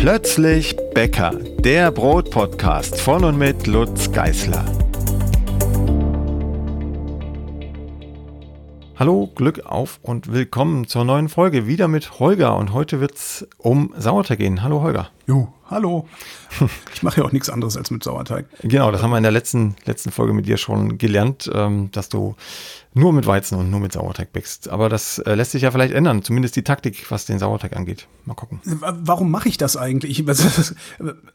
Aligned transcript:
Plötzlich 0.00 0.74
Bäcker, 0.94 1.32
der 1.58 1.90
Brotpodcast 1.90 2.98
von 2.98 3.22
und 3.22 3.36
mit 3.36 3.66
Lutz 3.66 4.10
Geißler. 4.10 4.64
Hallo, 8.96 9.30
Glück 9.34 9.66
auf 9.66 10.00
und 10.00 10.32
willkommen 10.32 10.86
zur 10.86 11.04
neuen 11.04 11.28
Folge. 11.28 11.66
Wieder 11.66 11.86
mit 11.86 12.18
Holger 12.18 12.56
und 12.56 12.72
heute 12.72 13.00
wird 13.00 13.16
es 13.16 13.46
um 13.58 13.92
Sauerteig 13.94 14.38
gehen. 14.38 14.62
Hallo 14.62 14.80
Holger. 14.80 15.10
Jo, 15.30 15.46
hallo. 15.68 16.08
Ich 16.92 17.04
mache 17.04 17.20
ja 17.20 17.24
auch 17.24 17.30
nichts 17.30 17.48
anderes 17.48 17.76
als 17.76 17.92
mit 17.92 18.02
Sauerteig. 18.02 18.46
Genau, 18.64 18.90
das 18.90 19.00
haben 19.00 19.10
wir 19.10 19.16
in 19.16 19.22
der 19.22 19.30
letzten, 19.30 19.76
letzten 19.84 20.10
Folge 20.10 20.32
mit 20.32 20.46
dir 20.46 20.56
schon 20.56 20.98
gelernt, 20.98 21.48
ähm, 21.54 21.88
dass 21.92 22.08
du 22.08 22.34
nur 22.92 23.12
mit 23.12 23.24
Weizen 23.28 23.56
und 23.56 23.70
nur 23.70 23.78
mit 23.78 23.92
Sauerteig 23.92 24.32
bäckst. 24.32 24.68
Aber 24.68 24.88
das 24.88 25.18
äh, 25.20 25.36
lässt 25.36 25.52
sich 25.52 25.62
ja 25.62 25.70
vielleicht 25.70 25.94
ändern, 25.94 26.24
zumindest 26.24 26.56
die 26.56 26.64
Taktik, 26.64 27.08
was 27.12 27.24
den 27.24 27.38
Sauerteig 27.38 27.76
angeht. 27.76 28.08
Mal 28.24 28.34
gucken. 28.34 28.60
Warum 28.64 29.30
mache 29.30 29.48
ich 29.48 29.58
das 29.58 29.76
eigentlich? 29.76 30.18
Ich, 30.18 30.26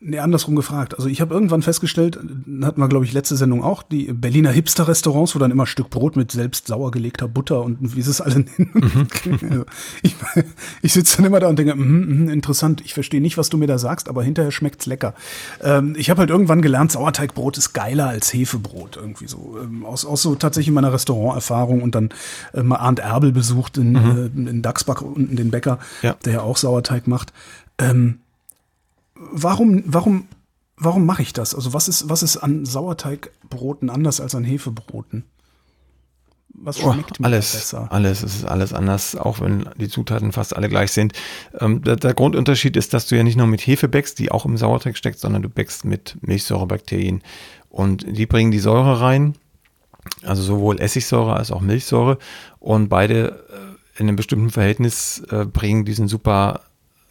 nee, 0.01 0.19
andersrum 0.19 0.57
gefragt. 0.57 0.95
Also 0.97 1.07
ich 1.07 1.21
habe 1.21 1.33
irgendwann 1.33 1.61
festgestellt, 1.61 2.17
hatten 2.17 2.81
wir, 2.81 2.89
glaube 2.89 3.05
ich, 3.05 3.13
letzte 3.13 3.37
Sendung 3.37 3.63
auch, 3.63 3.83
die 3.83 4.11
Berliner 4.11 4.51
Hipster-Restaurants, 4.51 5.33
wo 5.33 5.39
dann 5.39 5.51
immer 5.51 5.65
Stück 5.65 5.89
Brot 5.89 6.17
mit 6.17 6.31
selbst 6.31 6.67
sauer 6.67 6.91
gelegter 6.91 7.29
Butter 7.29 7.63
und 7.63 7.95
wie 7.95 8.01
sie 8.01 8.11
es 8.11 8.19
alle 8.19 8.39
nennen. 8.39 8.71
Mhm. 8.73 9.07
Also 9.45 9.65
ich 10.01 10.15
ich 10.81 10.93
sitze 10.93 11.17
dann 11.17 11.25
immer 11.27 11.39
da 11.39 11.47
und 11.47 11.57
denke, 11.57 11.75
mm, 11.75 12.25
mm, 12.25 12.29
interessant, 12.29 12.81
ich 12.83 12.93
verstehe 12.93 13.21
nicht, 13.21 13.37
was 13.37 13.49
du 13.49 13.57
mir 13.57 13.67
da 13.67 13.77
sagst, 13.77 13.84
aber 14.09 14.23
hinterher 14.23 14.51
schmeckt's 14.51 14.85
lecker. 14.85 15.13
Ähm, 15.61 15.95
ich 15.97 16.09
habe 16.09 16.19
halt 16.19 16.29
irgendwann 16.29 16.61
gelernt, 16.61 16.91
Sauerteigbrot 16.91 17.57
ist 17.57 17.73
geiler 17.73 18.07
als 18.07 18.33
Hefebrot. 18.33 18.97
Irgendwie 18.97 19.27
so. 19.27 19.57
Ähm, 19.61 19.85
aus, 19.85 20.05
aus 20.05 20.21
so 20.21 20.35
tatsächlich 20.35 20.73
meiner 20.73 20.93
Restaurant 20.93 21.35
Erfahrung 21.35 21.81
und 21.81 21.95
dann 21.95 22.09
äh, 22.53 22.63
mal 22.63 22.77
Arndt 22.77 22.99
Erbel 22.99 23.31
besucht 23.31 23.77
in, 23.77 23.91
mhm. 23.91 24.47
äh, 24.47 24.49
in 24.49 24.61
Dachsbach 24.61 25.01
unten 25.01 25.35
den 25.35 25.51
Bäcker, 25.51 25.79
ja. 26.01 26.15
der 26.25 26.33
ja 26.33 26.41
auch 26.41 26.57
Sauerteig 26.57 27.07
macht. 27.07 27.33
Ähm, 27.77 28.19
warum, 29.15 29.83
warum, 29.85 30.27
warum 30.77 31.05
mache 31.05 31.21
ich 31.21 31.33
das? 31.33 31.55
Also 31.55 31.73
was 31.73 31.87
ist, 31.87 32.09
was 32.09 32.23
ist 32.23 32.37
an 32.37 32.65
Sauerteigbroten 32.65 33.89
anders 33.89 34.19
als 34.19 34.35
an 34.35 34.43
Hefebroten? 34.43 35.23
Was 36.57 36.79
schmeckt 36.79 37.19
oh, 37.19 37.23
alles, 37.23 37.51
besser? 37.53 37.91
Alles, 37.91 38.23
es 38.23 38.35
ist 38.35 38.45
alles 38.45 38.73
anders, 38.73 39.15
auch 39.15 39.41
wenn 39.41 39.69
die 39.77 39.89
Zutaten 39.89 40.31
fast 40.31 40.55
alle 40.55 40.69
gleich 40.69 40.91
sind. 40.91 41.13
Ähm, 41.59 41.83
der, 41.83 41.95
der, 41.95 42.13
Grundunterschied 42.13 42.75
ist, 42.77 42.93
dass 42.93 43.07
du 43.07 43.15
ja 43.15 43.23
nicht 43.23 43.37
nur 43.37 43.47
mit 43.47 43.61
Hefe 43.61 43.87
bäckst, 43.87 44.19
die 44.19 44.31
auch 44.31 44.45
im 44.45 44.57
Sauerteig 44.57 44.97
steckt, 44.97 45.19
sondern 45.19 45.41
du 45.41 45.49
bäckst 45.49 45.85
mit 45.85 46.17
Milchsäurebakterien. 46.21 47.21
Und 47.69 48.05
die 48.07 48.25
bringen 48.25 48.51
die 48.51 48.59
Säure 48.59 49.01
rein 49.01 49.35
also 50.23 50.41
sowohl 50.41 50.79
Essigsäure 50.79 51.35
als 51.35 51.51
auch 51.51 51.61
Milchsäure. 51.61 52.17
Und 52.59 52.89
beide 52.89 53.45
äh, 53.49 53.99
in 53.99 54.07
einem 54.07 54.15
bestimmten 54.15 54.49
Verhältnis 54.49 55.19
äh, 55.29 55.45
bringen 55.45 55.85
diesen 55.85 56.07
super 56.07 56.61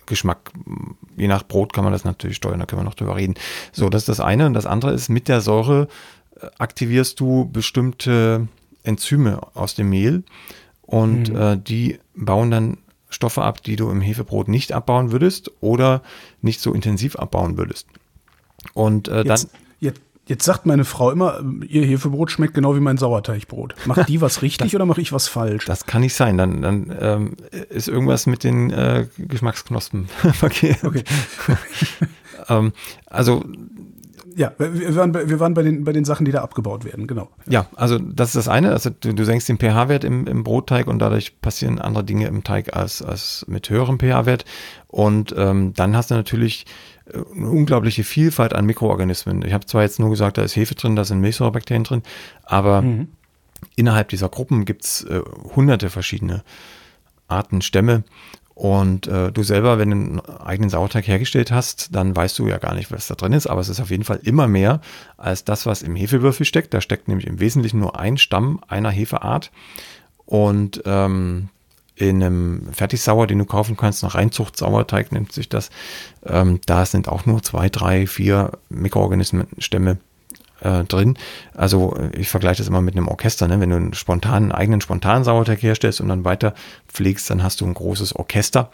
Geschmack. 0.07 0.53
Je 1.17 1.29
nach 1.29 1.45
Brot 1.45 1.73
kann 1.73 1.85
man 1.85 1.93
das 1.93 2.05
natürlich 2.05 2.37
steuern, 2.37 2.61
da 2.61 2.67
können 2.67 2.81
wir 2.81 2.85
noch 2.85 2.95
drüber 2.95 3.17
reden. 3.17 3.35
So, 3.73 3.89
das 3.89 4.03
ist 4.03 4.09
das 4.09 4.21
eine. 4.21 4.47
Und 4.47 4.55
das 4.55 4.67
andere 4.67 4.93
ist, 4.93 5.09
mit 5.09 5.29
der 5.29 5.41
Säure 5.41 5.89
äh, 6.41 6.47
aktivierst 6.59 7.19
du 7.21 7.51
bestimmte 7.51 8.49
Enzyme 8.85 9.41
aus 9.55 9.75
dem 9.75 9.91
Mehl 9.91 10.23
und 10.83 11.31
mhm. 11.31 11.37
äh, 11.37 11.57
die 11.57 11.99
bauen 12.15 12.51
dann 12.51 12.79
Stoffe 13.09 13.43
ab, 13.43 13.63
die 13.63 13.77
du 13.77 13.91
im 13.91 14.01
Hefebrot 14.01 14.49
nicht 14.49 14.73
abbauen 14.73 15.13
würdest 15.13 15.51
oder 15.61 16.03
nicht 16.43 16.61
so 16.61 16.73
intensiv 16.73 17.17
abbauen 17.17 17.57
würdest. 17.57 17.87
Und 18.73 19.09
äh, 19.09 19.25
dann. 19.25 19.31
Jetzt, 19.31 19.49
Jetzt 20.27 20.45
sagt 20.45 20.65
meine 20.65 20.87
Frau 20.87 21.11
immer, 21.11 21.43
ihr 21.69 21.85
Hefebrot 21.85 22.31
schmeckt 22.31 22.55
genau 22.55 22.75
wie 22.75 22.81
mein 22.81 22.97
Sauerteigbrot. 22.97 23.75
Macht 23.85 24.09
die 24.09 24.23
was 24.23 24.41
richtig 24.43 24.69
das, 24.69 24.75
oder 24.75 24.87
mache 24.87 25.03
ich 25.03 25.13
was 25.13 25.29
falsch? 25.29 25.67
Das 25.67 25.85
kann 25.85 26.01
nicht 26.01 26.15
sein. 26.15 26.39
Dann, 26.39 26.63
dann 26.63 26.97
ähm, 26.99 27.37
ist 27.69 27.89
irgendwas 27.89 28.27
mit 28.27 28.43
den 28.43 28.71
äh, 28.71 29.07
Geschmacksknospen 29.19 30.07
verkehrt. 30.33 30.83
Okay. 30.83 31.05
ähm, 32.49 32.73
also 33.05 33.45
ja, 34.37 34.53
wir 34.59 34.97
waren, 34.97 35.13
bei, 35.13 35.29
wir 35.29 35.41
waren 35.41 35.55
bei, 35.55 35.63
den, 35.63 35.85
bei 35.85 35.93
den 35.93 36.05
Sachen, 36.05 36.25
die 36.25 36.33
da 36.33 36.43
abgebaut 36.43 36.85
werden, 36.85 37.07
genau. 37.07 37.29
Ja, 37.49 37.67
also 37.77 37.99
das 37.99 38.29
ist 38.29 38.37
das 38.37 38.49
eine. 38.49 38.71
Also 38.71 38.91
du, 38.91 39.15
du 39.15 39.25
senkst 39.25 39.49
den 39.49 39.59
pH-Wert 39.59 40.05
im, 40.05 40.27
im 40.27 40.45
Brotteig 40.45 40.87
und 40.87 40.99
dadurch 40.99 41.41
passieren 41.41 41.79
andere 41.79 42.05
Dinge 42.05 42.27
im 42.27 42.45
Teig 42.45 42.77
als, 42.77 43.03
als 43.03 43.45
mit 43.49 43.69
höherem 43.71 43.99
pH-Wert. 43.99 44.45
Und 44.89 45.35
ähm, 45.37 45.73
dann 45.75 45.97
hast 45.97 46.11
du 46.11 46.15
natürlich 46.15 46.67
äh, 47.07 47.19
eine 47.37 47.49
unglaubliche 47.49 48.05
Vielfalt 48.05 48.55
an 48.55 48.67
Mikroorganismen. 48.67 49.43
Ich 49.45 49.53
habe 49.53 49.67
zwar 49.67 49.83
jetzt 49.83 50.01
nur 50.01 50.11
gesagt, 50.11 50.39
da 50.39 50.43
ist 50.43 50.57
Hefe 50.57 50.75
drin, 50.75 50.97
da 50.97 51.05
sind 51.05 51.21
Milchsäurebakterien 51.21 51.85
drin, 51.85 52.03
aber 52.45 52.83
mhm. 52.83 53.09
innerhalb 53.77 54.09
dieser 54.09 54.29
Gruppen 54.29 54.65
gibt 54.65 54.85
es 54.85 55.05
äh, 55.05 55.21
hunderte 55.55 55.91
verschiedene 55.91 56.43
Arten, 57.29 57.63
Stämme. 57.63 58.05
Und 58.55 59.09
äh, 59.09 59.33
du 59.33 59.43
selber, 59.43 59.79
wenn 59.79 59.91
du 59.91 59.97
einen 59.97 60.21
eigenen 60.21 60.71
Sauerteig 60.71 61.09
hergestellt 61.09 61.51
hast, 61.51 61.95
dann 61.95 62.15
weißt 62.15 62.39
du 62.39 62.47
ja 62.47 62.59
gar 62.59 62.75
nicht, 62.75 62.93
was 62.93 63.09
da 63.09 63.17
drin 63.17 63.33
ist, 63.33 63.49
aber 63.49 63.61
es 63.61 63.69
ist 63.69 63.81
auf 63.81 63.91
jeden 63.91 64.05
Fall 64.05 64.21
immer 64.23 64.47
mehr 64.47 64.81
als 65.17 65.45
das, 65.45 65.67
was 65.67 65.83
im 65.83 65.97
Hefewürfel 65.97 66.47
steckt. 66.47 66.73
Da 66.73 66.81
steckt 66.81 67.09
nämlich 67.09 67.27
im 67.27 67.41
Wesentlichen 67.41 67.81
nur 67.81 67.99
ein 67.99 68.17
Stamm 68.17 68.61
einer 68.69 68.91
Hefeart. 68.91 69.51
Und 70.25 70.83
ähm, 70.87 71.49
in 71.97 72.23
einem 72.23 72.73
Fertigsauer, 72.73 73.27
den 73.27 73.39
du 73.39 73.45
kaufen 73.45 73.77
kannst, 73.77 74.03
nach 74.03 74.15
Reinzucht-Sauerteig 74.15 75.13
nennt 75.13 75.33
sich 75.33 75.49
das, 75.49 75.71
ähm, 76.25 76.61
da 76.67 76.87
sind 76.87 77.09
auch 77.09 77.27
nur 77.27 77.43
zwei, 77.43 77.69
drei, 77.69 78.07
vier 78.07 78.53
Mikroorganismenstämme 78.69 79.99
äh, 80.65 80.85
drin. 80.85 81.17
Also 81.55 81.97
äh, 81.97 82.17
ich 82.17 82.29
vergleiche 82.29 82.59
das 82.59 82.69
immer 82.69 82.81
mit 82.81 82.97
einem 82.97 83.09
Orchester. 83.09 83.47
Ne? 83.47 83.61
Wenn 83.61 83.71
du 83.71 83.77
einen 83.77 83.95
spontanen, 83.95 84.51
eigenen 84.51 84.81
spontanen 84.81 85.25
Sauerteig 85.25 85.63
herstellst 85.63 86.01
und 86.01 86.09
dann 86.09 86.25
weiter 86.25 86.55
pflegst, 86.89 87.31
dann 87.31 87.43
hast 87.43 87.61
du 87.61 87.67
ein 87.67 87.75
großes 87.75 88.17
Orchester. 88.17 88.71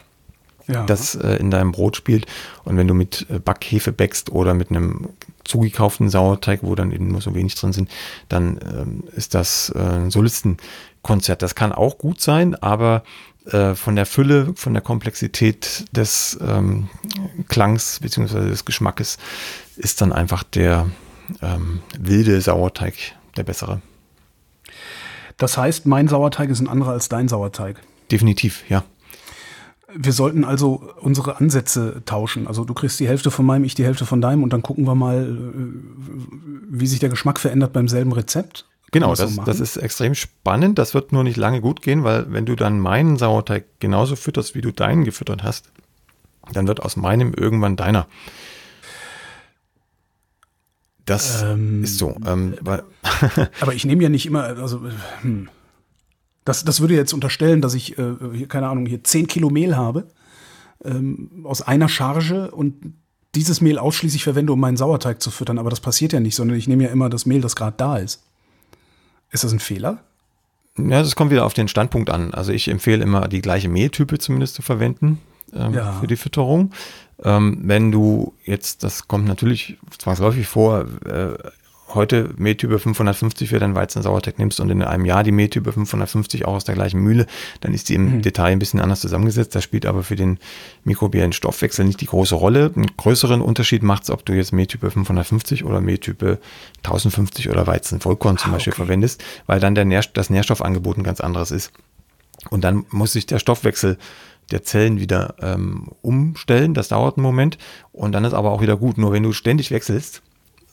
Ja. 0.67 0.85
das 0.85 1.15
äh, 1.15 1.37
in 1.37 1.49
deinem 1.49 1.71
Brot 1.71 1.97
spielt. 1.97 2.27
Und 2.63 2.77
wenn 2.77 2.87
du 2.87 2.93
mit 2.93 3.25
äh, 3.29 3.39
Backhefe 3.39 3.91
bäckst 3.91 4.31
oder 4.31 4.53
mit 4.53 4.69
einem 4.69 5.09
zugekauften 5.43 6.09
Sauerteig, 6.09 6.59
wo 6.61 6.75
dann 6.75 6.91
eben 6.91 7.07
nur 7.07 7.19
so 7.19 7.33
wenig 7.33 7.55
drin 7.55 7.73
sind, 7.73 7.89
dann 8.29 8.59
ähm, 8.63 9.03
ist 9.13 9.33
das 9.33 9.73
äh, 9.75 9.79
ein 9.79 10.11
Solistenkonzert. 10.11 11.41
Das 11.41 11.55
kann 11.55 11.73
auch 11.73 11.97
gut 11.97 12.21
sein, 12.21 12.55
aber 12.55 13.03
äh, 13.47 13.73
von 13.73 13.95
der 13.95 14.05
Fülle, 14.05 14.53
von 14.55 14.73
der 14.73 14.83
Komplexität 14.83 15.85
des 15.91 16.39
ähm, 16.47 16.89
Klangs 17.49 17.99
bzw. 17.99 18.49
des 18.49 18.65
Geschmackes 18.65 19.17
ist 19.77 19.99
dann 20.01 20.13
einfach 20.13 20.43
der 20.43 20.87
ähm, 21.41 21.81
wilde 21.99 22.39
Sauerteig 22.41 22.95
der 23.37 23.43
bessere. 23.43 23.81
Das 25.37 25.57
heißt, 25.57 25.85
mein 25.85 26.07
Sauerteig 26.07 26.49
ist 26.49 26.59
ein 26.59 26.67
anderer 26.67 26.91
als 26.91 27.09
dein 27.09 27.27
Sauerteig. 27.27 27.81
Definitiv, 28.11 28.63
ja. 28.69 28.83
Wir 29.93 30.13
sollten 30.13 30.45
also 30.45 30.93
unsere 31.01 31.37
Ansätze 31.37 32.03
tauschen. 32.05 32.47
Also 32.47 32.63
du 32.63 32.73
kriegst 32.73 32.99
die 32.99 33.07
Hälfte 33.07 33.31
von 33.31 33.45
meinem, 33.45 33.63
ich 33.63 33.75
die 33.75 33.83
Hälfte 33.83 34.05
von 34.05 34.21
deinem 34.21 34.43
und 34.43 34.53
dann 34.53 34.61
gucken 34.61 34.85
wir 34.85 34.95
mal, 34.95 35.23
äh, 35.23 36.69
wie 36.69 36.87
sich 36.87 36.99
der 36.99 37.09
Geschmack 37.09 37.39
verändert 37.39 37.73
beim 37.73 37.87
selben 37.87 38.13
Rezept. 38.13 38.67
Genau, 38.91 39.15
das, 39.15 39.35
so 39.35 39.43
das 39.43 39.59
ist 39.59 39.77
extrem 39.77 40.15
spannend. 40.15 40.77
Das 40.77 40.93
wird 40.93 41.11
nur 41.13 41.23
nicht 41.23 41.37
lange 41.37 41.61
gut 41.61 41.81
gehen, 41.81 42.03
weil 42.03 42.31
wenn 42.31 42.45
du 42.45 42.55
dann 42.55 42.79
meinen 42.79 43.17
Sauerteig 43.17 43.65
genauso 43.79 44.15
fütterst, 44.15 44.53
wie 44.53 44.61
du 44.61 44.71
deinen 44.71 45.05
gefüttert 45.05 45.43
hast, 45.43 45.71
dann 46.53 46.67
wird 46.67 46.81
aus 46.81 46.97
meinem 46.97 47.33
irgendwann 47.33 47.77
deiner. 47.77 48.07
Das 51.11 51.43
ähm, 51.43 51.83
ist 51.83 51.97
so. 51.97 52.15
Ähm, 52.25 52.55
aber 53.59 53.73
ich 53.73 53.85
nehme 53.85 54.01
ja 54.01 54.09
nicht 54.09 54.25
immer, 54.25 54.43
also 54.43 54.81
hm. 55.21 55.49
das, 56.45 56.63
das 56.63 56.79
würde 56.79 56.95
jetzt 56.95 57.13
unterstellen, 57.13 57.61
dass 57.61 57.73
ich, 57.73 57.97
äh, 57.97 58.45
keine 58.47 58.69
Ahnung, 58.69 58.85
hier 58.85 59.03
10 59.03 59.27
Kilo 59.27 59.49
Mehl 59.49 59.75
habe 59.75 60.07
ähm, 60.85 61.43
aus 61.43 61.61
einer 61.61 61.89
Charge 61.89 62.51
und 62.51 62.93
dieses 63.35 63.61
Mehl 63.61 63.77
ausschließlich 63.77 64.23
verwende, 64.23 64.53
um 64.53 64.59
meinen 64.59 64.77
Sauerteig 64.77 65.21
zu 65.21 65.31
füttern. 65.31 65.57
Aber 65.59 65.69
das 65.69 65.79
passiert 65.79 66.13
ja 66.13 66.19
nicht, 66.19 66.35
sondern 66.35 66.57
ich 66.57 66.67
nehme 66.67 66.83
ja 66.83 66.89
immer 66.89 67.09
das 67.09 67.25
Mehl, 67.25 67.41
das 67.41 67.55
gerade 67.55 67.75
da 67.77 67.97
ist. 67.97 68.23
Ist 69.31 69.43
das 69.43 69.51
ein 69.51 69.59
Fehler? 69.59 70.03
Ja, 70.77 71.01
das 71.01 71.15
kommt 71.15 71.31
wieder 71.31 71.45
auf 71.45 71.53
den 71.53 71.67
Standpunkt 71.67 72.09
an. 72.09 72.33
Also 72.33 72.51
ich 72.51 72.67
empfehle 72.67 73.03
immer, 73.03 73.27
die 73.27 73.41
gleiche 73.41 73.69
Mehltype 73.69 74.17
zumindest 74.19 74.55
zu 74.55 74.61
verwenden 74.61 75.19
ähm, 75.53 75.73
ja. 75.73 75.93
für 75.99 76.07
die 76.07 76.15
Fütterung. 76.15 76.71
Ähm, 77.23 77.59
wenn 77.63 77.91
du 77.91 78.33
jetzt, 78.43 78.83
das 78.83 79.07
kommt 79.07 79.25
natürlich 79.27 79.77
zwangsläufig 79.97 80.47
vor, 80.47 80.85
äh, 81.05 81.33
heute 81.93 82.29
Mehltype 82.37 82.79
550 82.79 83.49
für 83.49 83.59
deinen 83.59 83.75
Weizen-Sauerteig 83.75 84.39
nimmst 84.39 84.59
und 84.59 84.69
in 84.69 84.81
einem 84.81 85.05
Jahr 85.05 85.23
die 85.23 85.31
Mehltype 85.31 85.71
550 85.71 86.45
auch 86.45 86.53
aus 86.53 86.63
der 86.63 86.75
gleichen 86.75 87.01
Mühle, 87.01 87.25
dann 87.61 87.73
ist 87.73 87.89
die 87.89 87.95
im 87.95 88.17
mhm. 88.17 88.21
Detail 88.21 88.51
ein 88.51 88.59
bisschen 88.59 88.79
anders 88.79 89.01
zusammengesetzt. 89.01 89.55
Das 89.55 89.63
spielt 89.63 89.85
aber 89.85 90.03
für 90.03 90.15
den 90.15 90.39
mikrobiellen 90.83 91.33
Stoffwechsel 91.33 91.85
nicht 91.85 92.01
die 92.01 92.05
große 92.05 92.35
Rolle. 92.35 92.71
Einen 92.75 92.95
größeren 92.97 93.41
Unterschied 93.41 93.83
macht 93.83 94.03
es, 94.03 94.09
ob 94.09 94.25
du 94.25 94.33
jetzt 94.33 94.53
Mehltype 94.53 94.89
550 94.89 95.65
oder 95.65 95.81
Mehltype 95.81 96.39
1050 96.77 97.49
oder 97.49 97.67
Weizen-Vollkorn 97.67 98.37
zum 98.37 98.51
ah, 98.51 98.53
Beispiel 98.55 98.73
okay. 98.73 98.83
verwendest, 98.83 99.23
weil 99.45 99.59
dann 99.59 99.75
der 99.75 99.85
Nähr 99.85 100.01
das 100.13 100.29
Nährstoffangebot 100.29 100.97
ein 100.97 101.03
ganz 101.03 101.21
anderes 101.21 101.51
ist. 101.51 101.71
Und 102.49 102.63
dann 102.63 102.85
muss 102.89 103.13
sich 103.13 103.27
der 103.27 103.39
Stoffwechsel 103.39 103.97
der 104.51 104.63
Zellen 104.63 104.99
wieder 104.99 105.35
ähm, 105.41 105.89
umstellen. 106.01 106.73
Das 106.73 106.89
dauert 106.89 107.17
einen 107.17 107.23
Moment 107.23 107.57
und 107.91 108.11
dann 108.11 108.25
ist 108.25 108.33
aber 108.33 108.51
auch 108.51 108.61
wieder 108.61 108.77
gut. 108.77 108.97
Nur 108.97 109.11
wenn 109.11 109.23
du 109.23 109.33
ständig 109.33 109.71
wechselst, 109.71 110.21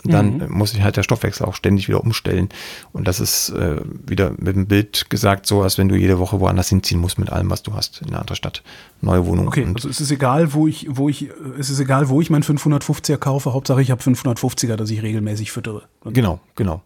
dann 0.05 0.39
mhm. 0.39 0.53
muss 0.53 0.71
sich 0.71 0.83
halt 0.83 0.97
der 0.97 1.03
Stoffwechsel 1.03 1.45
auch 1.45 1.55
ständig 1.55 1.89
wieder 1.89 2.01
umstellen. 2.01 2.49
Und 2.93 3.09
das 3.09 3.19
ist 3.19 3.51
äh, 3.51 3.81
wieder 4.07 4.31
mit 4.39 4.55
dem 4.55 4.67
Bild 4.67 5.11
gesagt, 5.11 5.47
so 5.47 5.63
als 5.63 5.77
wenn 5.77 5.89
du 5.89 5.97
jede 5.97 6.19
Woche 6.19 6.39
woanders 6.41 6.69
hinziehen 6.69 7.01
musst 7.01 7.19
mit 7.19 7.31
allem, 7.31 7.51
was 7.51 7.63
du 7.63 7.75
hast 7.75 8.01
in 8.03 8.09
einer 8.09 8.21
anderen 8.21 8.37
Stadt. 8.37 8.63
Neue 9.01 9.27
Wohnung. 9.27 9.49
Okay, 9.49 9.67
also 9.75 9.89
es 9.89 10.01
ist 10.01 10.11
egal, 10.11 10.53
wo 10.53 10.69
ich, 10.69 10.87
wo 10.89 11.09
ich, 11.09 11.31
es 11.59 11.69
ist 11.69 11.81
egal, 11.81 12.09
wo 12.09 12.21
ich 12.21 12.31
mein 12.31 12.45
550er 12.45 13.17
kaufe. 13.17 13.53
Hauptsache 13.53 13.83
ich 13.83 13.91
habe 13.91 14.03
550er, 14.03 14.77
dass 14.77 14.91
ich 14.91 15.03
regelmäßig 15.03 15.51
füttere. 15.51 15.83
Genau, 16.05 16.41
genau. 16.55 16.83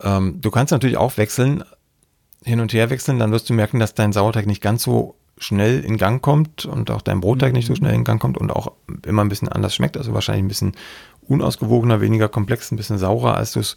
Ähm, 0.00 0.40
du 0.40 0.50
kannst 0.50 0.70
natürlich 0.70 0.96
auch 0.96 1.16
wechseln, 1.16 1.64
hin 2.44 2.60
und 2.60 2.72
her 2.72 2.90
wechseln, 2.90 3.18
dann 3.18 3.32
wirst 3.32 3.48
du 3.50 3.54
merken, 3.54 3.78
dass 3.78 3.94
dein 3.94 4.12
Sauerteig 4.12 4.46
nicht 4.46 4.62
ganz 4.62 4.82
so 4.82 5.16
schnell 5.42 5.80
in 5.80 5.96
Gang 5.96 6.22
kommt 6.22 6.64
und 6.64 6.90
auch 6.90 7.02
dein 7.02 7.20
Brotteig 7.20 7.52
nicht 7.52 7.66
so 7.66 7.72
mhm. 7.72 7.76
schnell 7.76 7.94
in 7.94 8.04
Gang 8.04 8.20
kommt 8.20 8.38
und 8.38 8.50
auch 8.50 8.72
immer 9.04 9.22
ein 9.22 9.28
bisschen 9.28 9.48
anders 9.48 9.74
schmeckt, 9.74 9.96
also 9.96 10.14
wahrscheinlich 10.14 10.44
ein 10.44 10.48
bisschen 10.48 10.72
unausgewogener, 11.28 12.00
weniger 12.00 12.28
komplex, 12.28 12.70
ein 12.70 12.76
bisschen 12.76 12.98
saurer, 12.98 13.36
als 13.36 13.52
du 13.52 13.60
es 13.60 13.76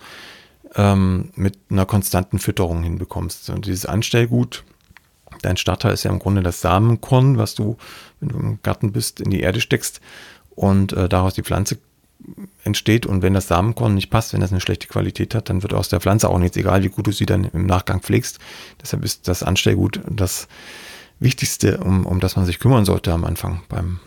ähm, 0.76 1.30
mit 1.36 1.58
einer 1.70 1.86
konstanten 1.86 2.40
Fütterung 2.40 2.84
hinbekommst. 2.84 3.50
Und 3.50 3.66
dieses 3.66 3.86
Anstellgut, 3.86 4.64
dein 5.42 5.58
Starter 5.58 5.92
ist 5.92 6.04
ja 6.04 6.12
im 6.12 6.20
Grunde 6.20 6.44
das 6.44 6.62
Samenkorn, 6.62 7.38
was 7.38 7.56
du, 7.56 7.78
wenn 8.20 8.30
du 8.30 8.38
im 8.38 8.60
Garten 8.62 8.92
bist, 8.92 9.20
in 9.20 9.30
die 9.30 9.42
Erde 9.42 9.62
steckst 9.62 10.02
und 10.56 10.94
äh, 10.94 11.10
daraus 11.10 11.34
die 11.34 11.44
Pflanze 11.44 11.78
entsteht. 12.64 13.06
Und 13.06 13.22
wenn 13.22 13.34
das 13.34 13.48
Samenkorn 13.48 13.94
nicht 13.94 14.10
passt, 14.10 14.34
wenn 14.34 14.42
das 14.42 14.52
eine 14.52 14.62
schlechte 14.62 14.88
Qualität 14.88 15.36
hat, 15.36 15.50
dann 15.50 15.64
wird 15.64 15.74
aus 15.74 15.90
der 15.90 16.00
Pflanze 16.00 16.30
auch 16.30 16.40
nichts, 16.40 16.58
egal 16.58 16.84
wie 16.84 16.90
gut 16.90 17.08
du 17.08 17.12
sie 17.12 17.26
dann 17.26 17.46
im 17.46 17.66
Nachgang 17.66 18.02
pflegst. 18.02 18.40
Deshalb 18.82 19.04
ist 19.04 19.28
das 19.28 19.44
Anstellgut 19.44 20.02
das 20.10 20.48
Wichtigste, 21.20 21.78
um, 21.78 22.06
um 22.06 22.20
das 22.20 22.36
man 22.36 22.46
sich 22.46 22.60
kümmern 22.60 22.86
sollte 22.86 23.14
am 23.14 23.26
Anfang 23.26 23.62
beim 23.70 24.00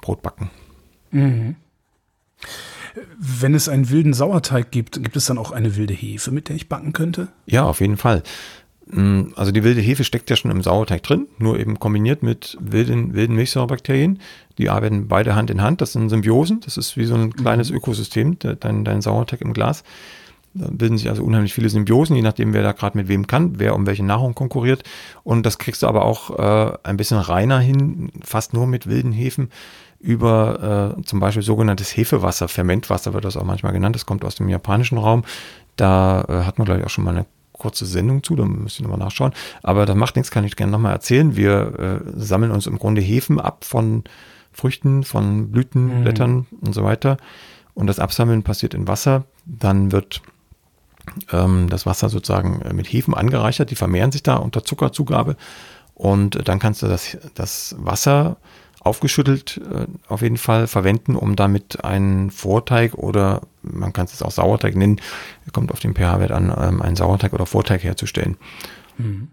Brotbacken. 0.00 0.50
Mhm. 1.10 1.56
Wenn 3.18 3.54
es 3.54 3.68
einen 3.68 3.88
wilden 3.88 4.12
Sauerteig 4.12 4.70
gibt, 4.70 5.02
gibt 5.02 5.16
es 5.16 5.26
dann 5.26 5.38
auch 5.38 5.50
eine 5.50 5.76
wilde 5.76 5.94
Hefe, 5.94 6.30
mit 6.30 6.48
der 6.48 6.56
ich 6.56 6.68
backen 6.68 6.92
könnte? 6.92 7.28
Ja, 7.46 7.64
auf 7.64 7.80
jeden 7.80 7.96
Fall. 7.96 8.22
Mm, 8.86 9.28
also 9.34 9.52
die 9.52 9.64
wilde 9.64 9.80
Hefe 9.80 10.04
steckt 10.04 10.28
ja 10.28 10.36
schon 10.36 10.50
im 10.50 10.62
Sauerteig 10.62 11.02
drin, 11.02 11.26
nur 11.38 11.58
eben 11.58 11.78
kombiniert 11.78 12.22
mit 12.22 12.58
wilden, 12.60 13.14
wilden 13.14 13.34
Milchsäurebakterien. 13.34 14.20
Die 14.58 14.68
arbeiten 14.68 15.08
beide 15.08 15.34
Hand 15.34 15.50
in 15.50 15.62
Hand, 15.62 15.80
das 15.80 15.92
sind 15.92 16.10
Symbiosen, 16.10 16.60
das 16.60 16.76
ist 16.76 16.96
wie 16.96 17.06
so 17.06 17.14
ein 17.14 17.32
kleines 17.32 17.70
mhm. 17.70 17.76
Ökosystem, 17.78 18.38
dein, 18.38 18.84
dein 18.84 19.00
Sauerteig 19.00 19.40
im 19.40 19.54
Glas. 19.54 19.84
Da 20.54 20.68
bilden 20.70 20.98
sich 20.98 21.08
also 21.08 21.24
unheimlich 21.24 21.54
viele 21.54 21.68
Symbiosen, 21.68 22.14
je 22.14 22.22
nachdem, 22.22 22.52
wer 22.52 22.62
da 22.62 22.72
gerade 22.72 22.96
mit 22.98 23.08
wem 23.08 23.26
kann, 23.26 23.58
wer 23.58 23.74
um 23.74 23.86
welche 23.86 24.04
Nahrung 24.04 24.34
konkurriert. 24.34 24.82
Und 25.24 25.46
das 25.46 25.58
kriegst 25.58 25.82
du 25.82 25.86
aber 25.86 26.04
auch 26.04 26.38
äh, 26.38 26.76
ein 26.82 26.96
bisschen 26.96 27.18
reiner 27.18 27.58
hin, 27.58 28.10
fast 28.22 28.52
nur 28.52 28.66
mit 28.66 28.86
wilden 28.86 29.12
Hefen 29.12 29.48
über 30.02 30.96
äh, 30.98 31.02
zum 31.04 31.20
Beispiel 31.20 31.42
sogenanntes 31.42 31.96
Hefewasser, 31.96 32.48
Fermentwasser 32.48 33.14
wird 33.14 33.24
das 33.24 33.36
auch 33.36 33.44
manchmal 33.44 33.72
genannt, 33.72 33.94
das 33.94 34.04
kommt 34.04 34.24
aus 34.24 34.34
dem 34.34 34.48
japanischen 34.48 34.98
Raum. 34.98 35.22
Da 35.76 36.24
äh, 36.28 36.44
hat 36.44 36.58
man, 36.58 36.64
glaube 36.64 36.80
ich, 36.80 36.86
auch 36.86 36.90
schon 36.90 37.04
mal 37.04 37.12
eine 37.12 37.26
kurze 37.52 37.86
Sendung 37.86 38.24
zu, 38.24 38.34
da 38.34 38.44
müsst 38.44 38.80
ihr 38.80 38.82
nochmal 38.82 38.98
nachschauen. 38.98 39.32
Aber 39.62 39.86
das 39.86 39.94
macht 39.94 40.16
nichts, 40.16 40.32
kann 40.32 40.44
ich 40.44 40.56
gerne 40.56 40.72
nochmal 40.72 40.92
erzählen. 40.92 41.36
Wir 41.36 42.02
äh, 42.04 42.10
sammeln 42.16 42.50
uns 42.50 42.66
im 42.66 42.78
Grunde 42.78 43.00
Hefen 43.00 43.40
ab 43.40 43.64
von 43.64 44.02
Früchten, 44.52 45.04
von 45.04 45.52
Blüten, 45.52 46.00
mhm. 46.00 46.02
Blättern 46.02 46.46
und 46.60 46.74
so 46.74 46.82
weiter. 46.82 47.16
Und 47.74 47.86
das 47.86 48.00
Absammeln 48.00 48.42
passiert 48.42 48.74
in 48.74 48.88
Wasser. 48.88 49.24
Dann 49.46 49.92
wird 49.92 50.20
ähm, 51.32 51.68
das 51.68 51.86
Wasser 51.86 52.08
sozusagen 52.08 52.62
äh, 52.62 52.72
mit 52.72 52.86
Hefen 52.86 53.14
angereichert, 53.14 53.70
die 53.70 53.76
vermehren 53.76 54.12
sich 54.12 54.22
da 54.22 54.36
unter 54.36 54.64
Zuckerzugabe. 54.64 55.36
Und 55.94 56.48
dann 56.48 56.58
kannst 56.58 56.82
du 56.82 56.86
das, 56.86 57.16
das 57.34 57.76
Wasser 57.78 58.36
aufgeschüttelt 58.80 59.60
äh, 59.70 59.86
auf 60.08 60.22
jeden 60.22 60.38
Fall 60.38 60.66
verwenden, 60.66 61.14
um 61.14 61.36
damit 61.36 61.84
einen 61.84 62.30
Vorteig 62.30 62.94
oder 62.94 63.42
man 63.62 63.92
kann 63.92 64.06
es 64.06 64.22
auch 64.22 64.32
Sauerteig 64.32 64.74
nennen, 64.74 65.00
kommt 65.52 65.70
auf 65.70 65.78
den 65.78 65.94
pH-Wert 65.94 66.32
an, 66.32 66.52
ähm, 66.56 66.82
einen 66.82 66.96
Sauerteig 66.96 67.32
oder 67.32 67.46
Vorteig 67.46 67.84
herzustellen. 67.84 68.36
Mhm. 68.98 69.28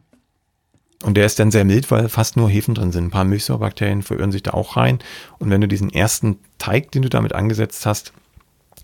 Und 1.03 1.15
der 1.15 1.25
ist 1.25 1.39
dann 1.39 1.49
sehr 1.49 1.63
mild, 1.63 1.89
weil 1.91 2.09
fast 2.09 2.35
nur 2.35 2.49
Hefen 2.49 2.75
drin 2.75 2.91
sind. 2.91 3.05
Ein 3.05 3.11
paar 3.11 3.23
Milchsäurebakterien 3.23 4.03
verirren 4.03 4.33
sich 4.33 4.43
da 4.43 4.51
auch 4.51 4.75
rein. 4.75 4.99
Und 5.39 5.49
wenn 5.49 5.61
du 5.61 5.67
diesen 5.67 5.89
ersten 5.89 6.39
Teig, 6.57 6.91
den 6.91 7.03
du 7.03 7.09
damit 7.09 7.33
angesetzt 7.33 7.85
hast, 7.85 8.11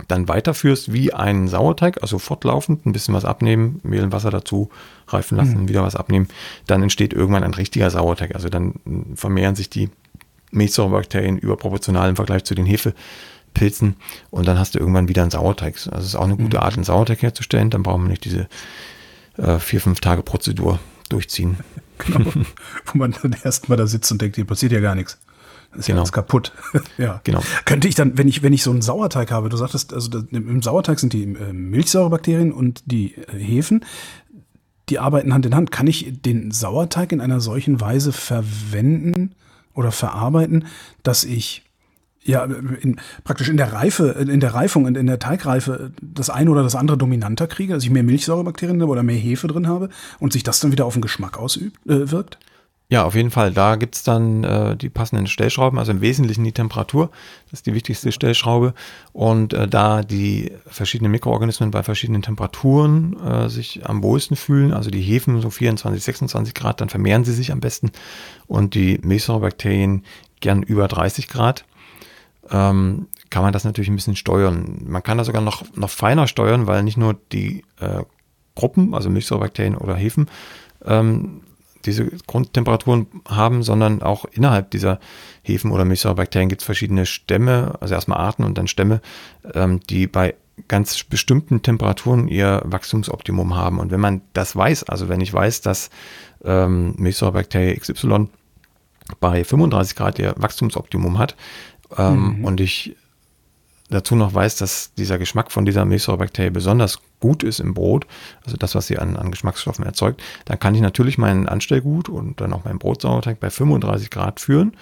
dann 0.07 0.27
weiterführst 0.27 0.93
wie 0.93 1.13
einen 1.13 1.47
Sauerteig, 1.47 2.01
also 2.01 2.19
fortlaufend, 2.19 2.85
ein 2.85 2.91
bisschen 2.91 3.13
was 3.13 3.25
abnehmen, 3.25 3.79
Mehl 3.83 4.03
und 4.03 4.11
Wasser 4.11 4.29
dazu 4.29 4.69
reifen 5.07 5.37
lassen, 5.37 5.63
mhm. 5.63 5.69
wieder 5.69 5.83
was 5.83 5.95
abnehmen, 5.95 6.27
dann 6.67 6.83
entsteht 6.83 7.13
irgendwann 7.13 7.43
ein 7.43 7.53
richtiger 7.53 7.89
Sauerteig. 7.89 8.35
Also 8.35 8.49
dann 8.49 8.75
vermehren 9.15 9.55
sich 9.55 9.69
die 9.69 9.89
Milchsäurebakterien 10.51 11.37
überproportional 11.37 12.09
im 12.09 12.15
Vergleich 12.15 12.43
zu 12.43 12.55
den 12.55 12.65
Hefepilzen 12.65 13.95
und 14.31 14.47
dann 14.47 14.59
hast 14.59 14.75
du 14.75 14.79
irgendwann 14.79 15.07
wieder 15.07 15.21
einen 15.21 15.31
Sauerteig. 15.31 15.75
Also 15.75 15.97
es 15.97 16.05
ist 16.05 16.15
auch 16.15 16.25
eine 16.25 16.37
gute 16.37 16.57
mhm. 16.57 16.63
Art, 16.63 16.75
einen 16.75 16.83
Sauerteig 16.83 17.21
herzustellen. 17.21 17.69
Dann 17.69 17.83
brauchen 17.83 18.03
wir 18.03 18.09
nicht 18.09 18.25
diese 18.25 18.47
äh, 19.37 19.59
vier, 19.59 19.81
fünf 19.81 19.99
Tage 19.99 20.23
Prozedur 20.23 20.79
durchziehen. 21.09 21.57
Genau. 21.97 22.29
Wo 22.87 22.97
man 22.97 23.15
dann 23.21 23.37
erstmal 23.45 23.77
da 23.77 23.87
sitzt 23.87 24.11
und 24.11 24.21
denkt, 24.21 24.35
hier 24.35 24.43
passiert 24.43 24.73
ja 24.73 24.81
gar 24.81 24.95
nichts. 24.95 25.17
Ist 25.77 25.87
genau. 25.87 26.03
ja 26.03 26.09
kaputt. 26.09 26.51
ja. 26.97 27.21
Genau. 27.23 27.41
Könnte 27.65 27.87
ich 27.87 27.95
dann, 27.95 28.17
wenn 28.17 28.27
ich, 28.27 28.43
wenn 28.43 28.53
ich 28.53 28.63
so 28.63 28.71
einen 28.71 28.81
Sauerteig 28.81 29.31
habe, 29.31 29.49
du 29.49 29.57
sagtest, 29.57 29.93
also 29.93 30.09
das, 30.09 30.23
im 30.31 30.61
Sauerteig 30.61 30.99
sind 30.99 31.13
die 31.13 31.23
äh, 31.23 31.53
Milchsäurebakterien 31.53 32.51
und 32.51 32.83
die 32.85 33.15
äh, 33.15 33.37
Hefen, 33.37 33.85
die 34.89 34.99
arbeiten 34.99 35.33
Hand 35.33 35.45
in 35.45 35.55
Hand. 35.55 35.71
Kann 35.71 35.87
ich 35.87 36.21
den 36.21 36.51
Sauerteig 36.51 37.11
in 37.11 37.21
einer 37.21 37.39
solchen 37.39 37.81
Weise 37.81 38.11
verwenden, 38.11 39.35
oder 39.75 39.91
verarbeiten, 39.91 40.65
dass 41.03 41.23
ich 41.23 41.63
ja 42.23 42.43
in, 42.43 42.99
praktisch 43.23 43.49
in 43.49 43.57
der 43.57 43.71
Reife, 43.71 44.07
in 44.07 44.39
der 44.39 44.55
Reifung 44.55 44.85
und 44.85 44.97
in 44.97 45.05
der 45.05 45.19
Teigreife 45.19 45.91
das 46.01 46.31
eine 46.31 46.49
oder 46.49 46.63
das 46.63 46.73
andere 46.73 46.97
dominanter 46.97 47.45
kriege, 47.45 47.73
dass 47.73 47.83
ich 47.83 47.91
mehr 47.91 48.01
Milchsäurebakterien 48.01 48.81
oder 48.81 49.03
mehr 49.03 49.17
Hefe 49.17 49.47
drin 49.47 49.67
habe 49.67 49.89
und 50.19 50.33
sich 50.33 50.41
das 50.41 50.59
dann 50.59 50.71
wieder 50.71 50.85
auf 50.85 50.93
den 50.93 51.03
Geschmack 51.03 51.37
ausübt, 51.37 51.77
äh, 51.85 52.09
wirkt? 52.09 52.39
Ja, 52.95 53.03
auf 53.03 53.13
jeden 53.13 53.29
Fall. 53.29 53.51
Da 53.51 53.75
gibt's 53.75 54.03
dann 54.03 54.45
äh, 54.45 54.77
die 54.77 54.87
passenden 54.87 55.27
Stellschrauben, 55.27 55.79
also 55.79 55.91
im 55.91 55.99
Wesentlichen 55.99 56.45
die 56.45 56.53
Temperatur. 56.53 57.09
Das 57.51 57.59
ist 57.59 57.65
die 57.65 57.73
wichtigste 57.73 58.13
Stellschraube. 58.13 58.73
Und 59.11 59.51
äh, 59.51 59.67
da 59.67 60.01
die 60.01 60.53
verschiedenen 60.65 61.11
Mikroorganismen 61.11 61.71
bei 61.71 61.83
verschiedenen 61.83 62.21
Temperaturen 62.21 63.19
äh, 63.19 63.49
sich 63.49 63.85
am 63.85 64.01
wohlsten 64.01 64.37
fühlen, 64.37 64.71
also 64.71 64.91
die 64.91 65.01
Hefen 65.01 65.41
so 65.41 65.49
24, 65.49 66.01
26 66.01 66.53
Grad, 66.53 66.79
dann 66.79 66.87
vermehren 66.87 67.25
sie 67.25 67.33
sich 67.33 67.51
am 67.51 67.59
besten. 67.59 67.91
Und 68.47 68.75
die 68.75 68.97
Milchsäurebakterien 69.03 70.05
gern 70.39 70.63
über 70.63 70.87
30 70.87 71.27
Grad. 71.27 71.65
Ähm, 72.49 73.07
kann 73.29 73.43
man 73.43 73.51
das 73.51 73.65
natürlich 73.65 73.89
ein 73.89 73.97
bisschen 73.97 74.15
steuern. 74.15 74.83
Man 74.85 75.03
kann 75.03 75.17
das 75.17 75.27
sogar 75.27 75.41
noch, 75.41 75.65
noch 75.75 75.89
feiner 75.89 76.27
steuern, 76.27 76.65
weil 76.65 76.81
nicht 76.83 76.95
nur 76.95 77.17
die 77.33 77.65
äh, 77.77 78.03
Gruppen, 78.55 78.93
also 78.93 79.09
Milchsäurebakterien 79.09 79.75
oder 79.75 79.97
Hefen, 79.97 80.29
ähm, 80.85 81.41
diese 81.85 82.05
Grundtemperaturen 82.27 83.07
haben, 83.27 83.63
sondern 83.63 84.01
auch 84.01 84.25
innerhalb 84.25 84.71
dieser 84.71 84.99
Hefen 85.43 85.71
oder 85.71 85.85
Milchsäurebakterien 85.85 86.49
gibt 86.49 86.61
es 86.61 86.65
verschiedene 86.65 87.05
Stämme, 87.05 87.75
also 87.79 87.93
erstmal 87.93 88.19
Arten 88.19 88.43
und 88.43 88.57
dann 88.57 88.67
Stämme, 88.67 89.01
ähm, 89.53 89.79
die 89.89 90.07
bei 90.07 90.35
ganz 90.67 91.03
bestimmten 91.03 91.61
Temperaturen 91.61 92.27
ihr 92.27 92.61
Wachstumsoptimum 92.65 93.55
haben. 93.55 93.79
Und 93.79 93.91
wenn 93.91 93.99
man 93.99 94.21
das 94.33 94.55
weiß, 94.55 94.83
also 94.83 95.09
wenn 95.09 95.21
ich 95.21 95.33
weiß, 95.33 95.61
dass 95.61 95.89
ähm, 96.43 96.95
Milchsäurebakterie 96.97 97.77
XY 97.77 98.29
bei 99.19 99.43
35 99.43 99.95
Grad 99.95 100.19
ihr 100.19 100.33
Wachstumsoptimum 100.37 101.19
hat 101.19 101.35
ähm, 101.97 102.37
mhm. 102.37 102.45
und 102.45 102.61
ich 102.61 102.95
dazu 103.89 104.15
noch 104.15 104.33
weiß, 104.33 104.55
dass 104.57 104.93
dieser 104.95 105.17
Geschmack 105.17 105.51
von 105.51 105.65
dieser 105.65 105.85
Milchsäurebakterie 105.85 106.49
besonders 106.49 106.99
gut 107.25 107.41
ist 107.41 107.59
im 107.59 107.73
Brot, 107.73 108.05
also 108.45 108.55
das, 108.55 108.75
was 108.75 108.85
sie 108.85 108.99
an, 108.99 109.17
an 109.17 109.31
Geschmacksstoffen 109.31 109.83
erzeugt, 109.83 110.21
dann 110.45 110.59
kann 110.59 110.75
ich 110.75 110.81
natürlich 110.81 111.17
meinen 111.17 111.49
Anstellgut 111.49 112.07
und 112.07 112.39
dann 112.39 112.53
auch 112.53 112.65
meinen 112.65 112.77
Brotsauerteig 112.77 113.39
bei 113.39 113.49
35 113.49 114.11
Grad 114.11 114.39
führen. 114.39 114.77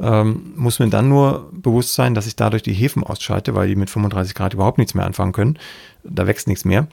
Ähm, 0.00 0.54
muss 0.56 0.78
mir 0.78 0.88
dann 0.88 1.10
nur 1.10 1.50
bewusst 1.52 1.92
sein, 1.94 2.14
dass 2.14 2.26
ich 2.26 2.34
dadurch 2.34 2.62
die 2.62 2.72
Hefen 2.72 3.04
ausschalte, 3.04 3.54
weil 3.54 3.68
die 3.68 3.76
mit 3.76 3.90
35 3.90 4.34
Grad 4.34 4.54
überhaupt 4.54 4.78
nichts 4.78 4.94
mehr 4.94 5.04
anfangen 5.04 5.32
können. 5.32 5.58
Da 6.02 6.26
wächst 6.26 6.48
nichts 6.48 6.64
mehr. 6.64 6.88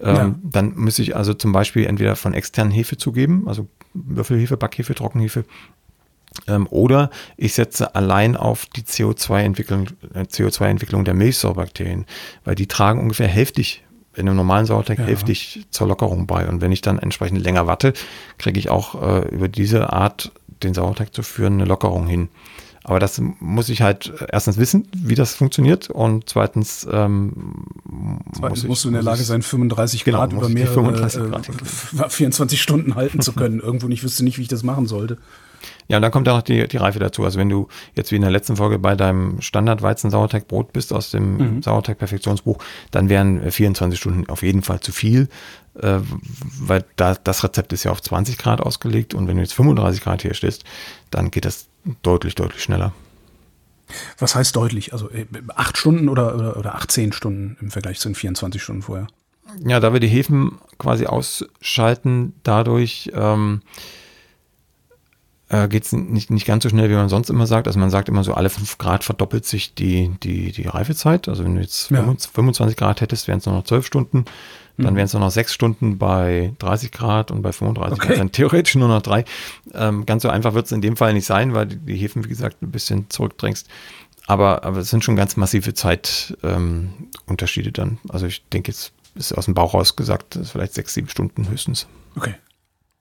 Ähm, 0.00 0.16
ja. 0.16 0.34
Dann 0.42 0.72
muss 0.76 0.98
ich 0.98 1.14
also 1.14 1.34
zum 1.34 1.52
Beispiel 1.52 1.84
entweder 1.84 2.16
von 2.16 2.32
externen 2.32 2.72
Hefe 2.72 2.96
zugeben, 2.96 3.44
also 3.48 3.68
Würfelhefe, 3.92 4.56
Backhefe, 4.56 4.94
Trockenhefe 4.94 5.44
ähm, 6.46 6.66
oder 6.70 7.10
ich 7.36 7.54
setze 7.54 7.94
allein 7.94 8.36
auf 8.36 8.66
die 8.66 8.82
CO2-Entwicklung 8.82 9.88
äh, 10.14 10.20
CO2-Entwicklung 10.20 11.04
der 11.04 11.14
Milchsäurebakterien, 11.14 12.06
weil 12.44 12.54
die 12.54 12.66
tragen 12.66 13.00
ungefähr 13.00 13.28
hälftig 13.28 13.84
in 14.14 14.28
einem 14.28 14.36
normalen 14.36 14.66
Sauerteig 14.66 14.98
ja. 14.98 15.04
hälftig 15.04 15.66
zur 15.70 15.86
Lockerung 15.86 16.26
bei. 16.26 16.48
Und 16.48 16.60
wenn 16.60 16.72
ich 16.72 16.80
dann 16.80 16.98
entsprechend 16.98 17.42
länger 17.42 17.66
warte, 17.66 17.92
kriege 18.36 18.58
ich 18.58 18.68
auch 18.68 19.00
äh, 19.00 19.28
über 19.28 19.48
diese 19.48 19.92
Art, 19.92 20.32
den 20.62 20.74
Sauerteig 20.74 21.14
zu 21.14 21.22
führen, 21.22 21.54
eine 21.54 21.64
Lockerung 21.64 22.06
hin. 22.06 22.28
Aber 22.88 22.98
das 22.98 23.20
muss 23.40 23.68
ich 23.68 23.82
halt 23.82 24.14
erstens 24.32 24.56
wissen, 24.56 24.88
wie 24.96 25.14
das 25.14 25.34
funktioniert 25.34 25.90
und 25.90 26.26
zweitens, 26.26 26.88
ähm, 26.90 27.66
zweitens 28.32 28.40
muss 28.40 28.62
ich, 28.62 28.68
musst 28.68 28.84
du 28.84 28.88
in 28.88 28.94
der 28.94 29.02
Lage 29.02 29.22
sein, 29.24 29.42
35 29.42 30.04
genau, 30.04 30.18
Grad 30.18 30.32
über 30.32 30.48
mehrere 30.48 30.72
35 30.72 31.22
Grad 31.30 31.48
äh, 31.48 32.08
24 32.08 32.62
Stunden 32.62 32.94
halten 32.94 33.20
zu 33.20 33.34
können. 33.34 33.60
Irgendwo 33.60 33.88
nicht 33.88 34.04
wüsste 34.04 34.24
nicht, 34.24 34.38
wie 34.38 34.42
ich 34.42 34.48
das 34.48 34.62
machen 34.62 34.86
sollte. 34.86 35.18
Ja, 35.88 35.96
und 35.96 36.02
dann 36.02 36.10
kommt 36.10 36.26
ja 36.26 36.34
noch 36.34 36.42
die, 36.42 36.68
die 36.68 36.76
Reife 36.76 36.98
dazu. 36.98 37.24
Also 37.24 37.38
wenn 37.38 37.48
du 37.48 37.68
jetzt 37.94 38.12
wie 38.12 38.16
in 38.16 38.22
der 38.22 38.30
letzten 38.30 38.56
Folge 38.56 38.78
bei 38.78 38.94
deinem 38.94 39.40
Standard-Weizen-Sauerteigbrot 39.40 40.72
bist 40.72 40.92
aus 40.92 41.10
dem 41.10 41.36
mhm. 41.36 41.62
Sauerteig-Perfektionsbuch, 41.62 42.58
dann 42.90 43.08
wären 43.08 43.50
24 43.50 43.98
Stunden 43.98 44.28
auf 44.28 44.42
jeden 44.42 44.62
Fall 44.62 44.80
zu 44.80 44.92
viel, 44.92 45.28
äh, 45.80 46.00
weil 46.60 46.84
da, 46.96 47.14
das 47.14 47.42
Rezept 47.42 47.72
ist 47.72 47.84
ja 47.84 47.90
auf 47.90 48.02
20 48.02 48.36
Grad 48.36 48.60
ausgelegt 48.60 49.14
und 49.14 49.28
wenn 49.28 49.36
du 49.36 49.42
jetzt 49.42 49.54
35 49.54 50.02
Grad 50.02 50.24
herstellst, 50.24 50.64
dann 51.10 51.30
geht 51.30 51.46
das 51.46 51.68
deutlich, 52.02 52.34
deutlich 52.34 52.62
schneller. 52.62 52.92
Was 54.18 54.34
heißt 54.34 54.54
deutlich? 54.54 54.92
Also 54.92 55.08
äh, 55.08 55.24
acht 55.54 55.78
Stunden 55.78 56.10
oder, 56.10 56.34
oder, 56.34 56.58
oder 56.58 56.74
18 56.74 57.12
Stunden 57.12 57.56
im 57.62 57.70
Vergleich 57.70 57.98
zu 57.98 58.10
den 58.10 58.14
24 58.14 58.62
Stunden 58.62 58.82
vorher? 58.82 59.06
Ja, 59.64 59.80
da 59.80 59.94
wir 59.94 60.00
die 60.00 60.08
Hefen 60.08 60.58
quasi 60.76 61.06
ausschalten, 61.06 62.34
dadurch 62.42 63.10
ähm, 63.14 63.62
äh, 65.48 65.68
geht 65.68 65.84
es 65.84 65.92
nicht, 65.92 66.30
nicht 66.30 66.46
ganz 66.46 66.62
so 66.62 66.68
schnell, 66.68 66.90
wie 66.90 66.94
man 66.94 67.08
sonst 67.08 67.30
immer 67.30 67.46
sagt. 67.46 67.66
Also 67.66 67.78
man 67.78 67.90
sagt 67.90 68.08
immer 68.08 68.24
so, 68.24 68.34
alle 68.34 68.50
5 68.50 68.78
Grad 68.78 69.04
verdoppelt 69.04 69.46
sich 69.46 69.74
die, 69.74 70.10
die, 70.22 70.52
die 70.52 70.66
Reifezeit. 70.66 71.28
Also 71.28 71.44
wenn 71.44 71.54
du 71.54 71.60
jetzt 71.60 71.90
ja. 71.90 72.02
25 72.02 72.76
Grad 72.76 73.00
hättest, 73.00 73.28
wären 73.28 73.38
es 73.38 73.46
nur 73.46 73.54
noch 73.54 73.64
12 73.64 73.86
Stunden. 73.86 74.24
Dann 74.76 74.92
mhm. 74.92 74.96
wären 74.96 75.06
es 75.06 75.12
nur 75.12 75.20
noch 75.20 75.30
6 75.30 75.52
Stunden 75.52 75.98
bei 75.98 76.52
30 76.58 76.92
Grad 76.92 77.30
und 77.30 77.42
bei 77.42 77.52
35 77.52 78.02
okay. 78.02 78.16
dann 78.16 78.30
theoretisch 78.30 78.74
nur 78.76 78.88
noch 78.88 79.02
3. 79.02 79.24
Ähm, 79.74 80.06
ganz 80.06 80.22
so 80.22 80.28
einfach 80.28 80.54
wird 80.54 80.66
es 80.66 80.72
in 80.72 80.82
dem 80.82 80.96
Fall 80.96 81.14
nicht 81.14 81.26
sein, 81.26 81.54
weil 81.54 81.66
die 81.66 81.96
Hefen, 81.96 82.24
wie 82.24 82.28
gesagt, 82.28 82.62
ein 82.62 82.70
bisschen 82.70 83.10
zurückdrängst. 83.10 83.66
Aber, 84.26 84.64
aber 84.64 84.78
es 84.78 84.90
sind 84.90 85.02
schon 85.02 85.16
ganz 85.16 85.36
massive 85.36 85.72
Zeitunterschiede 85.72 87.68
ähm, 87.68 87.72
dann. 87.72 87.98
Also 88.10 88.26
ich 88.26 88.46
denke 88.50 88.70
jetzt, 88.70 88.92
ist 89.14 89.32
aus 89.32 89.46
dem 89.46 89.54
Bauch 89.54 89.72
raus 89.72 89.96
gesagt, 89.96 90.38
vielleicht 90.44 90.74
6, 90.74 90.94
7 90.94 91.08
Stunden 91.08 91.48
höchstens. 91.48 91.86
Okay. 92.14 92.34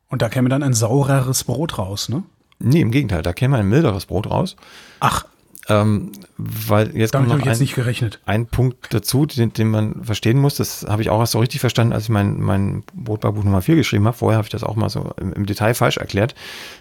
Und 0.07 0.21
da 0.21 0.29
käme 0.29 0.47
dann 0.47 0.63
ein 0.63 0.73
saureres 0.73 1.43
Brot 1.43 1.77
raus, 1.77 2.07
ne? 2.07 2.23
Nee, 2.59 2.81
im 2.81 2.91
Gegenteil, 2.91 3.21
da 3.21 3.33
käme 3.33 3.57
ein 3.57 3.67
milderes 3.67 4.05
Brot 4.05 4.29
raus. 4.29 4.55
Ach. 4.99 5.25
Ähm, 5.69 6.13
weil 6.37 6.95
jetzt 6.95 7.13
Damit 7.13 7.29
kommt 7.29 7.45
noch 7.45 7.51
ein, 7.51 7.59
nicht 7.59 7.75
gerechnet. 7.75 8.21
ein 8.25 8.45
Punkt 8.45 8.93
dazu, 8.93 9.25
den, 9.25 9.51
den 9.51 9.69
man 9.69 10.03
verstehen 10.05 10.39
muss. 10.39 10.55
Das 10.55 10.85
habe 10.87 11.01
ich 11.01 11.09
auch 11.09 11.19
erst 11.19 11.33
so 11.33 11.39
richtig 11.39 11.59
verstanden, 11.59 11.91
als 11.91 12.03
ich 12.03 12.09
mein, 12.09 12.39
mein 12.39 12.83
Brotbarbuch 12.93 13.43
Nummer 13.43 13.61
4 13.61 13.75
geschrieben 13.75 14.05
habe. 14.05 14.15
Vorher 14.15 14.37
habe 14.37 14.45
ich 14.45 14.51
das 14.51 14.63
auch 14.63 14.77
mal 14.77 14.89
so 14.89 15.11
im, 15.19 15.33
im 15.33 15.45
Detail 15.45 15.73
falsch 15.73 15.97
erklärt. 15.97 16.35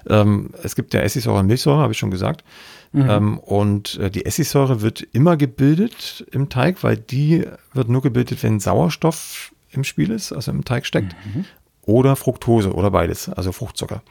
Ähm, 0.09 0.51
es 0.63 0.77
gibt 0.77 0.95
ja 0.95 1.01
Essigsäure 1.01 1.41
und 1.41 1.49
Milchsäure, 1.49 1.81
habe 1.81 1.93
ich 1.95 1.99
schon 1.99 2.13
gesagt. 2.13 2.45
Mhm. 2.93 3.11
Ähm, 3.11 3.39
und 3.39 3.99
äh, 3.99 4.09
die 4.09 4.25
Essigsäure 4.25 4.83
wird 4.83 5.01
immer 5.01 5.37
gebildet 5.37 6.25
im 6.31 6.49
Teig, 6.49 6.85
weil 6.85 6.97
die 6.97 7.45
wird 7.73 7.89
nur 7.89 8.03
gebildet, 8.03 8.41
wenn 8.45 8.61
Sauerstoff 8.61 9.53
im 9.73 9.83
Spiel 9.83 10.13
ist, 10.13 10.33
also 10.33 10.53
im 10.53 10.65
Teig 10.65 10.87
steckt. 10.87 11.17
Mhm 11.35 11.45
oder 11.87 12.17
Fructose 12.17 12.75
oder 12.75 12.91
beides, 12.91 13.29
also 13.31 13.53
Fruchtzucker. 13.53 14.03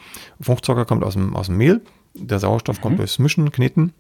Fruchtzucker 0.42 0.86
kommt 0.86 1.04
aus 1.04 1.14
dem, 1.14 1.36
aus 1.36 1.48
dem 1.48 1.58
Mehl, 1.58 1.82
der 2.16 2.40
Sauerstoff 2.40 2.78
mhm. 2.80 2.82
kommt 2.82 3.00
durchs 3.00 3.20
Mischen, 3.20 3.52
Kneten 3.52 3.94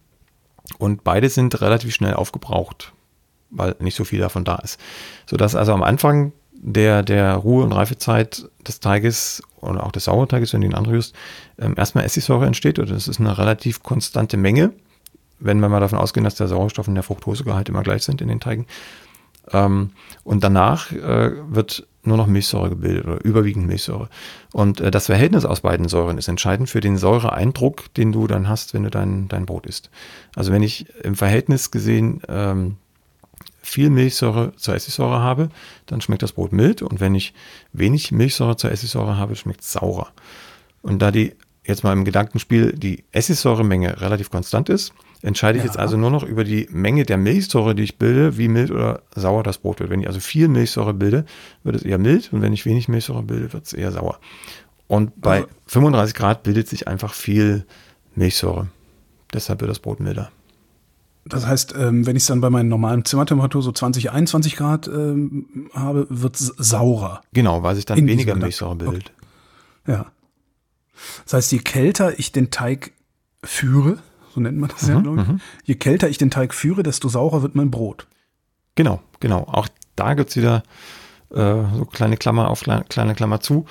und 0.80 1.04
beide 1.04 1.30
sind 1.30 1.62
relativ 1.62 1.94
schnell 1.94 2.14
aufgebraucht, 2.16 2.94
weil 3.52 3.76
nicht 3.80 3.96
so 3.96 4.06
viel 4.06 4.20
davon 4.20 4.46
da 4.46 4.56
ist. 4.56 4.80
Sodass 5.28 5.56
also 5.56 5.74
am 5.74 5.84
Anfang 5.84 6.32
der, 6.54 7.04
der 7.04 7.36
Ruhe- 7.36 7.64
und 7.64 7.74
Reifezeit 7.74 8.50
des 8.66 8.80
Teiges 8.80 9.44
oder 9.60 9.86
auch 9.86 9.92
des 9.92 10.06
Sauerteiges, 10.06 10.54
wenn 10.54 10.62
du 10.62 10.68
ihn 10.68 10.74
anrührst, 10.74 11.14
ähm, 11.60 11.76
erstmal 11.78 12.06
Essigsäure 12.06 12.48
entsteht 12.48 12.80
und 12.80 12.90
das 12.90 13.08
ist 13.08 13.20
eine 13.20 13.38
relativ 13.38 13.84
konstante 13.84 14.38
Menge, 14.38 14.72
wenn 15.40 15.60
wir 15.60 15.70
mal 15.70 15.82
davon 15.82 16.00
ausgehen, 16.00 16.24
dass 16.24 16.36
der 16.36 16.48
Sauerstoff 16.48 16.88
und 16.88 16.96
der 16.96 17.04
Fructosegehalt 17.04 17.68
immer 17.68 17.84
gleich 17.84 18.04
sind 18.04 18.22
in 18.22 18.30
den 18.30 18.40
Teigen. 18.40 18.68
Ähm, 19.52 19.92
und 20.24 20.44
danach 20.44 20.92
äh, 20.92 21.32
wird 21.50 21.88
nur 22.08 22.18
noch 22.18 22.28
Milchsäure 22.28 22.70
gebildet 22.70 23.06
oder 23.06 23.24
überwiegend 23.24 23.68
Milchsäure. 23.68 24.10
Und 24.54 24.82
äh, 24.82 24.92
das 24.92 25.08
Verhältnis 25.08 25.46
aus 25.46 25.62
beiden 25.62 25.88
Säuren 25.88 26.18
ist 26.18 26.28
entscheidend 26.28 26.70
für 26.70 26.82
den 26.82 26.98
Säureeindruck, 26.98 27.94
den 27.96 28.12
du 28.12 28.28
dann 28.28 28.48
hast, 28.48 28.74
wenn 28.74 28.84
du 28.84 28.90
dein, 28.90 29.28
dein 29.28 29.46
Brot 29.46 29.66
isst. 29.66 29.90
Also 30.36 30.52
wenn 30.52 30.64
ich 30.64 30.88
im 31.04 31.16
Verhältnis 31.16 31.72
gesehen 31.72 32.22
ähm, 32.28 32.78
viel 33.62 33.90
Milchsäure 33.90 34.54
zur 34.56 34.76
Essigsäure 34.76 35.22
habe, 35.22 35.50
dann 35.88 36.02
schmeckt 36.02 36.24
das 36.24 36.34
Brot 36.34 36.54
mild. 36.54 36.82
Und 36.82 37.00
wenn 37.00 37.16
ich 37.16 37.34
wenig 37.74 38.12
Milchsäure 38.12 38.58
zur 38.58 38.72
Essigsäure 38.72 39.18
habe, 39.18 39.36
schmeckt 39.36 39.62
es 39.62 39.72
saurer. 39.74 40.10
Und 40.82 41.02
da 41.02 41.12
die 41.12 41.34
jetzt 41.64 41.84
mal 41.84 41.94
im 41.94 42.06
Gedankenspiel 42.06 42.74
die 42.74 43.04
Essigsäuremenge 43.12 44.02
relativ 44.02 44.30
konstant 44.30 44.70
ist, 44.70 44.94
entscheide 45.26 45.58
ich 45.58 45.64
ja. 45.64 45.70
jetzt 45.70 45.80
also 45.80 45.98
nur 45.98 46.12
noch 46.12 46.24
über 46.24 46.44
die 46.44 46.68
Menge 46.72 47.04
der 47.04 47.18
Milchsäure, 47.18 47.74
die 47.74 47.84
ich 47.84 47.98
bilde, 47.98 48.38
wie 48.38 48.48
mild 48.48 48.70
oder 48.70 49.02
sauer 49.16 49.44
das 49.44 49.58
Brot 49.58 49.80
wird. 49.80 49.90
Wenn 49.90 50.02
ich 50.02 50.08
also 50.08 50.20
viel 50.20 50.48
Milchsäure 50.48 50.94
bilde, 50.94 51.26
wird 51.64 51.76
es 51.76 51.84
eher 51.84 51.98
mild 51.98 52.32
und 52.32 52.42
wenn 52.42 52.54
ich 52.54 52.66
wenig 52.66 52.88
Milchsäure 52.88 53.24
bilde, 53.24 53.52
wird 53.52 53.66
es 53.66 53.74
eher 53.74 53.92
sauer. 53.92 54.20
Und 54.88 55.20
bei 55.20 55.38
also, 55.38 55.50
35 55.68 56.16
Grad 56.16 56.44
bildet 56.44 56.68
sich 56.68 56.88
einfach 56.88 57.14
viel 57.14 57.66
Milchsäure. 58.14 58.68
Deshalb 59.34 59.62
wird 59.62 59.72
das 59.72 59.80
Brot 59.80 60.00
milder. 60.00 60.32
Das 61.26 61.48
heißt, 61.48 61.74
ähm, 61.76 62.06
wenn 62.06 62.16
ich 62.16 62.22
es 62.22 62.28
dann 62.28 62.40
bei 62.40 62.52
meiner 62.52 62.70
normalen 62.70 63.04
Zimmertemperatur 63.04 63.64
so 63.64 63.72
20, 63.72 64.12
21 64.12 64.56
Grad 64.56 64.88
ähm, 64.88 65.70
habe, 65.74 66.06
wird 66.12 66.36
es 66.36 66.54
saurer. 66.58 67.22
Genau, 67.34 67.64
weil 67.64 67.76
sich 67.76 67.86
dann 67.86 68.06
weniger 68.06 68.36
Milchsäure 68.36 68.76
bildet. 68.76 69.12
Okay. 69.86 69.94
Ja. 69.94 70.06
Das 71.24 71.34
heißt, 71.34 71.52
je 71.52 71.60
kälter 71.60 72.20
ich 72.20 72.32
den 72.32 72.52
Teig 72.52 72.92
führe, 73.44 73.98
so 74.36 74.42
nennt 74.42 74.58
man 74.58 74.70
das 74.70 74.84
mhm, 74.84 74.94
ja, 74.94 75.00
glaube 75.00 75.22
ich. 75.22 75.28
Mhm. 75.28 75.40
Je 75.64 75.76
kälter 75.76 76.10
ich 76.10 76.18
den 76.18 76.30
Teig 76.30 76.54
führe, 76.54 76.84
desto 76.84 77.08
saurer 77.08 77.42
wird 77.42 77.56
mein 77.56 77.72
Brot. 77.72 78.06
Genau, 78.76 79.02
genau. 79.22 79.48
Auch 79.48 79.68
da 79.96 80.14
gibt 80.14 80.30
es 80.30 80.36
wieder 80.36 80.64
äh, 81.34 81.64
so 81.76 81.86
kleine 81.92 82.18
Klammer 82.18 82.50
auf, 82.50 82.64
kleine, 82.64 83.16
Klammer 83.16 83.40
zu. 83.40 83.66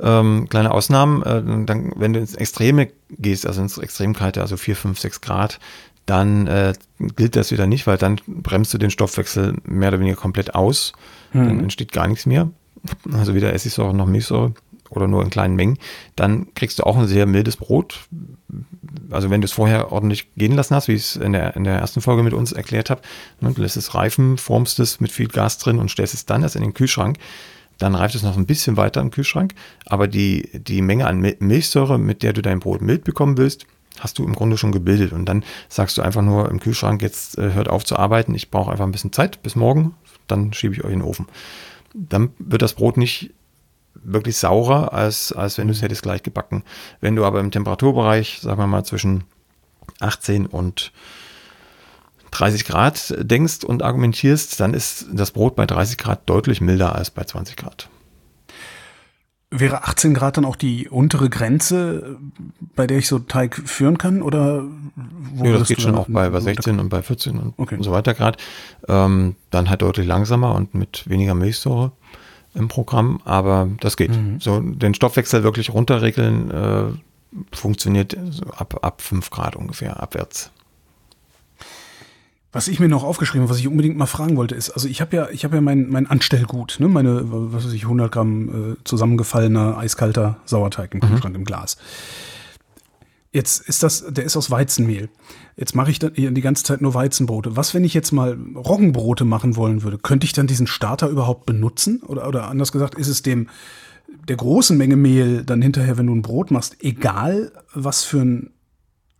Ähm, 0.00 0.48
kleine 0.48 0.70
Ausnahmen, 0.70 1.22
äh, 1.22 1.66
dann, 1.66 1.92
wenn 1.96 2.14
du 2.14 2.20
ins 2.20 2.34
Extreme 2.34 2.88
gehst, 3.10 3.46
also 3.46 3.60
ins 3.60 3.76
Extremkalte, 3.76 4.40
also 4.40 4.56
4, 4.56 4.76
5, 4.76 4.98
6 4.98 5.20
Grad, 5.20 5.58
dann 6.06 6.46
äh, 6.46 6.72
gilt 6.98 7.36
das 7.36 7.50
wieder 7.50 7.66
nicht, 7.66 7.86
weil 7.86 7.98
dann 7.98 8.18
bremst 8.26 8.72
du 8.72 8.78
den 8.78 8.90
Stoffwechsel 8.90 9.56
mehr 9.64 9.88
oder 9.88 10.00
weniger 10.00 10.16
komplett 10.16 10.54
aus. 10.54 10.92
Mhm. 11.34 11.44
Dann 11.46 11.60
entsteht 11.60 11.92
gar 11.92 12.06
nichts 12.06 12.24
mehr. 12.24 12.48
Also 13.12 13.34
weder 13.34 13.52
Essigsäure 13.52 13.94
noch 13.94 14.06
Milchsäure 14.06 14.54
oder 14.88 15.06
nur 15.06 15.22
in 15.22 15.30
kleinen 15.30 15.56
Mengen, 15.56 15.78
dann 16.16 16.54
kriegst 16.54 16.78
du 16.78 16.84
auch 16.84 16.96
ein 16.96 17.08
sehr 17.08 17.26
mildes 17.26 17.56
Brot. 17.56 18.08
Also 19.10 19.30
wenn 19.30 19.40
du 19.40 19.46
es 19.46 19.52
vorher 19.52 19.92
ordentlich 19.92 20.28
gehen 20.36 20.54
lassen 20.54 20.74
hast, 20.74 20.88
wie 20.88 20.94
ich 20.94 21.02
es 21.02 21.16
in 21.16 21.32
der, 21.32 21.56
in 21.56 21.64
der 21.64 21.78
ersten 21.78 22.00
Folge 22.00 22.22
mit 22.22 22.32
uns 22.32 22.52
erklärt 22.52 22.90
habe, 22.90 23.02
ne, 23.40 23.52
du 23.52 23.60
lässt 23.60 23.76
es 23.76 23.94
reifen, 23.94 24.38
formst 24.38 24.78
es 24.80 25.00
mit 25.00 25.12
viel 25.12 25.28
Gas 25.28 25.58
drin 25.58 25.78
und 25.78 25.90
stellst 25.90 26.14
es 26.14 26.26
dann 26.26 26.42
erst 26.42 26.56
in 26.56 26.62
den 26.62 26.74
Kühlschrank, 26.74 27.18
dann 27.78 27.94
reift 27.94 28.14
es 28.14 28.22
noch 28.22 28.36
ein 28.36 28.46
bisschen 28.46 28.76
weiter 28.76 29.00
im 29.00 29.10
Kühlschrank, 29.10 29.54
aber 29.86 30.08
die, 30.08 30.50
die 30.52 30.82
Menge 30.82 31.06
an 31.06 31.20
Milchsäure, 31.38 31.98
mit 31.98 32.22
der 32.22 32.32
du 32.32 32.42
dein 32.42 32.60
Brot 32.60 32.82
mild 32.82 33.04
bekommen 33.04 33.36
willst, 33.36 33.66
hast 34.00 34.18
du 34.18 34.24
im 34.24 34.34
Grunde 34.34 34.56
schon 34.56 34.72
gebildet 34.72 35.12
und 35.12 35.26
dann 35.26 35.44
sagst 35.68 35.98
du 35.98 36.02
einfach 36.02 36.22
nur 36.22 36.50
im 36.50 36.60
Kühlschrank, 36.60 37.02
jetzt 37.02 37.38
äh, 37.38 37.52
hört 37.52 37.68
auf 37.68 37.84
zu 37.84 37.96
arbeiten, 37.96 38.34
ich 38.34 38.50
brauche 38.50 38.70
einfach 38.70 38.84
ein 38.84 38.92
bisschen 38.92 39.12
Zeit 39.12 39.42
bis 39.42 39.56
morgen, 39.56 39.94
dann 40.26 40.52
schiebe 40.52 40.74
ich 40.74 40.84
euch 40.84 40.92
in 40.92 41.00
den 41.00 41.08
Ofen. 41.08 41.26
Dann 41.94 42.30
wird 42.38 42.62
das 42.62 42.74
Brot 42.74 42.96
nicht 42.96 43.32
wirklich 44.02 44.36
saurer, 44.36 44.92
als, 44.92 45.32
als 45.32 45.58
wenn 45.58 45.68
du 45.68 45.72
es 45.72 45.82
hättest 45.82 46.02
gleich 46.02 46.22
gebacken. 46.22 46.64
Wenn 47.00 47.16
du 47.16 47.24
aber 47.24 47.40
im 47.40 47.50
Temperaturbereich, 47.50 48.40
sagen 48.40 48.58
wir 48.58 48.66
mal, 48.66 48.84
zwischen 48.84 49.24
18 50.00 50.46
und 50.46 50.92
30 52.30 52.64
Grad 52.64 53.14
denkst 53.18 53.64
und 53.64 53.82
argumentierst, 53.82 54.60
dann 54.60 54.74
ist 54.74 55.06
das 55.12 55.30
Brot 55.30 55.56
bei 55.56 55.66
30 55.66 55.98
Grad 55.98 56.28
deutlich 56.28 56.60
milder 56.60 56.94
als 56.94 57.10
bei 57.10 57.24
20 57.24 57.56
Grad. 57.56 57.88
Wäre 59.50 59.84
18 59.84 60.12
Grad 60.12 60.36
dann 60.36 60.44
auch 60.44 60.56
die 60.56 60.90
untere 60.90 61.30
Grenze, 61.30 62.18
bei 62.76 62.86
der 62.86 62.98
ich 62.98 63.08
so 63.08 63.18
Teig 63.18 63.56
führen 63.64 63.96
kann? 63.96 64.20
Oder 64.20 64.64
wo 65.32 65.44
ja, 65.46 65.56
das 65.56 65.68
geht 65.68 65.80
schon 65.80 65.94
auch 65.94 66.06
bei, 66.06 66.28
bei 66.28 66.40
16 66.40 66.78
und 66.78 66.90
bei 66.90 67.00
14 67.00 67.38
und, 67.38 67.54
okay. 67.56 67.76
und 67.76 67.82
so 67.82 67.90
weiter 67.90 68.12
Grad. 68.12 68.36
Ähm, 68.88 69.36
dann 69.50 69.70
halt 69.70 69.80
deutlich 69.80 70.06
langsamer 70.06 70.54
und 70.54 70.74
mit 70.74 71.08
weniger 71.08 71.34
Milchsäure 71.34 71.92
im 72.54 72.68
Programm, 72.68 73.20
aber 73.24 73.68
das 73.80 73.96
geht. 73.96 74.10
Mhm. 74.10 74.40
So 74.40 74.60
den 74.60 74.94
Stoffwechsel 74.94 75.42
wirklich 75.42 75.72
runterregeln 75.72 76.50
äh, 76.50 76.82
funktioniert 77.56 78.16
so 78.30 78.46
ab, 78.46 78.78
ab 78.82 79.02
5 79.02 79.30
Grad 79.30 79.56
ungefähr 79.56 80.02
abwärts. 80.02 80.50
Was 82.50 82.66
ich 82.66 82.80
mir 82.80 82.88
noch 82.88 83.04
aufgeschrieben 83.04 83.42
habe, 83.42 83.50
was 83.50 83.60
ich 83.60 83.68
unbedingt 83.68 83.98
mal 83.98 84.06
fragen 84.06 84.36
wollte, 84.36 84.54
ist, 84.54 84.70
also 84.70 84.88
ich 84.88 85.02
habe 85.02 85.14
ja, 85.14 85.28
ich 85.30 85.44
habe 85.44 85.56
ja 85.56 85.60
mein, 85.60 85.90
mein 85.90 86.06
Anstellgut, 86.06 86.76
ne, 86.80 86.88
meine, 86.88 87.20
was 87.24 87.66
weiß 87.66 87.72
ich, 87.74 87.82
100 87.82 88.10
Gramm 88.10 88.72
äh, 88.72 88.76
zusammengefallener, 88.84 89.76
eiskalter 89.76 90.38
Sauerteig 90.46 90.94
im 90.94 91.00
mhm. 91.00 91.10
Kühlschrank 91.10 91.34
mhm. 91.34 91.40
im 91.40 91.44
Glas. 91.44 91.76
Jetzt 93.30 93.68
ist 93.68 93.82
das, 93.82 94.04
der 94.08 94.24
ist 94.24 94.36
aus 94.36 94.50
Weizenmehl. 94.50 95.10
Jetzt 95.56 95.74
mache 95.74 95.90
ich 95.90 95.98
dann 95.98 96.14
die 96.14 96.40
ganze 96.40 96.64
Zeit 96.64 96.80
nur 96.80 96.94
Weizenbrote. 96.94 97.56
Was, 97.56 97.74
wenn 97.74 97.84
ich 97.84 97.92
jetzt 97.92 98.12
mal 98.12 98.38
Roggenbrote 98.54 99.24
machen 99.26 99.56
wollen 99.56 99.82
würde? 99.82 99.98
Könnte 99.98 100.24
ich 100.24 100.32
dann 100.32 100.46
diesen 100.46 100.66
Starter 100.66 101.08
überhaupt 101.08 101.44
benutzen? 101.44 102.00
Oder, 102.06 102.26
oder 102.26 102.48
anders 102.48 102.72
gesagt, 102.72 102.94
ist 102.94 103.08
es 103.08 103.22
dem 103.22 103.48
der 104.28 104.36
großen 104.36 104.76
Menge 104.76 104.96
Mehl 104.96 105.44
dann 105.44 105.62
hinterher, 105.62 105.98
wenn 105.98 106.06
du 106.06 106.14
ein 106.14 106.22
Brot 106.22 106.50
machst, 106.50 106.82
egal, 106.82 107.52
was 107.74 108.04
für 108.04 108.20
ein 108.20 108.50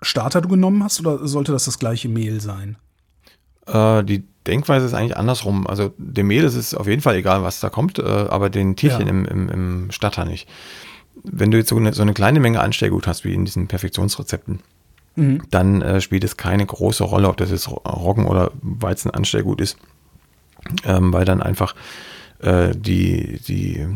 Starter 0.00 0.40
du 0.40 0.48
genommen 0.48 0.82
hast? 0.82 1.00
Oder 1.00 1.26
sollte 1.26 1.52
das 1.52 1.64
das 1.64 1.78
gleiche 1.78 2.08
Mehl 2.08 2.40
sein? 2.40 2.76
Äh, 3.66 4.04
die 4.04 4.24
Denkweise 4.46 4.86
ist 4.86 4.94
eigentlich 4.94 5.16
andersrum. 5.16 5.66
Also 5.66 5.92
dem 5.98 6.28
Mehl 6.28 6.44
ist 6.44 6.54
es 6.54 6.74
auf 6.74 6.86
jeden 6.86 7.02
Fall 7.02 7.16
egal, 7.16 7.42
was 7.42 7.60
da 7.60 7.68
kommt, 7.68 7.98
äh, 7.98 8.02
aber 8.02 8.48
den 8.48 8.76
Tierchen 8.76 9.02
ja. 9.02 9.08
im, 9.08 9.24
im, 9.26 9.48
im 9.48 9.90
Starter 9.90 10.24
nicht. 10.24 10.48
Wenn 11.24 11.50
du 11.50 11.58
jetzt 11.58 11.68
so 11.68 11.76
eine, 11.76 11.92
so 11.92 12.02
eine 12.02 12.14
kleine 12.14 12.40
Menge 12.40 12.60
Anstellgut 12.60 13.06
hast, 13.06 13.24
wie 13.24 13.34
in 13.34 13.44
diesen 13.44 13.68
Perfektionsrezepten, 13.68 14.60
mhm. 15.16 15.42
dann 15.50 15.82
äh, 15.82 16.00
spielt 16.00 16.24
es 16.24 16.36
keine 16.36 16.64
große 16.64 17.04
Rolle, 17.04 17.28
ob 17.28 17.36
das 17.36 17.50
jetzt 17.50 17.68
Roggen- 17.68 18.26
oder 18.26 18.52
Weizenanstellgut 18.62 19.60
ist, 19.60 19.76
ähm, 20.84 21.12
weil 21.12 21.24
dann 21.24 21.42
einfach 21.42 21.74
äh, 22.40 22.74
die, 22.74 23.40
die 23.46 23.86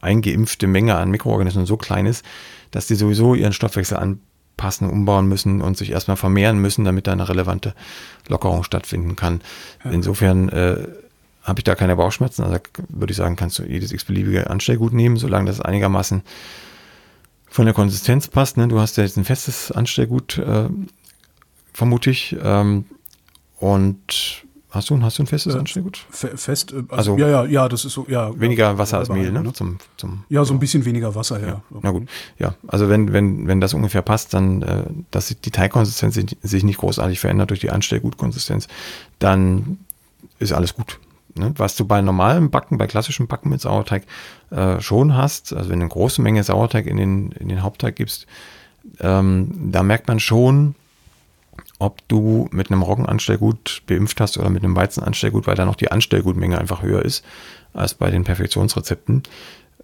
eingeimpfte 0.00 0.66
Menge 0.66 0.96
an 0.96 1.10
Mikroorganismen 1.10 1.66
so 1.66 1.76
klein 1.76 2.06
ist, 2.06 2.24
dass 2.70 2.86
die 2.86 2.94
sowieso 2.94 3.34
ihren 3.34 3.52
Stoffwechsel 3.52 3.96
anpassen, 3.96 4.88
umbauen 4.88 5.26
müssen 5.26 5.60
und 5.60 5.76
sich 5.76 5.90
erstmal 5.90 6.16
vermehren 6.16 6.58
müssen, 6.58 6.84
damit 6.84 7.06
da 7.06 7.12
eine 7.12 7.28
relevante 7.28 7.74
Lockerung 8.28 8.62
stattfinden 8.62 9.16
kann. 9.16 9.40
Ja. 9.84 9.90
Insofern 9.90 10.48
äh, 10.50 10.86
habe 11.42 11.60
ich 11.60 11.64
da 11.64 11.74
keine 11.74 11.96
Bauchschmerzen. 11.96 12.44
Also 12.44 12.58
würde 12.88 13.10
ich 13.10 13.16
sagen, 13.16 13.36
kannst 13.36 13.58
du 13.58 13.64
jedes 13.64 13.92
x-beliebige 13.92 14.50
Anstellgut 14.50 14.92
nehmen, 14.92 15.16
solange 15.16 15.46
das 15.46 15.60
einigermaßen 15.60 16.22
von 17.48 17.64
der 17.64 17.74
Konsistenz 17.74 18.28
passt. 18.28 18.56
Ne? 18.56 18.68
Du 18.68 18.78
hast 18.80 18.96
ja 18.96 19.04
jetzt 19.04 19.16
ein 19.16 19.24
festes 19.24 19.72
Anstellgut, 19.72 20.38
äh, 20.38 20.68
vermute 21.72 22.10
ich. 22.10 22.36
Ähm, 22.42 22.84
und 23.58 24.44
Hast 24.72 24.88
du, 24.88 25.02
hast 25.02 25.18
du 25.18 25.24
ein 25.24 25.26
festes 25.26 25.56
äh, 25.56 25.58
Anstellgut? 25.58 26.06
Fest, 26.10 26.72
äh, 26.72 26.76
also, 26.76 27.14
also, 27.14 27.18
ja, 27.18 27.28
ja, 27.28 27.44
ja, 27.44 27.68
das 27.68 27.84
ist 27.84 27.92
so, 27.92 28.06
ja. 28.08 28.38
Weniger 28.38 28.78
Wasser 28.78 28.98
als 28.98 29.08
Mehl, 29.08 29.32
ne? 29.32 29.42
ne? 29.42 29.52
Zum, 29.52 29.78
zum, 29.96 30.24
ja, 30.28 30.44
so 30.44 30.54
ein 30.54 30.60
bisschen 30.60 30.84
weniger 30.84 31.12
Wasser, 31.16 31.40
ja. 31.40 31.46
ja. 31.48 31.62
Na 31.82 31.90
gut, 31.90 32.08
ja. 32.38 32.54
Also 32.68 32.88
wenn, 32.88 33.12
wenn, 33.12 33.48
wenn 33.48 33.60
das 33.60 33.74
ungefähr 33.74 34.02
passt, 34.02 34.32
dann, 34.32 34.62
äh, 34.62 34.84
dass 35.10 35.26
die 35.26 35.50
Teigkonsistenz 35.50 36.20
sich 36.42 36.64
nicht 36.64 36.78
großartig 36.78 37.18
verändert 37.18 37.50
durch 37.50 37.58
die 37.58 37.70
Anstellgutkonsistenz, 37.70 38.68
dann 39.18 39.78
ist 40.38 40.52
alles 40.52 40.74
gut. 40.74 41.00
Ne? 41.34 41.52
Was 41.56 41.76
du 41.76 41.84
bei 41.84 42.00
normalem 42.00 42.50
Backen, 42.50 42.78
bei 42.78 42.86
klassischem 42.86 43.26
Backen 43.26 43.50
mit 43.50 43.60
Sauerteig 43.60 44.04
äh, 44.50 44.80
schon 44.80 45.16
hast, 45.16 45.52
also 45.52 45.70
wenn 45.70 45.80
du 45.80 45.84
eine 45.84 45.92
große 45.92 46.22
Menge 46.22 46.42
Sauerteig 46.42 46.86
in 46.86 46.96
den, 46.96 47.32
in 47.32 47.48
den 47.48 47.62
Hauptteig 47.62 47.96
gibst, 47.96 48.26
ähm, 49.00 49.70
da 49.72 49.82
merkt 49.82 50.08
man 50.08 50.20
schon, 50.20 50.74
ob 51.78 52.06
du 52.08 52.48
mit 52.52 52.70
einem 52.70 52.82
Roggenanstellgut 52.82 53.82
beimpft 53.86 54.20
hast 54.20 54.38
oder 54.38 54.50
mit 54.50 54.62
einem 54.62 54.76
Weizenanstellgut, 54.76 55.46
weil 55.46 55.56
da 55.56 55.64
noch 55.64 55.76
die 55.76 55.90
Anstellgutmenge 55.90 56.58
einfach 56.58 56.82
höher 56.82 57.02
ist 57.02 57.24
als 57.72 57.94
bei 57.94 58.10
den 58.10 58.24
Perfektionsrezepten. 58.24 59.22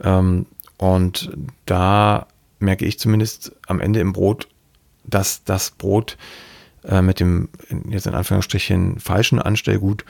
Ähm, 0.02 0.46
und 0.76 1.30
da 1.64 2.26
merke 2.58 2.84
ich 2.84 2.98
zumindest 2.98 3.52
am 3.66 3.80
Ende 3.80 4.00
im 4.00 4.12
Brot, 4.12 4.48
dass 5.04 5.44
das 5.44 5.70
Brot 5.70 6.16
äh, 6.84 7.00
mit 7.00 7.20
dem 7.20 7.48
jetzt 7.88 8.06
in 8.06 8.14
Anführungsstrichen 8.14 9.00
falschen 9.00 9.40
Anstellgut 9.40 10.04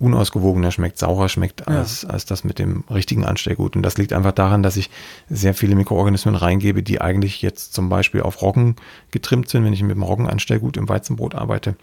unausgewogener 0.00 0.72
schmeckt, 0.72 0.98
saurer 0.98 1.28
schmeckt 1.28 1.68
als, 1.68 2.02
ja. 2.02 2.08
als 2.08 2.24
das 2.24 2.42
mit 2.42 2.58
dem 2.58 2.84
richtigen 2.90 3.24
Anstellgut. 3.24 3.76
Und 3.76 3.82
das 3.82 3.98
liegt 3.98 4.14
einfach 4.14 4.32
daran, 4.32 4.62
dass 4.62 4.76
ich 4.76 4.90
sehr 5.28 5.52
viele 5.52 5.74
Mikroorganismen 5.74 6.34
reingebe, 6.34 6.82
die 6.82 7.02
eigentlich 7.02 7.42
jetzt 7.42 7.74
zum 7.74 7.90
Beispiel 7.90 8.22
auf 8.22 8.40
Roggen 8.40 8.76
getrimmt 9.10 9.50
sind, 9.50 9.64
wenn 9.64 9.74
ich 9.74 9.82
mit 9.82 9.94
dem 9.94 10.02
Roggenanstellgut 10.02 10.78
im 10.78 10.88
Weizenbrot 10.88 11.34
arbeite. 11.34 11.76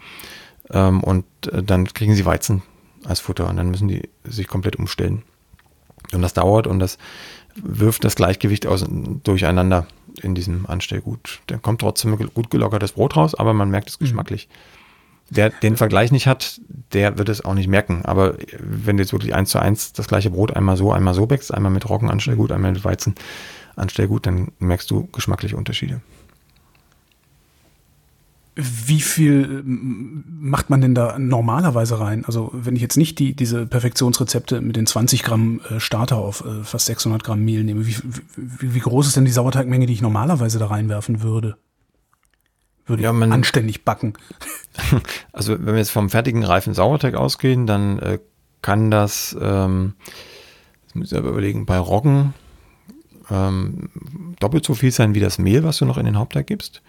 Ähm, 0.70 1.00
und 1.02 1.24
äh, 1.52 1.62
dann 1.62 1.86
kriegen 1.86 2.14
sie 2.14 2.26
Weizen 2.26 2.62
als 3.04 3.20
Futter 3.20 3.48
und 3.48 3.56
dann 3.56 3.70
müssen 3.70 3.86
die 3.86 4.08
sich 4.24 4.48
komplett 4.48 4.76
umstellen. 4.76 5.22
Und 6.12 6.20
das 6.20 6.34
dauert 6.34 6.66
und 6.66 6.80
das 6.80 6.98
wirft 7.54 8.02
das 8.02 8.16
Gleichgewicht 8.16 8.66
aus, 8.66 8.84
durcheinander 9.22 9.86
in 10.22 10.34
diesem 10.34 10.66
Anstellgut. 10.66 11.40
Da 11.46 11.56
kommt 11.56 11.80
trotzdem 11.80 12.16
gut 12.16 12.50
gelockertes 12.50 12.92
Brot 12.92 13.16
raus, 13.16 13.36
aber 13.36 13.54
man 13.54 13.70
merkt 13.70 13.90
es 13.90 14.00
mhm. 14.00 14.04
geschmacklich. 14.04 14.48
Mhm 14.48 14.77
der 15.30 15.50
den 15.50 15.76
Vergleich 15.76 16.10
nicht 16.10 16.26
hat, 16.26 16.60
der 16.92 17.18
wird 17.18 17.28
es 17.28 17.44
auch 17.44 17.54
nicht 17.54 17.68
merken. 17.68 18.02
Aber 18.04 18.36
wenn 18.58 18.96
du 18.96 19.02
jetzt 19.02 19.12
wirklich 19.12 19.34
eins 19.34 19.50
zu 19.50 19.58
eins 19.58 19.92
das 19.92 20.08
gleiche 20.08 20.30
Brot 20.30 20.56
einmal 20.56 20.76
so, 20.76 20.92
einmal 20.92 21.14
so 21.14 21.26
bäckst, 21.26 21.52
einmal 21.52 21.72
mit 21.72 21.88
Roggenanstellgut, 21.88 22.52
einmal 22.52 22.72
mit 22.72 22.84
Weizenanstellgut, 22.84 24.26
dann 24.26 24.52
merkst 24.58 24.90
du 24.90 25.08
geschmackliche 25.12 25.56
Unterschiede. 25.56 26.00
Wie 28.60 29.00
viel 29.00 29.62
macht 29.64 30.68
man 30.68 30.80
denn 30.80 30.92
da 30.92 31.16
normalerweise 31.16 32.00
rein? 32.00 32.24
Also 32.24 32.50
wenn 32.52 32.74
ich 32.74 32.82
jetzt 32.82 32.96
nicht 32.96 33.20
die, 33.20 33.36
diese 33.36 33.66
Perfektionsrezepte 33.66 34.60
mit 34.60 34.74
den 34.74 34.84
20 34.84 35.22
Gramm 35.22 35.60
äh, 35.70 35.78
Starter 35.78 36.16
auf 36.16 36.44
äh, 36.44 36.64
fast 36.64 36.86
600 36.86 37.22
Gramm 37.22 37.44
Mehl 37.44 37.62
nehme, 37.62 37.86
wie, 37.86 37.96
wie, 38.36 38.74
wie 38.74 38.80
groß 38.80 39.06
ist 39.06 39.16
denn 39.16 39.26
die 39.26 39.30
Sauerteigmenge, 39.30 39.86
die 39.86 39.92
ich 39.92 40.02
normalerweise 40.02 40.58
da 40.58 40.66
reinwerfen 40.66 41.22
würde? 41.22 41.56
Würde 42.88 43.02
ja, 43.02 43.12
man, 43.12 43.32
anständig 43.32 43.84
backen. 43.84 44.14
Also 45.32 45.54
wenn 45.58 45.74
wir 45.74 45.78
jetzt 45.78 45.90
vom 45.90 46.08
fertigen 46.08 46.44
reifen 46.44 46.72
Sauerteig 46.72 47.16
ausgehen, 47.16 47.66
dann 47.66 47.98
äh, 47.98 48.20
kann 48.62 48.92
das, 48.92 49.36
ähm, 49.40 49.94
das 50.86 50.94
muss 50.94 51.10
ich 51.12 51.18
aber 51.18 51.30
überlegen, 51.30 51.66
bei 51.66 51.78
Roggen 51.78 52.32
ähm, 53.28 53.90
doppelt 54.38 54.64
so 54.64 54.74
viel 54.74 54.92
sein 54.92 55.14
wie 55.16 55.20
das 55.20 55.38
Mehl, 55.38 55.64
was 55.64 55.78
du 55.78 55.84
noch 55.84 55.98
in 55.98 56.06
den 56.06 56.16
Hauptteig 56.16 56.46
gibst. 56.46 56.82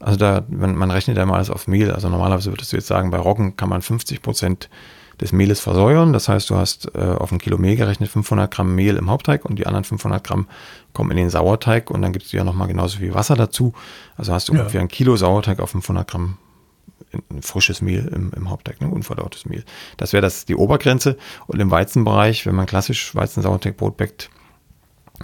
Also 0.00 0.16
da, 0.18 0.44
man, 0.48 0.74
man 0.74 0.90
rechnet 0.90 1.16
ja 1.18 1.26
mal 1.26 1.36
alles 1.36 1.50
auf 1.50 1.68
Mehl. 1.68 1.92
Also 1.92 2.08
normalerweise 2.08 2.50
würdest 2.50 2.72
du 2.72 2.76
jetzt 2.76 2.88
sagen, 2.88 3.10
bei 3.10 3.18
Roggen 3.18 3.56
kann 3.56 3.68
man 3.68 3.82
50 3.82 4.22
Prozent 4.22 4.68
des 5.20 5.32
Mehles 5.32 5.60
versäuern. 5.60 6.12
Das 6.12 6.28
heißt, 6.28 6.48
du 6.50 6.56
hast 6.56 6.94
äh, 6.94 6.98
auf 6.98 7.30
ein 7.32 7.38
Kilo 7.38 7.58
Mehl 7.58 7.76
gerechnet 7.76 8.10
500 8.10 8.50
Gramm 8.50 8.74
Mehl 8.74 8.96
im 8.96 9.10
Hauptteig 9.10 9.44
und 9.44 9.58
die 9.58 9.66
anderen 9.66 9.84
500 9.84 10.24
Gramm 10.24 10.48
kommen 10.92 11.10
in 11.10 11.16
den 11.16 11.30
Sauerteig 11.30 11.90
und 11.90 12.02
dann 12.02 12.12
gibst 12.12 12.32
du 12.32 12.36
ja 12.36 12.44
nochmal 12.44 12.68
genauso 12.68 12.98
viel 12.98 13.14
Wasser 13.14 13.36
dazu. 13.36 13.74
Also 14.16 14.32
hast 14.32 14.48
du 14.48 14.54
ja. 14.54 14.60
ungefähr 14.60 14.80
ein 14.80 14.88
Kilo 14.88 15.16
Sauerteig 15.16 15.60
auf 15.60 15.70
500 15.70 16.08
Gramm 16.08 16.38
frisches 17.40 17.82
Mehl 17.82 18.06
im, 18.14 18.32
im 18.36 18.50
Hauptteig, 18.50 18.80
ne, 18.80 18.88
unverdautes 18.88 19.46
Mehl. 19.46 19.64
Das 19.96 20.12
wäre 20.12 20.22
das 20.22 20.44
die 20.44 20.54
Obergrenze. 20.54 21.16
Und 21.46 21.60
im 21.60 21.70
Weizenbereich, 21.70 22.46
wenn 22.46 22.54
man 22.54 22.66
klassisch 22.66 23.14
Weizen-Sauerteigbrot 23.14 23.96
backt, 23.96 24.30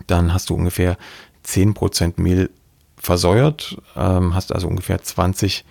dann 0.07 0.35
hast 0.35 0.51
du 0.51 0.55
ungefähr 0.55 0.97
10% 1.45 2.21
Mehl 2.21 2.51
versäuert, 2.97 3.81
ähm, 3.95 4.35
hast 4.35 4.53
also 4.53 4.67
ungefähr 4.67 5.01
20 5.01 5.65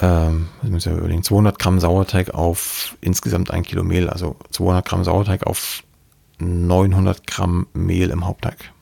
ähm, 0.00 0.48
muss 0.62 0.84
ja 0.84 0.96
überlegen, 0.96 1.22
200 1.22 1.58
Gramm 1.58 1.80
Sauerteig 1.80 2.34
auf 2.34 2.96
insgesamt 3.00 3.50
ein 3.50 3.62
Kilo 3.62 3.84
Mehl, 3.84 4.08
also 4.08 4.36
200 4.50 4.84
Gramm 4.84 5.04
Sauerteig 5.04 5.46
auf 5.46 5.82
900 6.38 7.26
Gramm 7.26 7.66
Mehl 7.74 8.10
im 8.10 8.26
Hauptteig. 8.26 8.72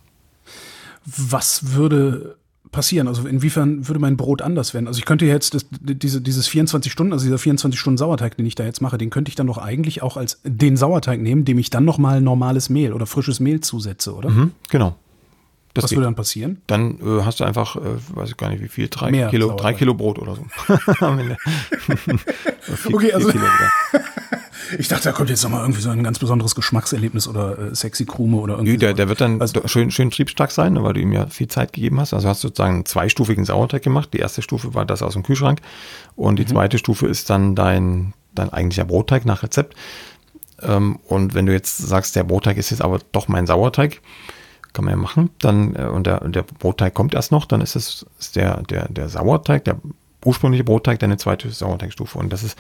Was 1.04 1.74
würde 1.74 2.36
passieren? 2.70 3.06
Also 3.06 3.26
inwiefern 3.26 3.86
würde 3.86 4.00
mein 4.00 4.16
Brot 4.16 4.40
anders 4.40 4.72
werden? 4.72 4.86
Also 4.86 4.98
ich 4.98 5.04
könnte 5.04 5.26
jetzt 5.26 5.54
das, 5.54 5.66
diese, 5.70 6.20
dieses 6.20 6.48
24 6.48 6.90
Stunden, 6.90 7.12
also 7.12 7.24
dieser 7.24 7.38
24 7.38 7.78
Stunden 7.78 7.98
Sauerteig, 7.98 8.36
den 8.36 8.46
ich 8.46 8.54
da 8.54 8.64
jetzt 8.64 8.80
mache, 8.80 8.96
den 8.98 9.10
könnte 9.10 9.28
ich 9.28 9.34
dann 9.34 9.46
doch 9.46 9.58
eigentlich 9.58 10.02
auch 10.02 10.16
als 10.16 10.40
den 10.44 10.76
Sauerteig 10.76 11.20
nehmen, 11.20 11.44
dem 11.44 11.58
ich 11.58 11.70
dann 11.70 11.84
nochmal 11.84 12.20
normales 12.20 12.70
Mehl 12.70 12.94
oder 12.94 13.06
frisches 13.06 13.38
Mehl 13.38 13.60
zusetze, 13.60 14.14
oder? 14.14 14.30
Mhm, 14.30 14.52
genau. 14.70 14.96
Das 15.74 15.84
Was 15.84 15.90
geht. 15.90 15.98
würde 15.98 16.06
dann 16.06 16.14
passieren? 16.14 16.60
Dann 16.66 16.98
äh, 17.00 17.22
hast 17.24 17.40
du 17.40 17.44
einfach, 17.44 17.76
äh, 17.76 17.80
weiß 18.14 18.30
ich 18.30 18.36
gar 18.36 18.50
nicht 18.50 18.62
wie 18.62 18.68
viel, 18.68 18.88
drei 18.88 19.10
Mehr 19.10 19.28
Kilo, 19.28 19.56
drei 19.56 19.72
Kilo 19.72 19.94
Brot 19.94 20.18
oder 20.18 20.36
so. 20.36 20.44
okay, 22.92 23.12
also 23.12 23.32
ich 24.78 24.88
dachte, 24.88 25.04
da 25.04 25.12
kommt 25.12 25.30
jetzt 25.30 25.42
nochmal 25.42 25.62
irgendwie 25.62 25.80
so 25.80 25.88
ein 25.88 26.04
ganz 26.04 26.18
besonderes 26.18 26.54
Geschmackserlebnis 26.54 27.26
oder 27.26 27.58
äh, 27.58 27.74
sexy 27.74 28.04
Krume 28.04 28.36
oder 28.36 28.54
irgendwie. 28.54 28.76
Der, 28.76 28.92
der 28.92 29.08
wird 29.08 29.22
dann 29.22 29.40
also, 29.40 29.66
schön, 29.66 29.90
schön 29.90 30.10
triebstark 30.10 30.50
sein, 30.50 30.82
weil 30.82 30.92
du 30.92 31.00
ihm 31.00 31.12
ja 31.12 31.26
viel 31.28 31.48
Zeit 31.48 31.72
gegeben 31.72 32.00
hast. 32.00 32.12
Also 32.12 32.28
hast 32.28 32.44
du 32.44 32.48
sozusagen 32.48 32.74
einen 32.74 32.84
zweistufigen 32.84 33.46
Sauerteig 33.46 33.82
gemacht. 33.82 34.10
Die 34.12 34.18
erste 34.18 34.42
Stufe 34.42 34.74
war 34.74 34.84
das 34.84 35.02
aus 35.02 35.14
dem 35.14 35.22
Kühlschrank 35.22 35.60
und 36.16 36.38
die 36.38 36.44
mhm. 36.44 36.48
zweite 36.48 36.76
Stufe 36.76 37.06
ist 37.06 37.30
dann 37.30 37.54
dein, 37.54 38.12
dein 38.34 38.52
eigentlicher 38.52 38.84
Brotteig 38.84 39.24
nach 39.24 39.42
Rezept. 39.42 39.74
Ähm, 40.60 40.98
und 41.06 41.32
wenn 41.32 41.46
du 41.46 41.52
jetzt 41.52 41.78
sagst, 41.78 42.14
der 42.14 42.24
Brotteig 42.24 42.58
ist 42.58 42.70
jetzt 42.70 42.82
aber 42.82 42.98
doch 43.12 43.28
mein 43.28 43.46
Sauerteig, 43.46 44.02
kann 44.72 44.84
man 44.84 44.92
ja 44.92 44.96
machen. 44.96 45.30
Dann, 45.38 45.74
äh, 45.76 45.84
und 45.84 46.06
der, 46.06 46.26
der 46.28 46.42
Brotteig 46.42 46.94
kommt 46.94 47.14
erst 47.14 47.32
noch, 47.32 47.46
dann 47.46 47.60
ist 47.60 47.76
es 47.76 48.06
ist 48.18 48.36
der, 48.36 48.62
der, 48.62 48.88
der 48.88 49.08
Sauerteig, 49.08 49.64
der 49.64 49.78
ursprüngliche 50.24 50.64
Brotteig, 50.64 50.98
deine 50.98 51.16
zweite 51.16 51.50
Sauerteigstufe. 51.50 52.18
Und 52.18 52.32
das 52.32 52.42
ist 52.42 52.56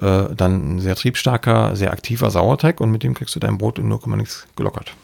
äh, 0.00 0.34
dann 0.34 0.76
ein 0.76 0.80
sehr 0.80 0.94
triebstarker, 0.94 1.76
sehr 1.76 1.92
aktiver 1.92 2.30
Sauerteig 2.30 2.80
und 2.80 2.90
mit 2.90 3.02
dem 3.02 3.14
kriegst 3.14 3.34
du 3.34 3.40
dein 3.40 3.58
Brot 3.58 3.78
in 3.78 3.88
0, 3.88 4.00
nichts 4.16 4.46
gelockert. 4.56 4.94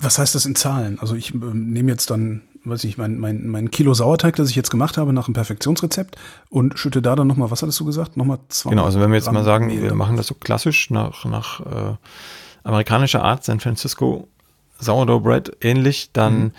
Was 0.00 0.18
heißt 0.18 0.34
das 0.34 0.46
in 0.46 0.54
Zahlen? 0.54 0.98
Also 1.00 1.16
ich 1.16 1.34
äh, 1.34 1.38
nehme 1.38 1.90
jetzt 1.90 2.10
dann, 2.10 2.42
weiß 2.64 2.84
ich, 2.84 2.98
mein, 2.98 3.18
mein, 3.18 3.48
mein 3.48 3.70
Kilo 3.70 3.94
Sauerteig, 3.94 4.36
das 4.36 4.48
ich 4.48 4.56
jetzt 4.56 4.70
gemacht 4.70 4.96
habe 4.96 5.12
nach 5.12 5.26
einem 5.26 5.34
Perfektionsrezept 5.34 6.16
und 6.50 6.78
schütte 6.78 7.02
da 7.02 7.16
dann 7.16 7.26
nochmal, 7.26 7.50
was 7.50 7.62
hattest 7.62 7.80
du 7.80 7.84
gesagt? 7.84 8.16
Nochmal 8.16 8.38
zwei. 8.48 8.70
Genau, 8.70 8.84
also 8.84 9.00
wenn 9.00 9.10
wir 9.10 9.16
jetzt 9.16 9.24
Gramm 9.24 9.34
mal 9.34 9.44
sagen, 9.44 9.66
Mehl. 9.66 9.82
wir 9.82 9.94
machen 9.94 10.16
das 10.16 10.28
so 10.28 10.34
klassisch 10.34 10.90
nach, 10.90 11.24
nach 11.24 11.60
äh, 11.60 11.96
amerikanischer 12.62 13.24
Art, 13.24 13.44
San 13.44 13.58
Francisco 13.58 14.28
Sourdough 14.78 15.22
Bread 15.22 15.56
ähnlich, 15.60 16.10
dann 16.12 16.38
mhm. 16.38 16.52